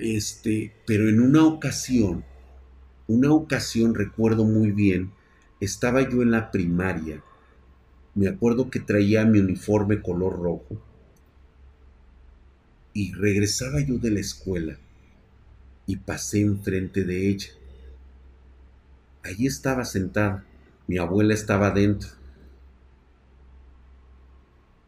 Este, 0.00 0.74
pero 0.84 1.08
en 1.08 1.20
una 1.20 1.46
ocasión 1.46 2.24
una 3.10 3.32
ocasión 3.32 3.96
recuerdo 3.96 4.44
muy 4.44 4.70
bien, 4.70 5.10
estaba 5.58 6.08
yo 6.08 6.22
en 6.22 6.30
la 6.30 6.52
primaria. 6.52 7.20
Me 8.14 8.28
acuerdo 8.28 8.70
que 8.70 8.78
traía 8.78 9.24
mi 9.24 9.40
uniforme 9.40 10.00
color 10.00 10.40
rojo. 10.40 10.80
Y 12.92 13.12
regresaba 13.12 13.80
yo 13.80 13.98
de 13.98 14.12
la 14.12 14.20
escuela 14.20 14.78
y 15.86 15.96
pasé 15.96 16.42
enfrente 16.42 17.02
de 17.02 17.28
ella. 17.28 17.50
Allí 19.24 19.48
estaba 19.48 19.84
sentada, 19.84 20.44
mi 20.86 20.98
abuela 20.98 21.34
estaba 21.34 21.72
dentro. 21.72 22.10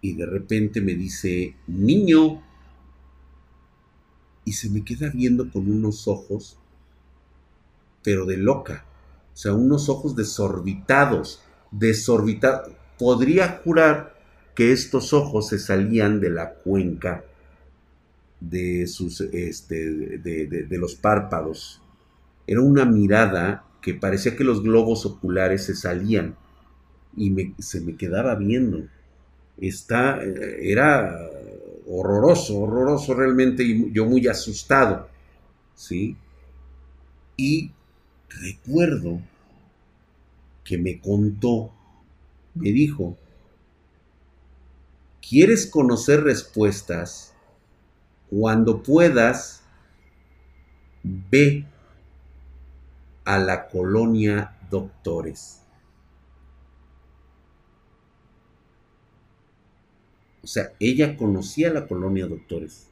Y 0.00 0.14
de 0.14 0.26
repente 0.26 0.80
me 0.80 0.94
dice, 0.94 1.56
niño, 1.66 2.40
y 4.44 4.52
se 4.52 4.70
me 4.70 4.84
queda 4.84 5.10
viendo 5.10 5.50
con 5.50 5.68
unos 5.68 6.06
ojos 6.06 6.56
pero 8.02 8.26
de 8.26 8.36
loca. 8.36 8.84
O 9.32 9.36
sea, 9.36 9.54
unos 9.54 9.88
ojos 9.88 10.14
desorbitados, 10.14 11.42
desorbitados. 11.70 12.72
Podría 12.98 13.60
jurar 13.64 14.14
que 14.54 14.72
estos 14.72 15.12
ojos 15.12 15.48
se 15.48 15.58
salían 15.58 16.20
de 16.20 16.30
la 16.30 16.54
cuenca 16.54 17.24
de, 18.40 18.86
sus, 18.86 19.20
este, 19.20 20.18
de, 20.18 20.78
los 20.78 20.94
párpados. 20.94 21.80
Era 22.46 22.60
una 22.60 22.84
mirada 22.84 23.64
que 23.80 23.94
parecía 23.94 24.36
que 24.36 24.44
los 24.44 24.62
globos 24.62 25.06
oculares 25.06 25.64
se 25.64 25.74
salían 25.74 26.36
y 27.16 27.54
se 27.58 27.80
me 27.80 27.96
quedaba 27.96 28.34
viendo. 28.34 28.86
Está, 29.58 30.22
eh, 30.22 30.70
era 30.70 31.18
horroroso, 31.86 32.60
horroroso 32.60 33.14
realmente 33.14 33.62
y 33.62 33.92
yo 33.92 34.06
muy 34.06 34.26
asustado, 34.28 35.08
¿sí? 35.74 36.16
Y 37.36 37.72
recuerdo 38.40 39.20
que 40.64 40.78
me 40.78 41.00
contó 41.00 41.72
me 42.54 42.70
dijo, 42.70 43.16
¿quieres 45.26 45.66
conocer 45.66 46.22
respuestas? 46.22 47.34
Cuando 48.28 48.82
puedas, 48.82 49.62
ve 51.02 51.66
a 53.24 53.38
la 53.38 53.68
colonia 53.68 54.56
doctores. 54.70 55.62
O 60.42 60.46
sea, 60.46 60.72
ella 60.80 61.16
conocía 61.16 61.72
la 61.72 61.86
colonia 61.86 62.26
doctores. 62.26 62.91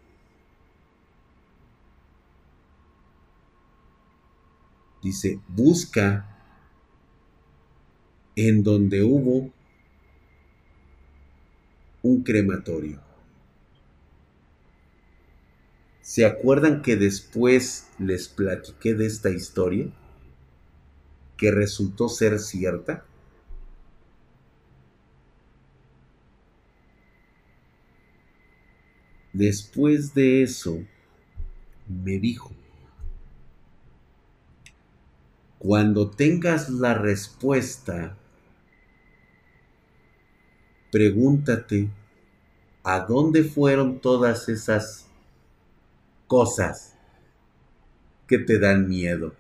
Dice, 5.03 5.41
busca 5.49 6.27
en 8.37 8.63
donde 8.63 9.03
hubo 9.03 9.51
un 12.03 12.23
crematorio. 12.23 13.01
¿Se 16.03 16.25
acuerdan 16.27 16.83
que 16.83 16.97
después 16.97 17.89
les 17.99 18.29
platiqué 18.29 18.95
de 18.95 19.07
esta 19.07 19.31
historia? 19.31 19.91
Que 21.37 21.51
resultó 21.51 22.09
ser 22.09 22.39
cierta. 22.41 23.05
Después 29.33 30.13
de 30.13 30.43
eso, 30.43 30.83
me 31.89 32.19
dijo, 32.19 32.51
cuando 35.61 36.09
tengas 36.09 36.71
la 36.71 36.95
respuesta, 36.95 38.17
pregúntate, 40.91 41.91
¿a 42.83 43.01
dónde 43.01 43.45
fueron 43.45 44.01
todas 44.01 44.49
esas 44.49 45.07
cosas 46.27 46.97
que 48.27 48.39
te 48.39 48.59
dan 48.59 48.89
miedo? 48.89 49.35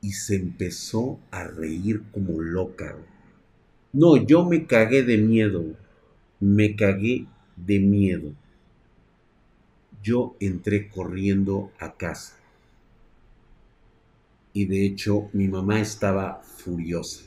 Y 0.00 0.12
se 0.12 0.36
empezó 0.36 1.20
a 1.30 1.44
reír 1.44 2.02
como 2.12 2.40
loca. 2.40 2.96
No, 3.92 4.16
yo 4.16 4.46
me 4.46 4.66
cagué 4.66 5.02
de 5.02 5.18
miedo. 5.18 5.76
Me 6.40 6.76
cagué 6.76 7.26
de 7.56 7.78
miedo. 7.78 8.32
Yo 10.02 10.36
entré 10.40 10.88
corriendo 10.88 11.72
a 11.78 11.94
casa. 11.94 12.36
Y 14.52 14.66
de 14.66 14.86
hecho 14.86 15.28
mi 15.32 15.48
mamá 15.48 15.80
estaba 15.80 16.40
furiosa. 16.42 17.24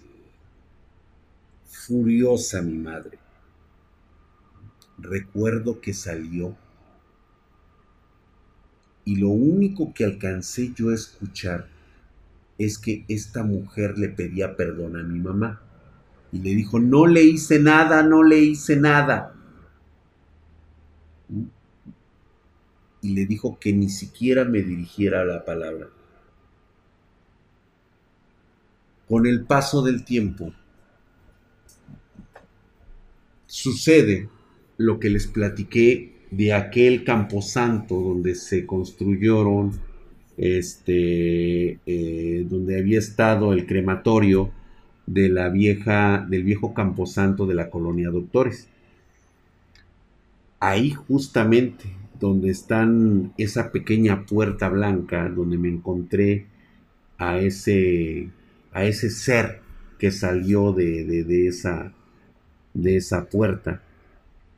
Furiosa 1.66 2.62
mi 2.62 2.78
madre. 2.78 3.20
Recuerdo 4.98 5.82
que 5.82 5.94
salió 5.94 6.56
y 9.04 9.16
lo 9.16 9.30
único 9.30 9.94
que 9.94 10.06
alcancé 10.06 10.74
yo 10.76 10.90
a 10.90 10.96
escuchar 10.96 11.68
es 12.58 12.78
que 12.78 13.04
esta 13.08 13.44
mujer 13.44 13.98
le 13.98 14.10
pedía 14.10 14.56
perdón 14.56 14.96
a 14.96 15.04
mi 15.04 15.20
mamá 15.20 15.62
y 16.32 16.40
le 16.40 16.52
dijo, 16.52 16.80
no 16.80 17.08
le 17.08 17.24
hice 17.24 17.60
nada, 17.60 18.04
no 18.04 18.24
le 18.24 18.38
hice 18.40 18.76
nada. 18.76 19.36
Y 23.02 23.14
le 23.14 23.26
dijo 23.26 23.58
que 23.60 23.74
ni 23.74 23.90
siquiera 23.90 24.46
me 24.46 24.62
dirigiera 24.62 25.26
la 25.26 25.44
palabra. 25.44 25.88
Con 29.08 29.26
el 29.26 29.44
paso 29.44 29.82
del 29.82 30.06
tiempo, 30.06 30.54
sucede 33.46 34.30
lo 34.78 35.00
que 35.00 35.10
les 35.10 35.28
platiqué 35.28 36.14
de 36.32 36.54
aquel 36.54 37.04
camposanto 37.04 37.96
donde 37.96 38.36
se 38.36 38.66
construyeron, 38.66 39.80
este, 40.38 41.80
eh, 41.86 42.46
donde 42.50 42.80
había 42.80 43.00
estado 43.00 43.52
el 43.52 43.66
crematorio, 43.66 44.52
de 45.06 45.30
la 45.30 45.50
vieja, 45.50 46.26
del 46.30 46.44
viejo 46.44 46.74
camposanto 46.74 47.46
de 47.46 47.56
la 47.56 47.70
colonia 47.70 48.10
Doctores. 48.10 48.68
Ahí 50.60 50.92
justamente 50.92 51.90
donde 52.22 52.52
están 52.52 53.34
esa 53.38 53.72
pequeña 53.72 54.28
puerta 54.28 54.70
blanca, 54.70 55.28
donde 55.28 55.58
me 55.58 55.70
encontré 55.70 56.46
a 57.18 57.40
ese, 57.40 58.30
a 58.72 58.86
ese 58.86 59.10
ser 59.10 59.60
que 59.98 60.12
salió 60.12 60.72
de, 60.72 61.04
de, 61.04 61.48
esa, 61.48 61.94
de 62.76 62.96
esa 62.96 63.26
puerta. 63.26 63.82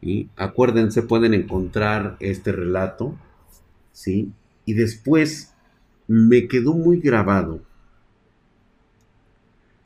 y 0.01 0.29
Acuérdense, 0.35 1.03
pueden 1.03 1.33
encontrar 1.33 2.17
este 2.19 2.51
relato, 2.51 3.17
¿sí? 3.93 4.33
Y 4.65 4.73
después 4.73 5.53
me 6.07 6.49
quedó 6.49 6.73
muy 6.73 6.99
grabado 6.99 7.61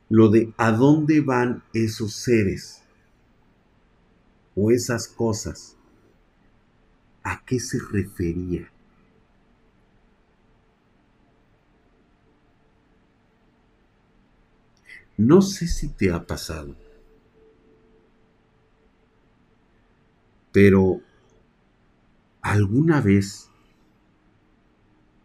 lo 0.09 0.29
de 0.29 0.51
a 0.57 0.71
dónde 0.71 1.21
van 1.21 1.61
esos 1.73 2.13
seres 2.13 2.81
o 4.55 4.71
esas 4.71 5.07
cosas. 5.07 5.76
¿A 7.29 7.43
qué 7.45 7.59
se 7.59 7.77
refería? 7.91 8.71
No 15.17 15.41
sé 15.41 15.67
si 15.67 15.89
te 15.89 16.09
ha 16.09 16.25
pasado, 16.25 16.73
pero 20.53 21.01
¿alguna 22.41 23.01
vez 23.01 23.49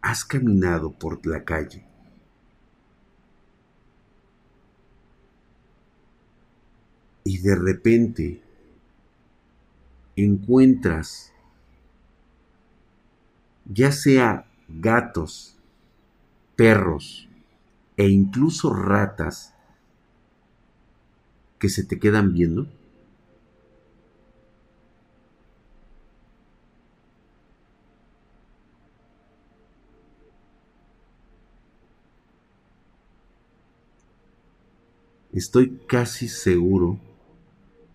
has 0.01 0.25
caminado 0.25 0.91
por 0.91 1.25
la 1.25 1.45
calle 1.45 1.85
y 7.23 7.37
de 7.37 7.55
repente 7.55 8.41
encuentras 10.17 11.32
ya 13.73 13.91
sea 13.91 14.45
gatos, 14.69 15.57
perros 16.55 17.27
e 17.97 18.07
incluso 18.07 18.73
ratas 18.73 19.53
que 21.59 21.69
se 21.69 21.83
te 21.83 21.97
quedan 21.97 22.33
viendo? 22.33 22.67
Estoy 35.31 35.79
casi 35.87 36.27
seguro 36.27 36.99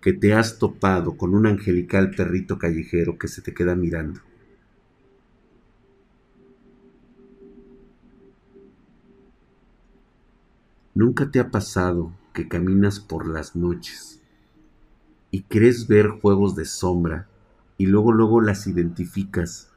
que 0.00 0.12
te 0.12 0.32
has 0.32 0.58
topado 0.58 1.16
con 1.16 1.34
un 1.34 1.46
angelical 1.46 2.10
perrito 2.10 2.58
callejero 2.58 3.16
que 3.16 3.28
se 3.28 3.42
te 3.42 3.54
queda 3.54 3.76
mirando. 3.76 4.27
¿Nunca 10.98 11.30
te 11.30 11.38
ha 11.38 11.52
pasado 11.52 12.10
que 12.34 12.48
caminas 12.48 12.98
por 12.98 13.28
las 13.28 13.54
noches 13.54 14.20
y 15.30 15.42
crees 15.42 15.86
ver 15.86 16.08
juegos 16.08 16.56
de 16.56 16.64
sombra 16.64 17.28
y 17.76 17.86
luego 17.86 18.10
luego 18.10 18.40
las 18.40 18.66
identificas 18.66 19.70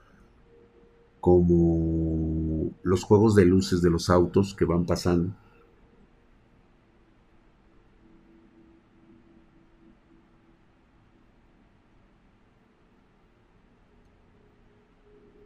como 1.19 2.71
los 2.81 3.03
juegos 3.03 3.35
de 3.35 3.45
luces 3.45 3.83
de 3.83 3.91
los 3.91 4.09
autos 4.09 4.55
que 4.55 4.65
van 4.65 4.87
pasando? 4.87 5.35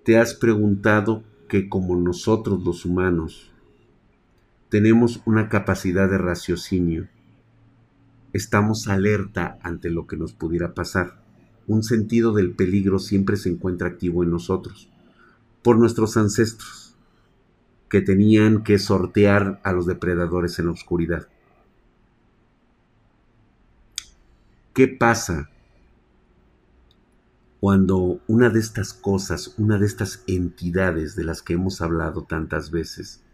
¿Te 0.05 0.17
has 0.17 0.36
preguntado 0.36 1.26
que 1.49 1.67
como 1.67 1.97
nosotros 1.97 2.63
los 2.63 2.86
humanos 2.86 3.51
tenemos 4.70 5.22
una 5.26 5.49
capacidad 5.49 6.09
de 6.09 6.18
raciocinio, 6.18 7.07
estamos 8.34 8.88
alerta 8.88 9.57
ante 9.61 9.89
lo 9.89 10.07
que 10.07 10.18
nos 10.18 10.34
pudiera 10.34 10.74
pasar? 10.74 11.22
Un 11.68 11.84
sentido 11.84 12.34
del 12.34 12.51
peligro 12.51 12.99
siempre 12.99 13.38
se 13.38 13.49
encuentra 13.49 13.88
activo 13.88 14.24
en 14.24 14.32
nosotros, 14.32 14.89
por 15.61 15.78
nuestros 15.78 16.18
ancestros, 16.18 16.95
que 17.89 18.01
tenían 18.01 18.63
que 18.63 18.80
sortear 18.80 19.61
a 19.63 19.72
los 19.72 19.86
depredadores 19.86 20.59
en 20.59 20.66
la 20.66 20.72
oscuridad. 20.74 21.28
¿Qué 24.74 24.88
pasa 24.88 25.49
cuando 27.61 28.20
una 28.28 28.49
de 28.49 28.59
estas 28.59 28.93
cosas, 28.93 29.55
una 29.57 29.80
de 29.80 29.86
estas 29.86 30.24
entidades 30.28 31.16
de 31.16 31.24
las 31.24 31.41
que 31.41 31.53
hemos 31.53 31.82
hablado 31.82 32.24
tantas 32.24 32.70
veces, 32.70 33.24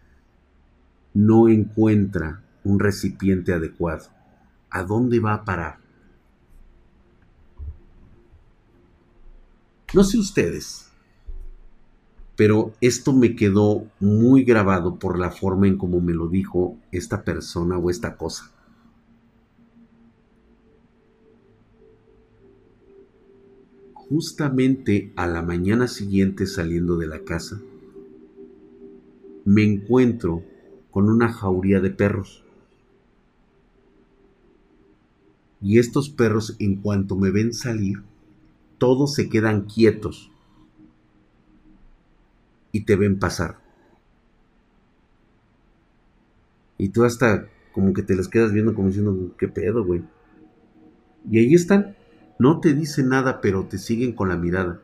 no 1.14 1.50
encuentra 1.50 2.44
un 2.64 2.80
recipiente 2.80 3.54
adecuado, 3.54 4.10
¿a 4.70 4.84
dónde 4.84 5.20
va 5.20 5.34
a 5.34 5.46
parar? 5.46 5.78
No 9.94 10.04
sé 10.04 10.18
ustedes, 10.18 10.90
pero 12.38 12.74
esto 12.80 13.12
me 13.12 13.36
quedó 13.36 13.88
muy 14.00 14.44
grabado 14.44 14.98
por 14.98 15.20
la 15.20 15.32
forma 15.32 15.68
en 15.68 15.78
cómo 15.78 16.00
me 16.00 16.14
lo 16.14 16.28
dijo 16.28 16.78
esta 16.92 17.24
persona 17.24 17.78
o 17.78 17.90
esta 17.90 18.16
cosa. 18.16 18.52
Justamente 23.94 25.12
a 25.16 25.28
la 25.28 25.42
mañana 25.42 25.88
siguiente 25.88 26.46
saliendo 26.46 26.98
de 26.98 27.08
la 27.08 27.20
casa, 27.20 27.60
me 29.46 29.64
encuentro 29.64 30.44
con 30.92 31.10
una 31.10 31.32
jauría 31.32 31.80
de 31.80 31.90
perros. 31.90 32.44
Y 35.62 35.80
estos 35.80 36.10
perros 36.10 36.56
en 36.60 36.76
cuanto 36.76 37.16
me 37.16 37.32
ven 37.32 37.54
salir, 37.54 38.04
todos 38.78 39.14
se 39.14 39.30
quedan 39.30 39.66
quietos 39.66 40.32
y 42.72 42.82
te 42.86 42.96
ven 42.96 43.20
pasar. 43.20 43.58
Y 46.78 46.90
tú 46.90 47.04
hasta 47.04 47.48
como 47.74 47.94
que 47.94 48.02
te 48.02 48.16
las 48.16 48.28
quedas 48.28 48.52
viendo 48.52 48.74
como 48.74 48.88
diciendo, 48.88 49.36
¿qué 49.38 49.48
pedo, 49.48 49.86
güey? 49.86 50.02
Y 51.30 51.38
ahí 51.40 51.54
están. 51.54 51.96
No 52.40 52.60
te 52.60 52.74
dicen 52.74 53.10
nada, 53.10 53.40
pero 53.40 53.66
te 53.66 53.78
siguen 53.78 54.14
con 54.14 54.30
la 54.30 54.36
mirada. 54.36 54.82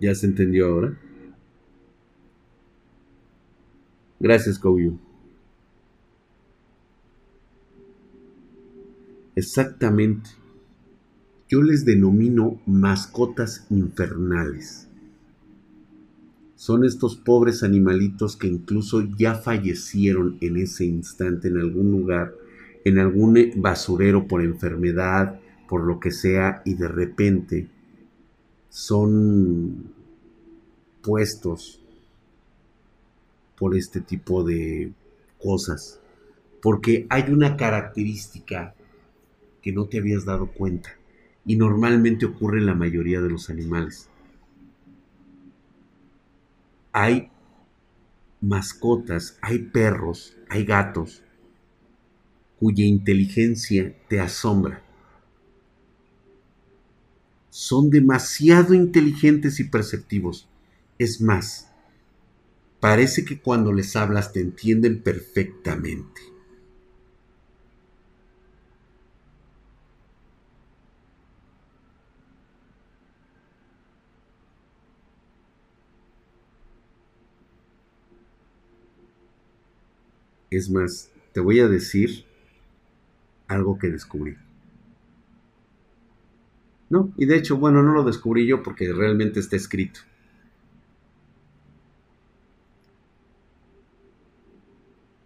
¿Ya 0.00 0.14
se 0.14 0.26
entendió 0.26 0.66
ahora? 0.66 0.98
Gracias, 4.20 4.58
Kouyu. 4.58 4.98
Exactamente. 9.34 10.30
Yo 11.48 11.62
les 11.62 11.84
denomino 11.84 12.60
mascotas 12.66 13.66
infernales. 13.70 14.88
Son 16.56 16.84
estos 16.84 17.16
pobres 17.16 17.62
animalitos 17.62 18.36
que 18.36 18.48
incluso 18.48 19.02
ya 19.16 19.36
fallecieron 19.36 20.38
en 20.40 20.56
ese 20.56 20.84
instante 20.84 21.48
en 21.48 21.58
algún 21.58 21.92
lugar, 21.92 22.34
en 22.84 22.98
algún 22.98 23.38
basurero 23.56 24.26
por 24.26 24.42
enfermedad, 24.42 25.40
por 25.68 25.84
lo 25.84 26.00
que 26.00 26.10
sea, 26.10 26.62
y 26.64 26.74
de 26.74 26.88
repente 26.88 27.68
son 28.68 29.92
puestos 31.02 31.80
por 33.56 33.76
este 33.76 34.00
tipo 34.00 34.44
de 34.44 34.92
cosas. 35.42 36.00
Porque 36.60 37.06
hay 37.08 37.30
una 37.30 37.56
característica 37.56 38.74
que 39.62 39.72
no 39.72 39.86
te 39.86 39.98
habías 39.98 40.24
dado 40.24 40.48
cuenta 40.48 40.90
y 41.44 41.56
normalmente 41.56 42.26
ocurre 42.26 42.58
en 42.58 42.66
la 42.66 42.74
mayoría 42.74 43.20
de 43.20 43.30
los 43.30 43.48
animales. 43.50 44.08
Hay 46.92 47.30
mascotas, 48.40 49.38
hay 49.40 49.58
perros, 49.58 50.36
hay 50.48 50.64
gatos 50.64 51.22
cuya 52.58 52.84
inteligencia 52.84 53.94
te 54.08 54.20
asombra 54.20 54.82
son 57.58 57.90
demasiado 57.90 58.72
inteligentes 58.72 59.58
y 59.58 59.64
perceptivos. 59.64 60.46
Es 60.96 61.20
más, 61.20 61.68
parece 62.78 63.24
que 63.24 63.40
cuando 63.40 63.72
les 63.72 63.96
hablas 63.96 64.32
te 64.32 64.40
entienden 64.40 65.02
perfectamente. 65.02 66.20
Es 80.48 80.70
más, 80.70 81.10
te 81.32 81.40
voy 81.40 81.58
a 81.58 81.66
decir 81.66 82.24
algo 83.48 83.80
que 83.80 83.88
descubrí. 83.88 84.36
No, 86.90 87.12
y 87.16 87.26
de 87.26 87.36
hecho, 87.36 87.58
bueno, 87.58 87.82
no 87.82 87.92
lo 87.92 88.02
descubrí 88.04 88.46
yo 88.46 88.62
porque 88.62 88.92
realmente 88.92 89.40
está 89.40 89.56
escrito. 89.56 90.00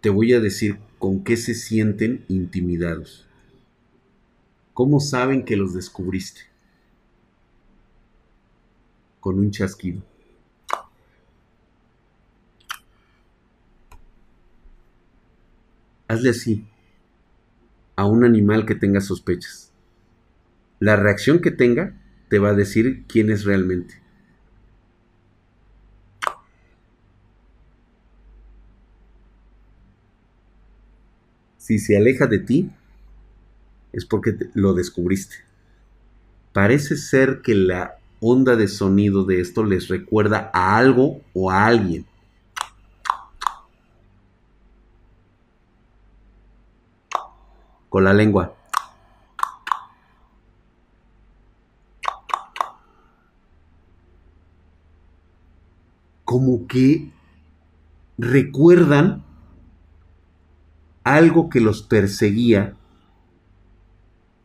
Te 0.01 0.09
voy 0.09 0.33
a 0.33 0.41
decir 0.41 0.79
con 0.99 1.23
qué 1.23 1.37
se 1.37 1.55
sienten 1.55 2.25
intimidados. 2.27 3.25
¿Cómo 4.73 4.99
saben 4.99 5.45
que 5.45 5.55
los 5.55 5.73
descubriste? 5.73 6.41
Con 9.21 9.39
un 9.39 9.51
chasquido. 9.51 10.01
Hazle 16.09 16.29
así 16.29 16.65
a 17.95 18.05
un 18.05 18.25
animal 18.25 18.65
que 18.65 18.75
tenga 18.75 18.99
sospechas 18.99 19.72
la 20.83 20.97
reacción 20.97 21.39
que 21.39 21.49
tenga 21.49 21.93
te 22.27 22.39
va 22.39 22.49
a 22.49 22.53
decir 22.53 23.05
quién 23.07 23.29
es 23.29 23.45
realmente. 23.45 24.01
Si 31.57 31.79
se 31.79 31.95
aleja 31.95 32.27
de 32.27 32.39
ti, 32.39 32.69
es 33.93 34.05
porque 34.05 34.35
lo 34.55 34.73
descubriste. 34.73 35.37
Parece 36.51 36.97
ser 36.97 37.41
que 37.41 37.55
la 37.55 37.95
onda 38.19 38.57
de 38.57 38.67
sonido 38.67 39.23
de 39.23 39.39
esto 39.39 39.63
les 39.63 39.87
recuerda 39.87 40.51
a 40.53 40.75
algo 40.75 41.21
o 41.31 41.49
a 41.49 41.65
alguien. 41.65 42.05
Con 47.87 48.03
la 48.03 48.13
lengua. 48.13 48.57
Como 56.33 56.65
que 56.65 57.11
recuerdan 58.17 59.23
algo 61.03 61.47
que 61.47 61.61
los 61.61 61.83
perseguía 61.83 62.73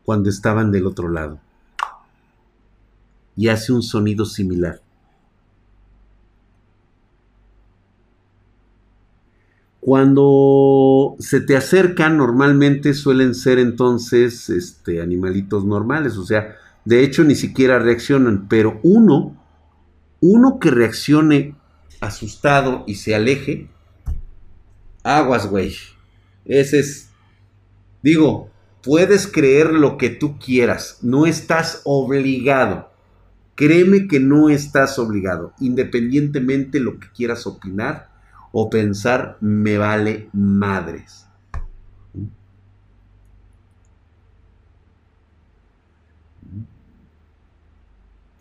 cuando 0.05 0.29
estaban 0.29 0.71
del 0.71 0.87
otro 0.87 1.09
lado. 1.09 1.41
Y 3.37 3.49
hace 3.49 3.73
un 3.73 3.83
sonido 3.83 4.27
similar. 4.27 4.83
Cuando 9.81 11.17
se 11.21 11.41
te 11.41 11.57
acercan, 11.57 12.19
normalmente 12.19 12.93
suelen 12.93 13.35
ser 13.35 13.59
entonces 13.59 14.51
este, 14.51 15.01
animalitos 15.01 15.65
normales, 15.65 16.19
o 16.19 16.27
sea, 16.27 16.55
de 16.85 17.03
hecho 17.03 17.25
ni 17.25 17.35
siquiera 17.35 17.79
reaccionan, 17.79 18.47
pero 18.47 18.79
uno, 18.83 19.35
uno 20.21 20.59
que 20.59 20.71
reaccione 20.71 21.58
asustado 22.01 22.85
y 22.87 22.97
se 22.97 23.15
aleje, 23.15 23.69
aguas, 25.03 25.47
güey. 25.47 25.75
Ese 26.45 26.81
es, 26.81 27.11
digo, 28.03 28.51
puedes 28.83 29.27
creer 29.27 29.73
lo 29.73 29.99
que 29.99 30.11
tú 30.11 30.39
quieras, 30.39 30.99
no 31.03 31.27
estás 31.27 31.83
obligado. 31.85 32.91
Créeme 33.55 34.07
que 34.07 34.21
no 34.21 34.49
estás 34.49 34.99
obligado, 34.99 35.53
independientemente 35.59 36.79
lo 36.79 37.01
que 37.01 37.09
quieras 37.11 37.47
opinar 37.47 38.09
o 38.53 38.71
pensar, 38.71 39.37
me 39.41 39.79
vale 39.79 40.29
madres. 40.33 41.27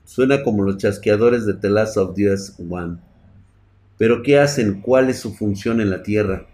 Suena 0.05 0.43
como 0.43 0.63
los 0.63 0.77
chasqueadores 0.77 1.45
de 1.45 1.53
The 1.55 1.69
Last 1.69 1.97
of 1.97 2.15
Us 2.17 2.53
One. 2.69 3.06
Pero 3.97 4.23
¿qué 4.23 4.39
hacen? 4.39 4.81
¿Cuál 4.81 5.09
es 5.09 5.19
su 5.19 5.33
función 5.33 5.81
en 5.81 5.89
la 5.89 6.03
Tierra? 6.03 6.47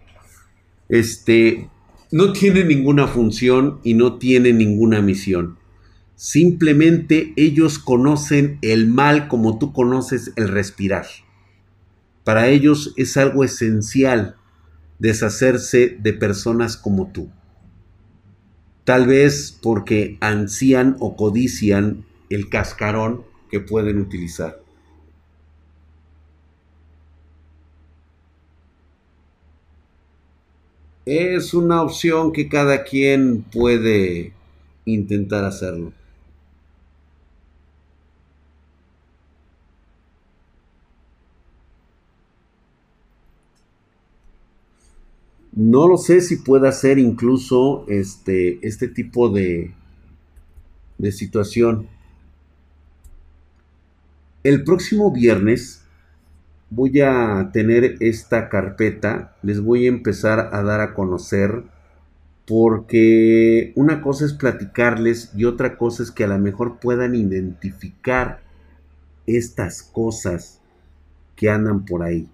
Este, 0.88 1.68
no 2.10 2.32
tiene 2.32 2.64
ninguna 2.64 3.06
función 3.06 3.80
y 3.82 3.94
no 3.94 4.18
tiene 4.18 4.52
ninguna 4.52 5.02
misión. 5.02 5.58
Simplemente 6.16 7.32
ellos 7.36 7.78
conocen 7.78 8.58
el 8.62 8.86
mal 8.86 9.28
como 9.28 9.58
tú 9.58 9.72
conoces 9.72 10.32
el 10.36 10.48
respirar. 10.48 11.06
Para 12.22 12.48
ellos 12.48 12.94
es 12.96 13.16
algo 13.16 13.44
esencial 13.44 14.36
deshacerse 14.98 15.98
de 16.00 16.12
personas 16.12 16.76
como 16.76 17.10
tú. 17.12 17.30
Tal 18.84 19.06
vez 19.06 19.58
porque 19.62 20.16
ansían 20.20 20.96
o 21.00 21.16
codician 21.16 22.04
el 22.30 22.48
cascarón 22.48 23.24
que 23.50 23.60
pueden 23.60 23.98
utilizar. 23.98 24.63
Es 31.06 31.52
una 31.52 31.82
opción 31.82 32.32
que 32.32 32.48
cada 32.48 32.82
quien 32.84 33.42
puede 33.42 34.32
intentar 34.86 35.44
hacerlo. 35.44 35.92
No 45.52 45.86
lo 45.86 45.96
sé 45.98 46.20
si 46.20 46.36
pueda 46.36 46.72
ser 46.72 46.98
incluso 46.98 47.84
este, 47.88 48.58
este 48.66 48.88
tipo 48.88 49.28
de, 49.28 49.72
de 50.98 51.12
situación. 51.12 51.86
El 54.42 54.64
próximo 54.64 55.12
viernes 55.12 55.83
voy 56.74 57.00
a 57.00 57.50
tener 57.52 57.96
esta 58.00 58.48
carpeta, 58.48 59.36
les 59.42 59.60
voy 59.60 59.86
a 59.86 59.88
empezar 59.88 60.50
a 60.52 60.62
dar 60.62 60.80
a 60.80 60.94
conocer, 60.94 61.62
porque 62.46 63.72
una 63.76 64.02
cosa 64.02 64.24
es 64.26 64.34
platicarles 64.34 65.32
y 65.36 65.44
otra 65.46 65.76
cosa 65.76 66.02
es 66.02 66.10
que 66.10 66.24
a 66.24 66.28
lo 66.28 66.38
mejor 66.38 66.78
puedan 66.80 67.14
identificar 67.14 68.40
estas 69.26 69.82
cosas 69.82 70.60
que 71.36 71.50
andan 71.50 71.84
por 71.84 72.02
ahí. 72.02 72.28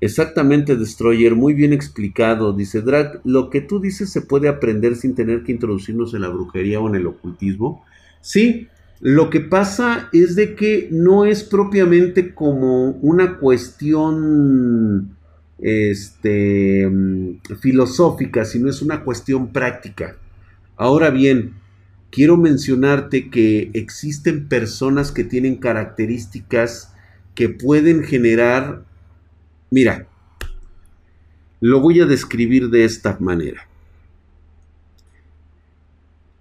Exactamente, 0.00 0.76
Destroyer, 0.76 1.34
muy 1.34 1.54
bien 1.54 1.72
explicado. 1.72 2.52
Dice 2.52 2.82
Drag, 2.82 3.20
lo 3.24 3.48
que 3.50 3.60
tú 3.60 3.80
dices 3.80 4.10
se 4.12 4.20
puede 4.22 4.48
aprender 4.48 4.96
sin 4.96 5.14
tener 5.14 5.42
que 5.42 5.52
introducirnos 5.52 6.14
en 6.14 6.20
la 6.22 6.28
brujería 6.28 6.80
o 6.80 6.88
en 6.88 6.94
el 6.96 7.06
ocultismo. 7.06 7.84
Sí, 8.24 8.68
lo 9.00 9.28
que 9.28 9.40
pasa 9.40 10.08
es 10.14 10.34
de 10.34 10.54
que 10.54 10.88
no 10.90 11.26
es 11.26 11.44
propiamente 11.44 12.34
como 12.34 12.92
una 13.02 13.36
cuestión 13.38 15.16
este, 15.58 16.90
filosófica, 17.60 18.46
sino 18.46 18.70
es 18.70 18.80
una 18.80 19.04
cuestión 19.04 19.52
práctica. 19.52 20.16
Ahora 20.76 21.10
bien, 21.10 21.52
quiero 22.10 22.38
mencionarte 22.38 23.28
que 23.28 23.70
existen 23.74 24.48
personas 24.48 25.12
que 25.12 25.24
tienen 25.24 25.56
características 25.56 26.94
que 27.34 27.50
pueden 27.50 28.04
generar 28.04 28.84
Mira, 29.74 30.06
lo 31.60 31.80
voy 31.80 32.00
a 32.00 32.06
describir 32.06 32.70
de 32.70 32.84
esta 32.84 33.16
manera. 33.18 33.66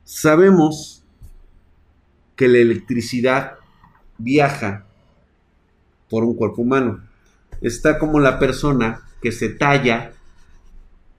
Sabemos 0.03 1.02
que 2.35 2.47
la 2.47 2.57
electricidad 2.57 3.53
viaja 4.17 4.85
por 6.09 6.23
un 6.23 6.35
cuerpo 6.35 6.61
humano. 6.61 7.01
Está 7.61 7.99
como 7.99 8.19
la 8.19 8.39
persona 8.39 9.01
que 9.21 9.31
se 9.31 9.49
talla 9.49 10.13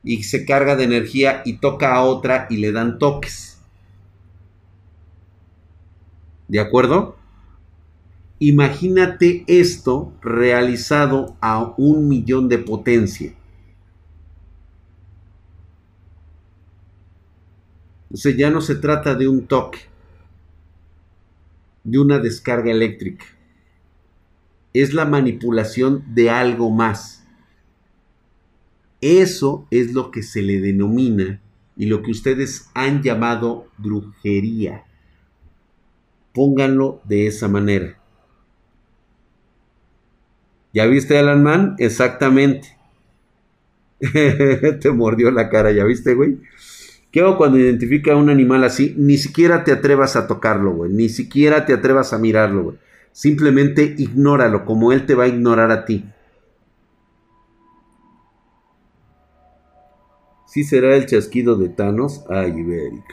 y 0.02 0.22
se 0.24 0.44
carga 0.44 0.76
de 0.76 0.84
energía 0.84 1.42
y 1.44 1.54
toca 1.54 1.94
a 1.94 2.02
otra 2.02 2.46
y 2.50 2.58
le 2.58 2.72
dan 2.72 2.98
toques. 2.98 3.58
¿De 6.48 6.60
acuerdo? 6.60 7.16
Imagínate 8.38 9.44
esto 9.46 10.12
realizado 10.20 11.36
a 11.40 11.74
un 11.78 12.08
millón 12.08 12.48
de 12.48 12.58
potencia. 12.58 13.32
O 18.12 18.16
sea, 18.16 18.36
ya 18.36 18.50
no 18.50 18.60
se 18.60 18.76
trata 18.76 19.14
de 19.14 19.26
un 19.26 19.46
toque, 19.46 19.80
de 21.84 21.98
una 21.98 22.18
descarga 22.18 22.70
eléctrica. 22.70 23.24
Es 24.72 24.92
la 24.92 25.04
manipulación 25.04 26.04
de 26.14 26.30
algo 26.30 26.70
más. 26.70 27.24
Eso 29.00 29.66
es 29.70 29.92
lo 29.92 30.10
que 30.10 30.22
se 30.22 30.42
le 30.42 30.60
denomina 30.60 31.40
y 31.76 31.86
lo 31.86 32.02
que 32.02 32.10
ustedes 32.10 32.70
han 32.74 33.02
llamado 33.02 33.68
brujería. 33.78 34.84
Pónganlo 36.32 37.00
de 37.04 37.26
esa 37.26 37.48
manera. 37.48 37.98
¿Ya 40.72 40.86
viste 40.86 41.16
Alan 41.18 41.42
Man? 41.42 41.76
Exactamente. 41.78 42.76
te 44.80 44.90
mordió 44.90 45.30
la 45.30 45.48
cara, 45.48 45.70
¿ya 45.70 45.84
viste, 45.84 46.14
güey? 46.14 46.38
¿Qué 47.14 47.20
hago 47.20 47.36
cuando 47.36 47.58
identifica 47.60 48.12
a 48.12 48.16
un 48.16 48.28
animal 48.28 48.64
así? 48.64 48.92
Ni 48.98 49.18
siquiera 49.18 49.62
te 49.62 49.70
atrevas 49.70 50.16
a 50.16 50.26
tocarlo, 50.26 50.72
güey. 50.72 50.90
Ni 50.90 51.08
siquiera 51.08 51.64
te 51.64 51.72
atrevas 51.72 52.12
a 52.12 52.18
mirarlo, 52.18 52.64
güey. 52.64 52.78
Simplemente 53.12 53.94
ignóralo, 53.96 54.64
como 54.64 54.90
él 54.90 55.06
te 55.06 55.14
va 55.14 55.22
a 55.22 55.28
ignorar 55.28 55.70
a 55.70 55.84
ti. 55.84 56.06
¿Sí 60.48 60.64
será 60.64 60.96
el 60.96 61.06
chasquido 61.06 61.54
de 61.54 61.68
Thanos? 61.68 62.24
Ay, 62.28 62.50
Iberic. 62.50 63.04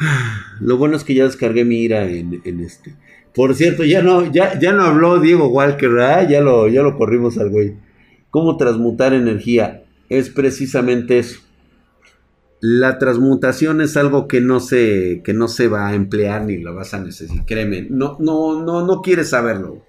Lo 0.60 0.78
bueno 0.78 0.96
es 0.96 1.04
que 1.04 1.12
ya 1.12 1.24
descargué 1.24 1.66
mi 1.66 1.82
ira 1.82 2.04
en, 2.04 2.60
este. 2.60 2.94
Por 3.34 3.54
cierto, 3.54 3.84
ya 3.84 4.00
no, 4.00 4.32
ya, 4.32 4.58
ya 4.58 4.72
no 4.72 4.84
habló 4.84 5.20
Diego 5.20 5.48
Walker, 5.48 5.90
¿verdad? 5.90 6.30
Ya 6.30 6.40
lo, 6.40 6.66
ya 6.68 6.80
lo 6.80 6.96
corrimos 6.96 7.36
al 7.36 7.50
güey. 7.50 7.74
¿Cómo 8.30 8.56
transmutar 8.56 9.12
energía? 9.12 9.83
Es 10.14 10.30
precisamente 10.30 11.18
eso. 11.18 11.40
La 12.60 12.98
transmutación 12.98 13.80
es 13.80 13.96
algo 13.96 14.28
que 14.28 14.40
no 14.40 14.60
se, 14.60 15.22
que 15.24 15.34
no 15.34 15.48
se 15.48 15.66
va 15.66 15.88
a 15.88 15.94
emplear 15.94 16.44
ni 16.44 16.58
lo 16.58 16.72
vas 16.74 16.94
a 16.94 17.00
necesitar. 17.00 17.44
Créeme, 17.44 17.88
no, 17.90 18.16
no, 18.20 18.62
no, 18.62 18.86
no 18.86 19.02
quieres 19.02 19.30
saberlo. 19.30 19.84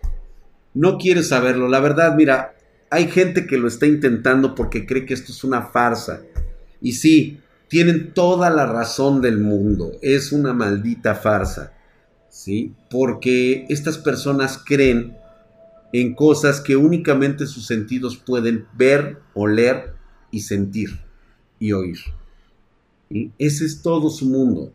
No 0.74 0.98
quieres 0.98 1.28
saberlo. 1.28 1.70
La 1.70 1.80
verdad, 1.80 2.16
mira, 2.16 2.56
hay 2.90 3.08
gente 3.08 3.46
que 3.46 3.58
lo 3.58 3.68
está 3.68 3.86
intentando 3.86 4.56
porque 4.56 4.86
cree 4.86 5.06
que 5.06 5.14
esto 5.14 5.32
es 5.32 5.44
una 5.44 5.62
farsa. 5.62 6.22
Y 6.82 6.94
sí, 6.94 7.40
tienen 7.70 8.14
toda 8.14 8.50
la 8.50 8.66
razón 8.66 9.22
del 9.22 9.38
mundo. 9.38 9.92
Es 10.02 10.32
una 10.32 10.54
maldita 10.54 11.14
farsa. 11.16 11.72
¿sí? 12.30 12.74
Porque 12.90 13.68
estas 13.70 14.00
personas 14.00 14.62
creen 14.66 15.16
en 15.94 16.16
cosas 16.16 16.60
que 16.60 16.76
únicamente 16.76 17.46
sus 17.46 17.68
sentidos 17.68 18.18
pueden 18.18 18.66
ver, 18.74 19.20
oler 19.34 19.95
y 20.36 20.42
sentir 20.42 21.00
y 21.60 21.72
oír. 21.72 21.98
Ese 23.40 23.66
es 23.66 23.82
todo 23.82 24.10
su 24.10 24.26
mundo. 24.26 24.74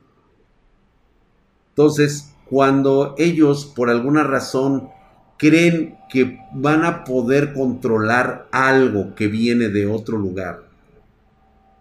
Entonces, 1.69 2.33
cuando 2.49 3.15
ellos 3.19 3.67
por 3.67 3.91
alguna 3.91 4.25
razón 4.25 4.89
creen 5.37 5.99
que 6.09 6.39
van 6.55 6.85
a 6.85 7.05
poder 7.05 7.53
controlar 7.53 8.49
algo 8.53 9.15
que 9.15 9.29
viene 9.29 9.69
de 9.69 9.87
otro 9.87 10.17
lugar, 10.17 10.67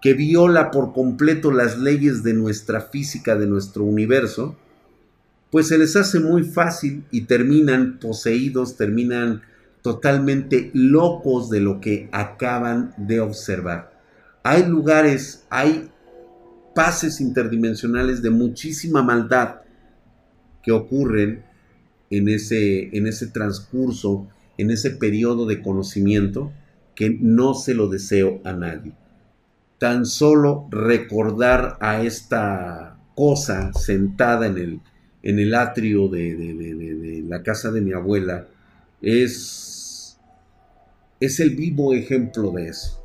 que 0.01 0.13
viola 0.13 0.71
por 0.71 0.91
completo 0.91 1.51
las 1.51 1.79
leyes 1.79 2.21
de 2.21 2.33
nuestra 2.33 2.81
física, 2.81 3.37
de 3.37 3.47
nuestro 3.47 3.85
universo, 3.85 4.57
pues 5.51 5.69
se 5.69 5.77
les 5.77 5.95
hace 5.95 6.19
muy 6.19 6.43
fácil 6.43 7.05
y 7.11 7.21
terminan 7.21 7.97
poseídos, 7.99 8.75
terminan 8.75 9.41
totalmente 9.81 10.71
locos 10.73 11.49
de 11.49 11.59
lo 11.59 11.79
que 11.79 12.09
acaban 12.11 12.93
de 12.97 13.19
observar. 13.19 13.91
Hay 14.43 14.65
lugares, 14.65 15.45
hay 15.49 15.89
pases 16.75 17.21
interdimensionales 17.21 18.21
de 18.21 18.29
muchísima 18.29 19.03
maldad 19.03 19.61
que 20.63 20.71
ocurren 20.71 21.43
en 22.09 22.29
ese, 22.29 22.95
en 22.95 23.07
ese 23.07 23.27
transcurso, 23.27 24.27
en 24.57 24.71
ese 24.71 24.91
periodo 24.91 25.45
de 25.45 25.61
conocimiento 25.61 26.51
que 26.95 27.17
no 27.19 27.53
se 27.53 27.73
lo 27.73 27.87
deseo 27.87 28.41
a 28.43 28.53
nadie. 28.53 28.93
Tan 29.77 30.05
solo 30.05 30.67
recordar 30.69 31.77
a 31.79 32.03
esta 32.03 32.97
cosa 33.15 33.71
sentada 33.73 34.47
en 34.47 34.57
el, 34.57 34.79
en 35.23 35.39
el 35.39 35.55
atrio 35.55 36.09
de, 36.09 37.23
la 37.27 37.43
casa 37.43 37.71
de 37.71 37.81
mi 37.81 37.93
abuela 37.93 38.47
es, 39.01 39.68
es 41.19 41.39
el 41.39 41.55
vivo 41.55 41.93
ejemplo 41.93 42.51
de 42.51 42.69
eso. 42.69 43.03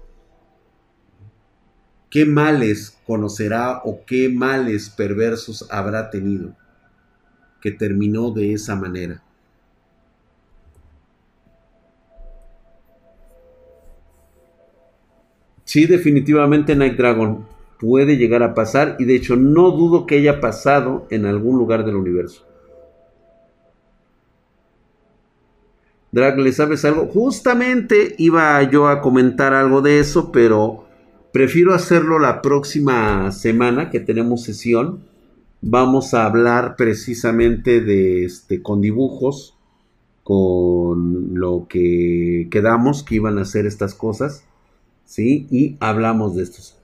¿Qué 2.10 2.24
males 2.24 2.96
conocerá 3.06 3.80
o 3.84 4.04
qué 4.06 4.28
males 4.28 4.88
perversos 4.88 5.66
habrá 5.70 6.10
tenido 6.10 6.54
que 7.60 7.72
terminó 7.72 8.30
de 8.30 8.52
esa 8.52 8.76
manera? 8.76 9.20
Sí, 15.64 15.86
definitivamente 15.86 16.76
Night 16.76 16.96
Dragon 16.96 17.48
puede 17.80 18.16
llegar 18.16 18.44
a 18.44 18.54
pasar 18.54 18.96
y 19.00 19.06
de 19.06 19.16
hecho 19.16 19.34
no 19.34 19.72
dudo 19.72 20.06
que 20.06 20.18
haya 20.18 20.40
pasado 20.40 21.08
en 21.10 21.26
algún 21.26 21.58
lugar 21.58 21.84
del 21.84 21.96
universo. 21.96 22.46
Drag, 26.14 26.38
¿le 26.38 26.52
sabes 26.52 26.84
algo? 26.84 27.06
Justamente 27.06 28.14
iba 28.18 28.62
yo 28.70 28.86
a 28.86 29.00
comentar 29.00 29.52
algo 29.52 29.82
de 29.82 29.98
eso, 29.98 30.30
pero 30.30 30.84
prefiero 31.32 31.74
hacerlo 31.74 32.20
la 32.20 32.40
próxima 32.40 33.32
semana 33.32 33.90
que 33.90 33.98
tenemos 33.98 34.44
sesión. 34.44 35.00
Vamos 35.60 36.14
a 36.14 36.24
hablar 36.24 36.76
precisamente 36.76 37.80
de 37.80 38.24
este 38.24 38.62
con 38.62 38.80
dibujos, 38.80 39.56
con 40.22 41.34
lo 41.34 41.66
que 41.68 42.46
quedamos 42.48 43.02
que 43.02 43.16
iban 43.16 43.38
a 43.38 43.42
hacer 43.42 43.66
estas 43.66 43.92
cosas, 43.92 44.44
¿sí? 45.04 45.48
Y 45.50 45.76
hablamos 45.80 46.36
de 46.36 46.44
estos. 46.44 46.76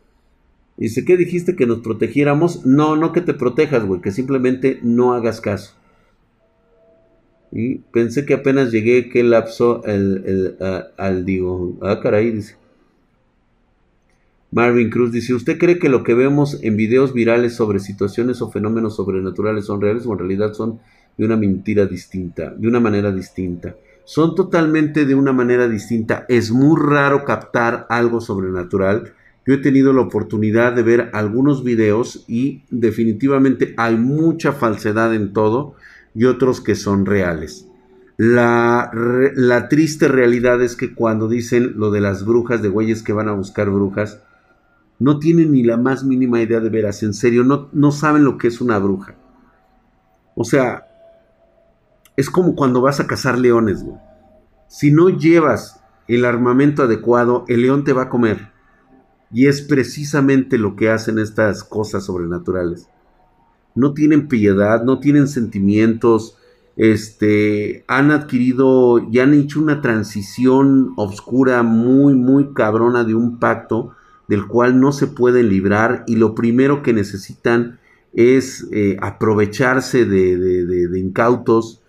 Dice, 0.77 1.05
¿qué 1.05 1.17
dijiste 1.17 1.55
que 1.55 1.67
nos 1.67 1.83
protegiéramos? 1.83 2.67
No, 2.67 2.97
no 2.97 3.13
que 3.13 3.21
te 3.21 3.35
protejas, 3.35 3.85
güey, 3.87 4.01
que 4.01 4.11
simplemente 4.11 4.81
no 4.83 5.13
hagas 5.13 5.41
caso. 5.41 5.80
Y 7.53 7.77
pensé 7.79 8.25
que 8.25 8.35
apenas 8.35 8.71
llegué, 8.71 9.09
que 9.09 9.25
lapso 9.25 9.83
el, 9.85 10.57
al 10.97 11.25
digo. 11.25 11.77
Ah, 11.83 12.01
caray, 12.01 12.31
dice. 12.31 12.57
Marvin 14.53 14.91
Cruz 14.91 15.13
dice, 15.13 15.35
¿usted 15.35 15.59
cree 15.59 15.79
que 15.79 15.89
lo 15.89 16.03
que 16.03 16.15
vemos 16.15 16.59
en 16.63 16.77
videos 16.77 17.13
virales 17.13 17.55
sobre 17.55 17.79
situaciones 17.79 18.43
o 18.43 18.51
fenómenos 18.51 18.97
sobrenaturales 18.97 19.67
son 19.67 19.81
reales 19.81 20.07
o 20.07 20.13
en 20.13 20.19
realidad 20.19 20.55
son 20.55 20.81
de 21.17 21.25
una 21.25 21.37
mentira 21.37 21.87
distinta, 21.87 22.51
de 22.51 22.67
una 22.67 22.81
manera 22.81 23.13
distinta? 23.13 23.77
Son 24.05 24.35
totalmente 24.35 25.07
de 25.07 25.15
una 25.15 25.33
manera 25.33 25.69
distinta. 25.69 26.27
Es 26.29 26.51
muy 26.51 26.77
raro 26.81 27.25
captar 27.25 27.87
algo 27.89 28.21
sobrenatural. 28.21 29.13
Yo 29.47 29.55
he 29.55 29.59
tenido 29.59 29.93
la 29.93 30.03
oportunidad 30.03 30.73
de 30.73 30.83
ver 30.83 31.11
algunos 31.13 31.63
videos 31.63 32.25
y 32.27 32.63
definitivamente 32.71 33.73
hay 33.77 33.97
mucha 33.97 34.51
falsedad 34.53 35.15
en 35.15 35.33
todo 35.33 35.77
y 36.15 36.25
otros 36.25 36.61
que 36.61 36.75
son 36.75 37.07
reales. 37.07 37.67
La, 38.17 38.91
triste 39.71 40.09
realidad 40.09 40.63
es 40.63 40.77
que 40.77 40.95
cuando 40.95 41.29
dicen 41.29 41.75
lo 41.77 41.91
de 41.91 42.01
las 42.01 42.25
brujas, 42.25 42.61
de 42.61 42.69
güeyes 42.69 43.03
que 43.03 43.13
van 43.13 43.29
a 43.29 43.33
buscar 43.33 43.71
brujas, 43.71 44.21
no 44.99 45.19
tienen 45.19 45.53
ni 45.53 45.63
la 45.63 45.79
más 45.79 46.05
mínima 46.05 46.43
idea 46.43 46.61
de 46.61 46.69
veras, 46.69 47.03
en 47.03 47.15
serio, 47.15 47.45
no, 47.45 47.71
no 47.73 47.93
saben 47.93 48.25
lo 48.25 48.37
que 48.37 48.49
es 48.49 48.61
una 48.61 48.79
bruja. 48.79 49.15
O 50.35 50.45
sea, 50.45 50.87
es 52.17 52.29
como 52.29 52.55
cuando 52.55 52.83
vas 52.83 53.01
a 53.01 53.07
cazar 53.07 53.39
leones, 53.39 53.83
güey. 53.83 53.97
Si 54.69 54.93
no 54.93 55.09
llevas 55.09 55.83
el 56.07 56.25
armamento 56.27 56.83
adecuado, 56.83 57.45
el 57.49 57.63
león 57.63 57.85
te 57.85 57.95
va 57.95 58.03
a 58.03 58.09
comer. 58.11 58.51
Y 59.33 59.47
es 59.47 59.63
precisamente 59.63 60.59
lo 60.59 60.77
que 60.77 60.91
hacen 60.91 61.19
estas 61.19 61.65
cosas 61.65 62.05
sobrenaturales 62.05 62.89
no 63.75 63.95
tienen 63.95 64.29
piedad, 64.29 64.85
no 64.85 65.01
tienen 65.01 65.29
sentimientos, 65.29 66.37
este, 66.77 67.85
han 67.89 68.11
adquirido 68.11 69.07
y 69.11 69.19
han 69.19 69.35
hecho 69.35 69.61
una 69.61 69.81
transición 69.81 70.93
oscura 70.97 71.63
muy, 71.63 72.15
muy 72.15 72.53
cabrona 72.55 73.05
de 73.05 73.15
un 73.15 73.39
pacto 73.39 73.95
del 74.29 74.47
cual 74.47 74.81
no 74.81 74.93
se 74.93 75.07
pueden 75.07 75.49
librar 75.49 76.05
y 76.07 76.17
lo 76.17 76.35
primero 76.35 76.83
que 76.83 76.93
necesitan 76.93 77.79
es 78.13 78.67
eh, 78.73 78.97
aprovecharse 79.01 80.05
de, 80.05 80.99
incautos, 80.99 81.83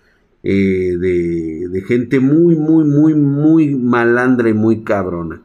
eh, 0.43 0.97
de 0.97 1.83
gente 1.87 2.19
muy, 2.19 2.55
muy, 2.55 2.83
muy, 2.83 3.15
muy 3.15 3.75
malandra 3.75 4.49
y 4.49 4.53
muy 4.53 4.83
cabrona. 4.83 5.41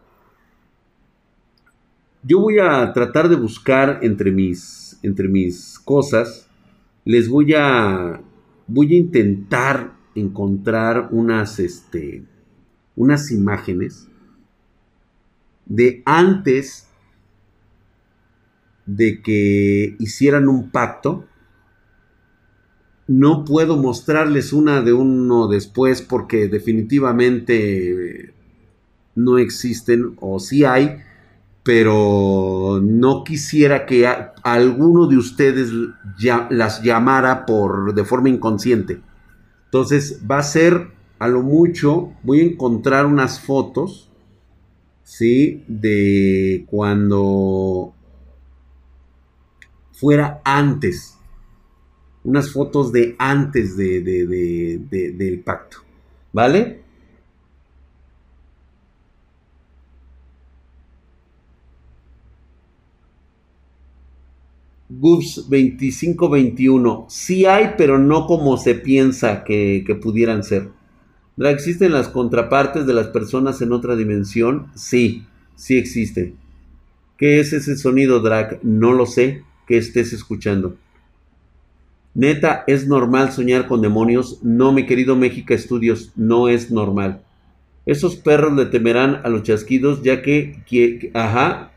Yo 2.29 2.41
voy 2.41 2.59
a 2.59 2.93
tratar 2.93 3.29
de 3.29 3.37
buscar 3.37 4.01
entre 4.03 4.33
mis 4.33 4.86
entre 5.03 5.29
mis 5.29 5.79
cosas, 5.79 6.49
les 7.05 7.29
voy 7.29 7.55
a 7.55 8.21
voy 8.67 8.95
a 8.95 8.97
intentar 8.97 9.93
encontrar 10.15 11.09
unas 11.13 11.59
este 11.61 12.25
unas 12.97 13.31
imágenes 13.31 14.09
de 15.67 16.03
antes 16.05 16.89
de 18.87 19.21
que 19.21 19.97
hicieran 19.99 20.49
un 20.49 20.71
pacto. 20.71 21.27
No 23.09 23.45
puedo 23.45 23.77
mostrarles 23.77 24.53
una 24.53 24.83
de 24.83 24.93
uno 24.93 25.47
después 25.49 26.03
porque 26.03 26.49
definitivamente 26.49 28.33
no 29.15 29.39
existen 29.39 30.17
o 30.21 30.41
sí 30.41 30.65
hay, 30.65 31.03
pero 31.67 32.81
no 32.81 33.25
quisiera 33.25 33.87
que 33.87 34.07
alguno 34.45 35.09
de 35.09 35.17
ustedes 35.17 35.73
las 36.49 36.81
llamara 36.81 37.45
por 37.45 37.93
de 37.93 38.05
forma 38.05 38.29
inconsciente. 38.29 39.01
Entonces 39.65 40.23
va 40.31 40.39
a 40.39 40.45
ser 40.45 40.93
a 41.19 41.27
lo 41.27 41.43
mucho, 41.43 42.13
voy 42.23 42.39
a 42.39 42.45
encontrar 42.45 43.05
unas 43.05 43.41
fotos, 43.41 44.13
¿sí? 45.03 45.65
De 45.67 46.65
cuando 46.71 47.93
fuera 49.91 50.41
antes, 50.45 51.19
unas 52.23 52.53
fotos 52.53 52.93
de 52.93 53.17
antes 53.19 53.77
de, 53.77 54.03
del 55.19 55.41
pacto, 55.41 55.79
¿vale? 56.33 56.86
GUBS 64.89 65.49
2521. 65.49 67.07
Sí 67.09 67.47
hay, 67.47 67.75
pero 67.77 67.99
no 67.99 68.27
como 68.27 68.57
se 68.57 68.75
piensa 68.75 69.45
que, 69.45 69.99
pudieran 70.01 70.45
ser. 70.45 70.69
¿Existen 71.39 71.93
las 71.93 72.09
contrapartes 72.09 72.87
de 72.87 72.95
las 72.95 73.09
personas 73.09 73.61
en 73.63 73.73
otra 73.73 73.97
dimensión? 73.97 74.69
Sí, 74.75 75.25
sí 75.55 75.77
existe. 75.77 76.35
¿Qué 77.19 77.41
es 77.41 77.53
ese 77.53 77.77
sonido, 77.77 78.21
Drag? 78.21 78.61
No 78.63 78.93
lo 78.93 79.07
sé. 79.07 79.43
Que 79.67 79.79
estés 79.79 80.13
escuchando. 80.13 80.77
Neta, 82.15 82.65
¿es 82.67 82.87
normal 82.87 83.33
soñar 83.33 83.67
con 83.67 83.83
demonios? 83.83 84.39
No, 84.43 84.73
mi 84.73 84.87
querido 84.87 85.17
México 85.17 85.53
Estudios, 85.53 86.13
no 86.15 86.49
es 86.49 86.71
normal. 86.71 87.21
Esos 87.85 88.17
perros 88.17 88.57
le 88.57 88.67
temerán 88.67 89.21
a 89.23 89.29
los 89.29 89.43
chasquidos, 89.43 90.03
ya 90.03 90.23
que, 90.23 90.63
que 90.67 91.11
ajá, 91.13 91.73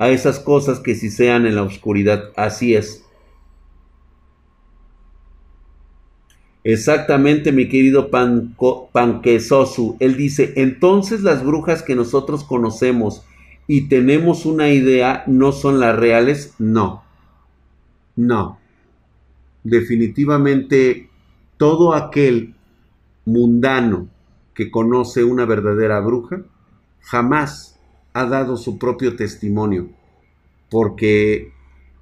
a 0.00 0.08
esas 0.08 0.40
cosas 0.40 0.80
que 0.80 0.94
si 0.94 1.10
sean 1.10 1.44
en 1.44 1.56
la 1.56 1.62
oscuridad. 1.62 2.30
Así 2.34 2.74
es. 2.74 3.04
Exactamente, 6.64 7.52
mi 7.52 7.68
querido 7.68 8.10
Panquesosu. 8.10 9.98
Él 10.00 10.16
dice, 10.16 10.54
entonces 10.56 11.20
las 11.20 11.44
brujas 11.44 11.82
que 11.82 11.94
nosotros 11.94 12.44
conocemos 12.44 13.22
y 13.66 13.88
tenemos 13.88 14.46
una 14.46 14.70
idea 14.70 15.22
no 15.26 15.52
son 15.52 15.80
las 15.80 15.94
reales. 15.94 16.54
No. 16.58 17.04
No. 18.16 18.58
Definitivamente 19.64 21.10
todo 21.58 21.92
aquel 21.92 22.54
mundano 23.26 24.08
que 24.54 24.70
conoce 24.70 25.24
una 25.24 25.44
verdadera 25.44 26.00
bruja 26.00 26.40
jamás 27.00 27.69
ha 28.12 28.24
dado 28.26 28.56
su 28.56 28.78
propio 28.78 29.16
testimonio, 29.16 29.88
porque 30.70 31.52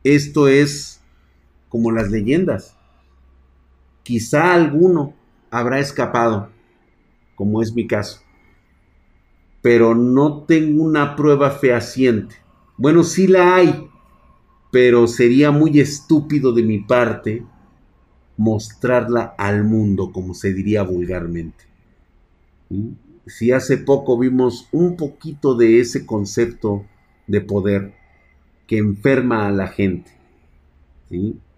esto 0.05 0.49
es 0.49 1.01
como 1.69 1.91
las 1.91 2.11
leyendas. 2.11 2.77
Quizá 4.03 4.55
alguno 4.55 5.15
habrá 5.51 5.81
escapado, 5.81 6.51
como 7.35 7.63
es 7.63 7.75
mi 7.75 7.87
caso, 7.87 8.23
pero 9.61 9.95
no 9.95 10.45
tengo 10.45 10.83
una 10.83 11.15
prueba 11.15 11.51
fehaciente. 11.51 12.37
Bueno, 12.77 13.05
sí 13.05 13.27
la 13.27 13.57
hay, 13.57 13.89
pero 14.71 15.07
sería 15.07 15.51
muy 15.51 15.81
estúpido 15.81 16.53
de 16.53 16.63
mi 16.63 16.79
parte 16.79 17.45
mostrarla 18.37 19.35
al 19.37 19.65
mundo, 19.65 20.13
como 20.13 20.33
se 20.33 20.55
diría 20.55 20.83
vulgarmente 20.85 21.67
si 23.29 23.53
hace 23.53 23.77
poco 23.79 24.19
vimos 24.19 24.69
un 24.73 24.97
poquito 24.97 25.55
de 25.55 25.81
ese 25.81 26.07
concepto 26.07 26.85
de 27.27 27.41
poder 27.41 27.93
que 28.67 28.79
enferma 28.79 29.47
a 29.47 29.53
la 29.53 29.69
gente. 29.69 30.11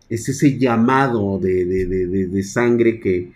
Es 0.09 0.29
ese 0.29 0.59
llamado 0.59 1.39
de, 1.39 2.43
sangre 2.45 3.01
que, 3.01 3.33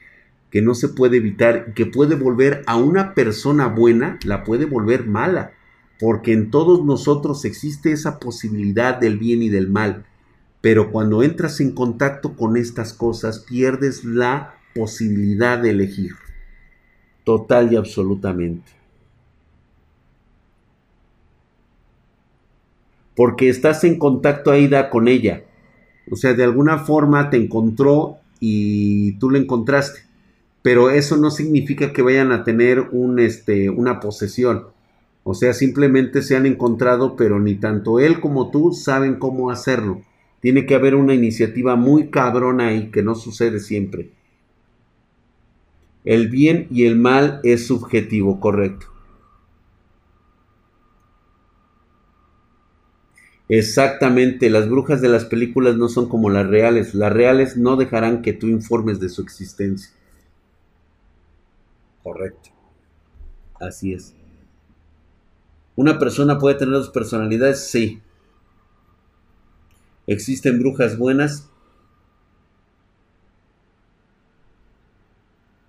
que, 0.51 0.63
no 0.63 0.75
se 0.75 0.89
puede 0.89 1.19
evitar, 1.19 1.75
que 1.75 1.87
puede 1.87 2.17
volver 2.17 2.63
a 2.67 2.77
una 2.77 3.15
persona 3.15 3.69
buena, 3.69 4.19
la 4.25 4.45
puede 4.45 4.65
volver 4.65 5.07
mala, 5.07 5.53
porque 5.99 6.33
en 6.33 6.51
todos 6.51 6.85
nosotros 6.85 7.45
existe 7.45 7.93
esa 7.93 8.19
posibilidad 8.19 8.99
del 8.99 9.19
bien 9.19 9.43
y 9.43 9.49
del 9.49 9.69
mal. 9.69 10.07
Pero 10.61 10.91
cuando 10.91 11.23
entras 11.23 11.61
en 11.61 11.73
contacto 11.73 12.37
con 12.37 12.57
estas 12.57 12.93
cosas, 12.93 13.41
pierdes 13.41 14.05
la 14.05 14.55
posibilidad 14.75 15.59
de 15.59 15.71
elegir 15.71 16.15
total 17.25 17.73
y 17.73 17.77
absolutamente. 17.77 18.71
Porque 23.17 23.49
estás 23.49 23.85
en 23.85 23.99
contacto, 23.99 24.51
Aida, 24.51 24.91
con 24.91 25.09
ella. 25.09 25.45
O 26.11 26.17
sea, 26.17 26.35
de 26.35 26.45
alguna 26.45 26.79
forma 26.79 27.31
te 27.31 27.37
encontró 27.37 28.19
y 28.41 29.13
tú 29.19 29.31
la 29.31 29.39
encontraste. 29.39 30.01
pero 30.63 30.91
eso 30.91 31.17
no 31.19 31.31
significa 31.31 31.93
que 31.93 32.03
vayan 32.03 32.33
a 32.33 32.45
tener 32.45 32.81
un, 32.93 33.19
este, 33.21 33.71
una 33.71 34.01
posesión. 34.01 34.69
O 35.23 35.35
sea, 35.35 35.55
simplemente 35.55 36.23
se 36.23 36.37
han 36.37 36.47
encontrado, 36.47 37.17
pero 37.17 37.41
ni 37.41 37.57
tanto 37.57 38.01
él 38.01 38.21
como 38.21 38.51
tú 38.51 38.73
saben 38.73 39.17
cómo 39.17 39.51
hacerlo. 39.51 40.03
Tiene 40.41 40.67
que 40.67 40.75
haber 40.75 40.95
una 40.95 41.15
iniciativa 41.15 41.77
muy 41.77 42.11
cabrona 42.11 42.69
ahí 42.69 42.91
que 42.91 43.03
no 43.03 43.15
sucede 43.15 43.61
siempre. 43.61 44.11
El 46.05 46.29
bien 46.29 46.69
y 46.71 46.85
el 46.87 46.95
mal 46.95 47.41
es 47.43 47.67
subjetivo, 47.67 48.39
correcto. 48.39 48.87
Exactamente, 53.49 54.51
las 54.51 54.69
brujas 54.69 55.01
de 55.01 55.09
las 55.09 55.25
películas 55.25 55.77
no 55.77 55.89
son 55.89 56.11
como 56.11 56.29
las 56.29 56.47
reales. 56.47 56.95
Las 56.95 57.11
reales 57.11 57.57
no 57.57 57.77
dejarán 57.77 58.21
que 58.21 58.35
tú 58.35 58.49
informes 58.49 59.01
de 59.01 59.09
su 59.09 59.23
existencia. 59.23 59.91
Correcto. 62.05 62.51
Así 63.61 63.93
es. 63.93 64.15
¿Una 65.77 66.01
persona 66.01 66.37
puede 66.39 66.57
tener 66.57 66.75
dos 66.75 66.91
personalidades? 66.91 67.69
Sí. 67.69 68.01
¿Existen 70.07 70.59
brujas 70.59 70.97
buenas? 70.97 71.51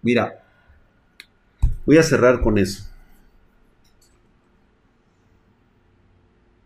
Mira, 0.06 0.40
voy 1.84 1.98
a 1.98 2.04
cerrar 2.04 2.40
con 2.40 2.60
eso. 2.60 2.86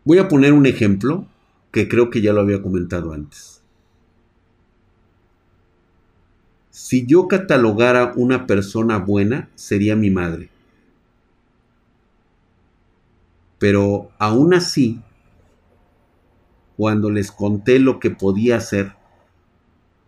Voy 0.03 0.17
a 0.17 0.27
poner 0.27 0.51
un 0.51 0.65
ejemplo 0.65 1.25
que 1.71 1.87
creo 1.87 2.09
que 2.09 2.19
ya 2.21 2.33
lo 2.33 2.41
había 2.41 2.61
comentado 2.61 3.13
antes. 3.13 3.61
Si 6.69 7.05
yo 7.05 7.29
catalogara 7.29 8.11
una 8.17 8.45
persona 8.45 8.97
buena, 8.97 9.47
sería 9.55 9.95
mi 9.95 10.09
madre. 10.09 10.49
Pero 13.57 14.11
aún 14.19 14.53
así, 14.53 14.99
cuando 16.75 17.09
les 17.09 17.31
conté 17.31 17.79
lo 17.79 18.01
que 18.01 18.11
podía 18.11 18.57
hacer, 18.57 18.98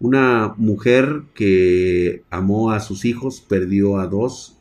una 0.02 0.56
mujer 0.58 1.26
que 1.36 2.24
amó 2.32 2.72
a 2.72 2.80
sus 2.80 3.06
hijos, 3.06 3.40
perdió 3.40 4.00
a 4.00 4.08
dos, 4.08 4.58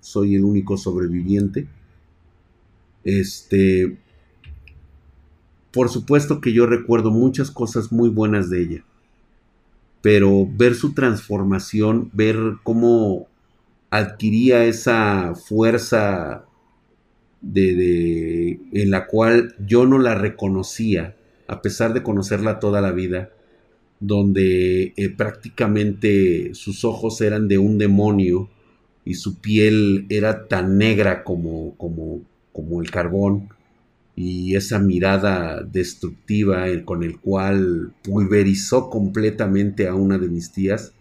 soy 0.00 0.34
el 0.34 0.44
único 0.44 0.78
sobreviviente. 0.78 1.68
Este, 3.04 3.98
por 5.72 5.90
supuesto 5.90 6.40
que 6.40 6.54
yo 6.54 6.64
recuerdo 6.64 7.10
muchas 7.10 7.50
cosas 7.50 7.92
muy 7.92 8.08
buenas 8.08 8.48
de 8.48 8.62
ella, 8.62 8.84
pero 10.00 10.48
ver 10.50 10.74
su 10.74 10.94
transformación, 10.94 12.10
ver 12.14 12.38
cómo 12.62 13.28
adquiría 13.90 14.64
esa 14.64 15.34
fuerza 15.34 16.46
de, 17.42 18.58
en 18.72 18.90
la 18.90 19.06
cual 19.06 19.54
yo 19.66 19.84
no 19.84 19.98
la 19.98 20.14
reconocía, 20.14 21.14
a 21.46 21.60
pesar 21.60 21.92
de 21.92 22.02
conocerla 22.02 22.58
toda 22.58 22.80
la 22.80 22.92
vida, 22.92 23.32
donde 24.00 24.92
eh, 24.96 25.08
prácticamente 25.10 26.54
sus 26.54 26.84
ojos 26.84 27.20
eran 27.20 27.48
de 27.48 27.58
un 27.58 27.78
demonio 27.78 28.48
y 29.04 29.14
su 29.14 29.40
piel 29.40 30.06
era 30.08 30.46
tan 30.48 30.78
negra 30.78 31.24
como, 31.24 31.74
como, 31.76 32.20
como 32.52 32.80
el 32.80 32.90
carbón 32.90 33.48
y 34.14 34.56
esa 34.56 34.80
mirada 34.80 35.62
destructiva 35.62 36.66
con 36.84 37.04
el 37.04 37.20
cual 37.20 37.92
pulverizó 38.02 38.90
completamente 38.90 39.86
a 39.86 39.94
una 39.94 40.18
de 40.18 40.28
mis 40.28 40.50
tías, 40.50 40.92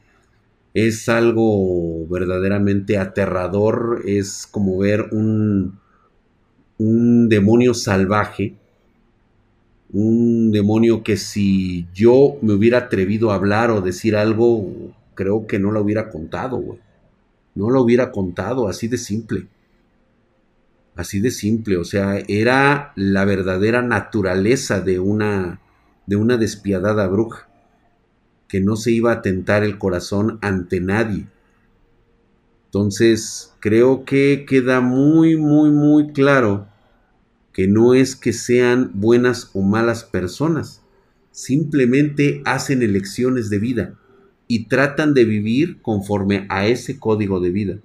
es 0.76 1.10
algo 1.10 2.08
verdaderamente 2.08 3.00
aterrador, 3.00 4.04
es 4.06 4.46
como 4.46 4.78
ver 4.78 5.08
un, 5.12 5.80
un 6.78 7.28
demonio 7.28 7.74
salvaje, 7.74 8.56
un 9.94 10.52
demonio 10.52 11.04
que 11.04 11.18
si 11.18 11.88
yo 11.94 12.38
me 12.42 12.54
hubiera 12.54 12.80
atrevido 12.80 13.32
a 13.32 13.36
hablar 13.36 13.72
o 13.72 13.82
decir 13.82 14.16
algo, 14.16 14.94
creo 15.16 15.48
que 15.48 15.60
no 15.60 15.72
lo 15.72 15.82
hubiera 15.82 16.10
contado, 16.10 16.58
güey. 16.58 16.80
No 17.56 17.70
lo 17.70 17.82
hubiera 17.82 18.12
contado, 18.12 18.68
así 18.68 18.88
de 18.88 18.98
simple. 18.98 19.48
Así 20.96 21.20
de 21.20 21.32
simple, 21.32 21.78
o 21.78 21.84
sea, 21.84 22.20
era 22.28 22.92
la 22.96 23.24
verdadera 23.24 23.82
naturaleza 23.82 24.82
de 24.82 25.00
una, 25.00 25.62
de 26.06 26.16
una 26.16 26.38
despiadada 26.38 27.08
bruja, 27.08 27.48
que 28.48 28.62
no 28.62 28.76
se 28.76 28.92
iba 28.92 29.12
a 29.12 29.22
tentar 29.22 29.64
el 29.64 29.78
corazón 29.78 30.40
ante 30.42 30.82
nadie. 30.82 31.28
Entonces, 32.66 33.54
creo 33.60 34.06
que 34.06 34.46
queda 34.48 34.82
muy, 34.82 35.38
muy, 35.38 35.70
muy 35.70 36.12
claro 36.14 36.68
que 37.58 37.68
no 37.68 37.96
es 37.96 38.16
que 38.16 38.34
sean 38.34 38.92
buenas 38.94 39.50
o 39.54 39.64
malas 39.64 40.04
personas, 40.04 40.84
simplemente 41.32 42.44
hacen 42.46 42.84
elecciones 42.84 43.50
de 43.50 43.58
vida 43.58 43.96
y 44.48 44.66
tratan 44.66 45.16
de 45.16 45.26
vivir 45.26 45.82
conforme 45.82 46.46
a 46.50 46.68
ese 46.68 47.00
código 47.00 47.40
de 47.40 47.50
vida. 47.50 47.80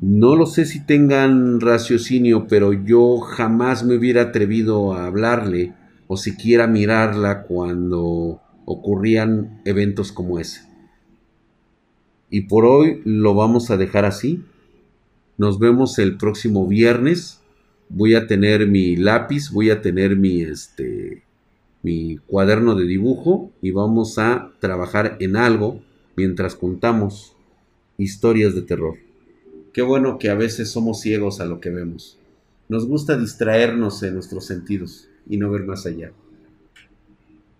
No 0.00 0.36
lo 0.36 0.46
sé 0.46 0.66
si 0.66 0.86
tengan 0.86 1.60
raciocinio, 1.60 2.46
pero 2.46 2.72
yo 2.72 3.18
jamás 3.18 3.84
me 3.84 3.96
hubiera 3.96 4.22
atrevido 4.22 4.94
a 4.94 5.06
hablarle 5.06 5.74
o 6.06 6.16
siquiera 6.16 6.68
mirarla 6.68 7.42
cuando 7.42 8.40
ocurrían 8.66 9.60
eventos 9.64 10.12
como 10.12 10.38
ese. 10.38 10.73
Y 12.34 12.40
por 12.40 12.66
hoy 12.66 13.00
lo 13.04 13.32
vamos 13.36 13.70
a 13.70 13.76
dejar 13.76 14.04
así. 14.04 14.42
Nos 15.38 15.60
vemos 15.60 16.00
el 16.00 16.16
próximo 16.16 16.66
viernes. 16.66 17.40
Voy 17.88 18.16
a 18.16 18.26
tener 18.26 18.66
mi 18.66 18.96
lápiz, 18.96 19.52
voy 19.52 19.70
a 19.70 19.80
tener 19.80 20.16
mi 20.16 20.42
este 20.42 21.22
mi 21.84 22.16
cuaderno 22.26 22.74
de 22.74 22.86
dibujo 22.86 23.52
y 23.62 23.70
vamos 23.70 24.18
a 24.18 24.50
trabajar 24.58 25.16
en 25.20 25.36
algo 25.36 25.80
mientras 26.16 26.56
contamos 26.56 27.36
historias 27.98 28.56
de 28.56 28.62
terror. 28.62 28.96
Qué 29.72 29.82
bueno 29.82 30.18
que 30.18 30.28
a 30.28 30.34
veces 30.34 30.72
somos 30.72 31.02
ciegos 31.02 31.38
a 31.38 31.44
lo 31.44 31.60
que 31.60 31.70
vemos. 31.70 32.18
Nos 32.68 32.88
gusta 32.88 33.16
distraernos 33.16 34.02
en 34.02 34.14
nuestros 34.14 34.44
sentidos 34.44 35.08
y 35.30 35.36
no 35.36 35.52
ver 35.52 35.62
más 35.62 35.86
allá. 35.86 36.10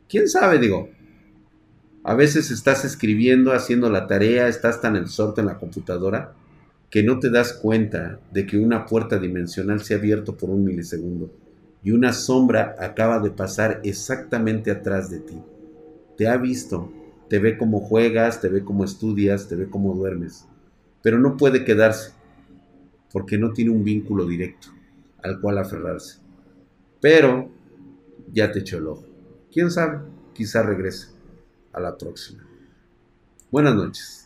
¿Quién 0.09 0.29
sabe? 0.29 0.59
Digo, 0.59 0.89
a 2.05 2.15
veces 2.15 2.51
estás 2.51 2.85
escribiendo, 2.85 3.53
haciendo 3.53 3.91
la 3.91 4.07
tarea, 4.07 4.47
estás 4.47 4.81
tan 4.81 4.97
absorto 4.97 5.41
en 5.41 5.49
la 5.49 5.59
computadora 5.59 6.35
que 6.91 7.03
no 7.03 7.19
te 7.19 7.31
das 7.31 7.53
cuenta 7.55 8.21
de 8.31 8.47
que 8.47 8.57
una 8.57 8.87
puerta 8.87 9.19
dimensional 9.19 9.83
se 9.83 9.95
ha 9.95 9.97
abierto 9.97 10.37
por 10.37 10.51
un 10.51 10.65
milisegundo 10.65 11.33
y 11.83 11.91
una 11.91 12.13
sombra 12.13 12.77
acaba 12.79 13.19
de 13.19 13.31
pasar 13.31 13.81
exactamente 13.83 14.70
atrás 14.70 15.11
de 15.11 15.19
ti. 15.19 15.39
Te 16.16 16.28
ha 16.28 16.37
visto, 16.37 16.93
te 17.28 17.41
ve 17.41 17.59
cómo 17.59 17.81
juegas, 17.81 18.41
te 18.41 18.49
ve 18.49 18.62
cómo 18.62 18.85
estudias, 18.85 19.49
te 19.49 19.57
ve 19.57 19.69
cómo 19.69 19.95
duermes 19.95 20.47
pero 21.05 21.19
no 21.19 21.37
puede 21.37 21.66
quedarse 21.66 22.12
porque 23.12 23.37
no 23.37 23.53
tiene 23.53 23.70
un 23.70 23.85
vínculo 23.85 24.27
directo 24.27 24.69
al 25.23 25.39
cual 25.39 25.59
aferrarse. 25.59 26.19
Pero 27.01 27.51
ya 28.33 28.51
te 28.51 28.61
echó 28.61 28.78
el 28.78 28.87
ojo. 28.87 29.05
¿Quién 29.53 29.70
sabe? 29.70 29.99
Quizá 30.33 30.62
regrese. 30.62 31.09
A 31.75 31.81
la 31.81 31.99
próxima. 31.99 32.43
Buenas 33.51 33.75
noches. 33.75 34.24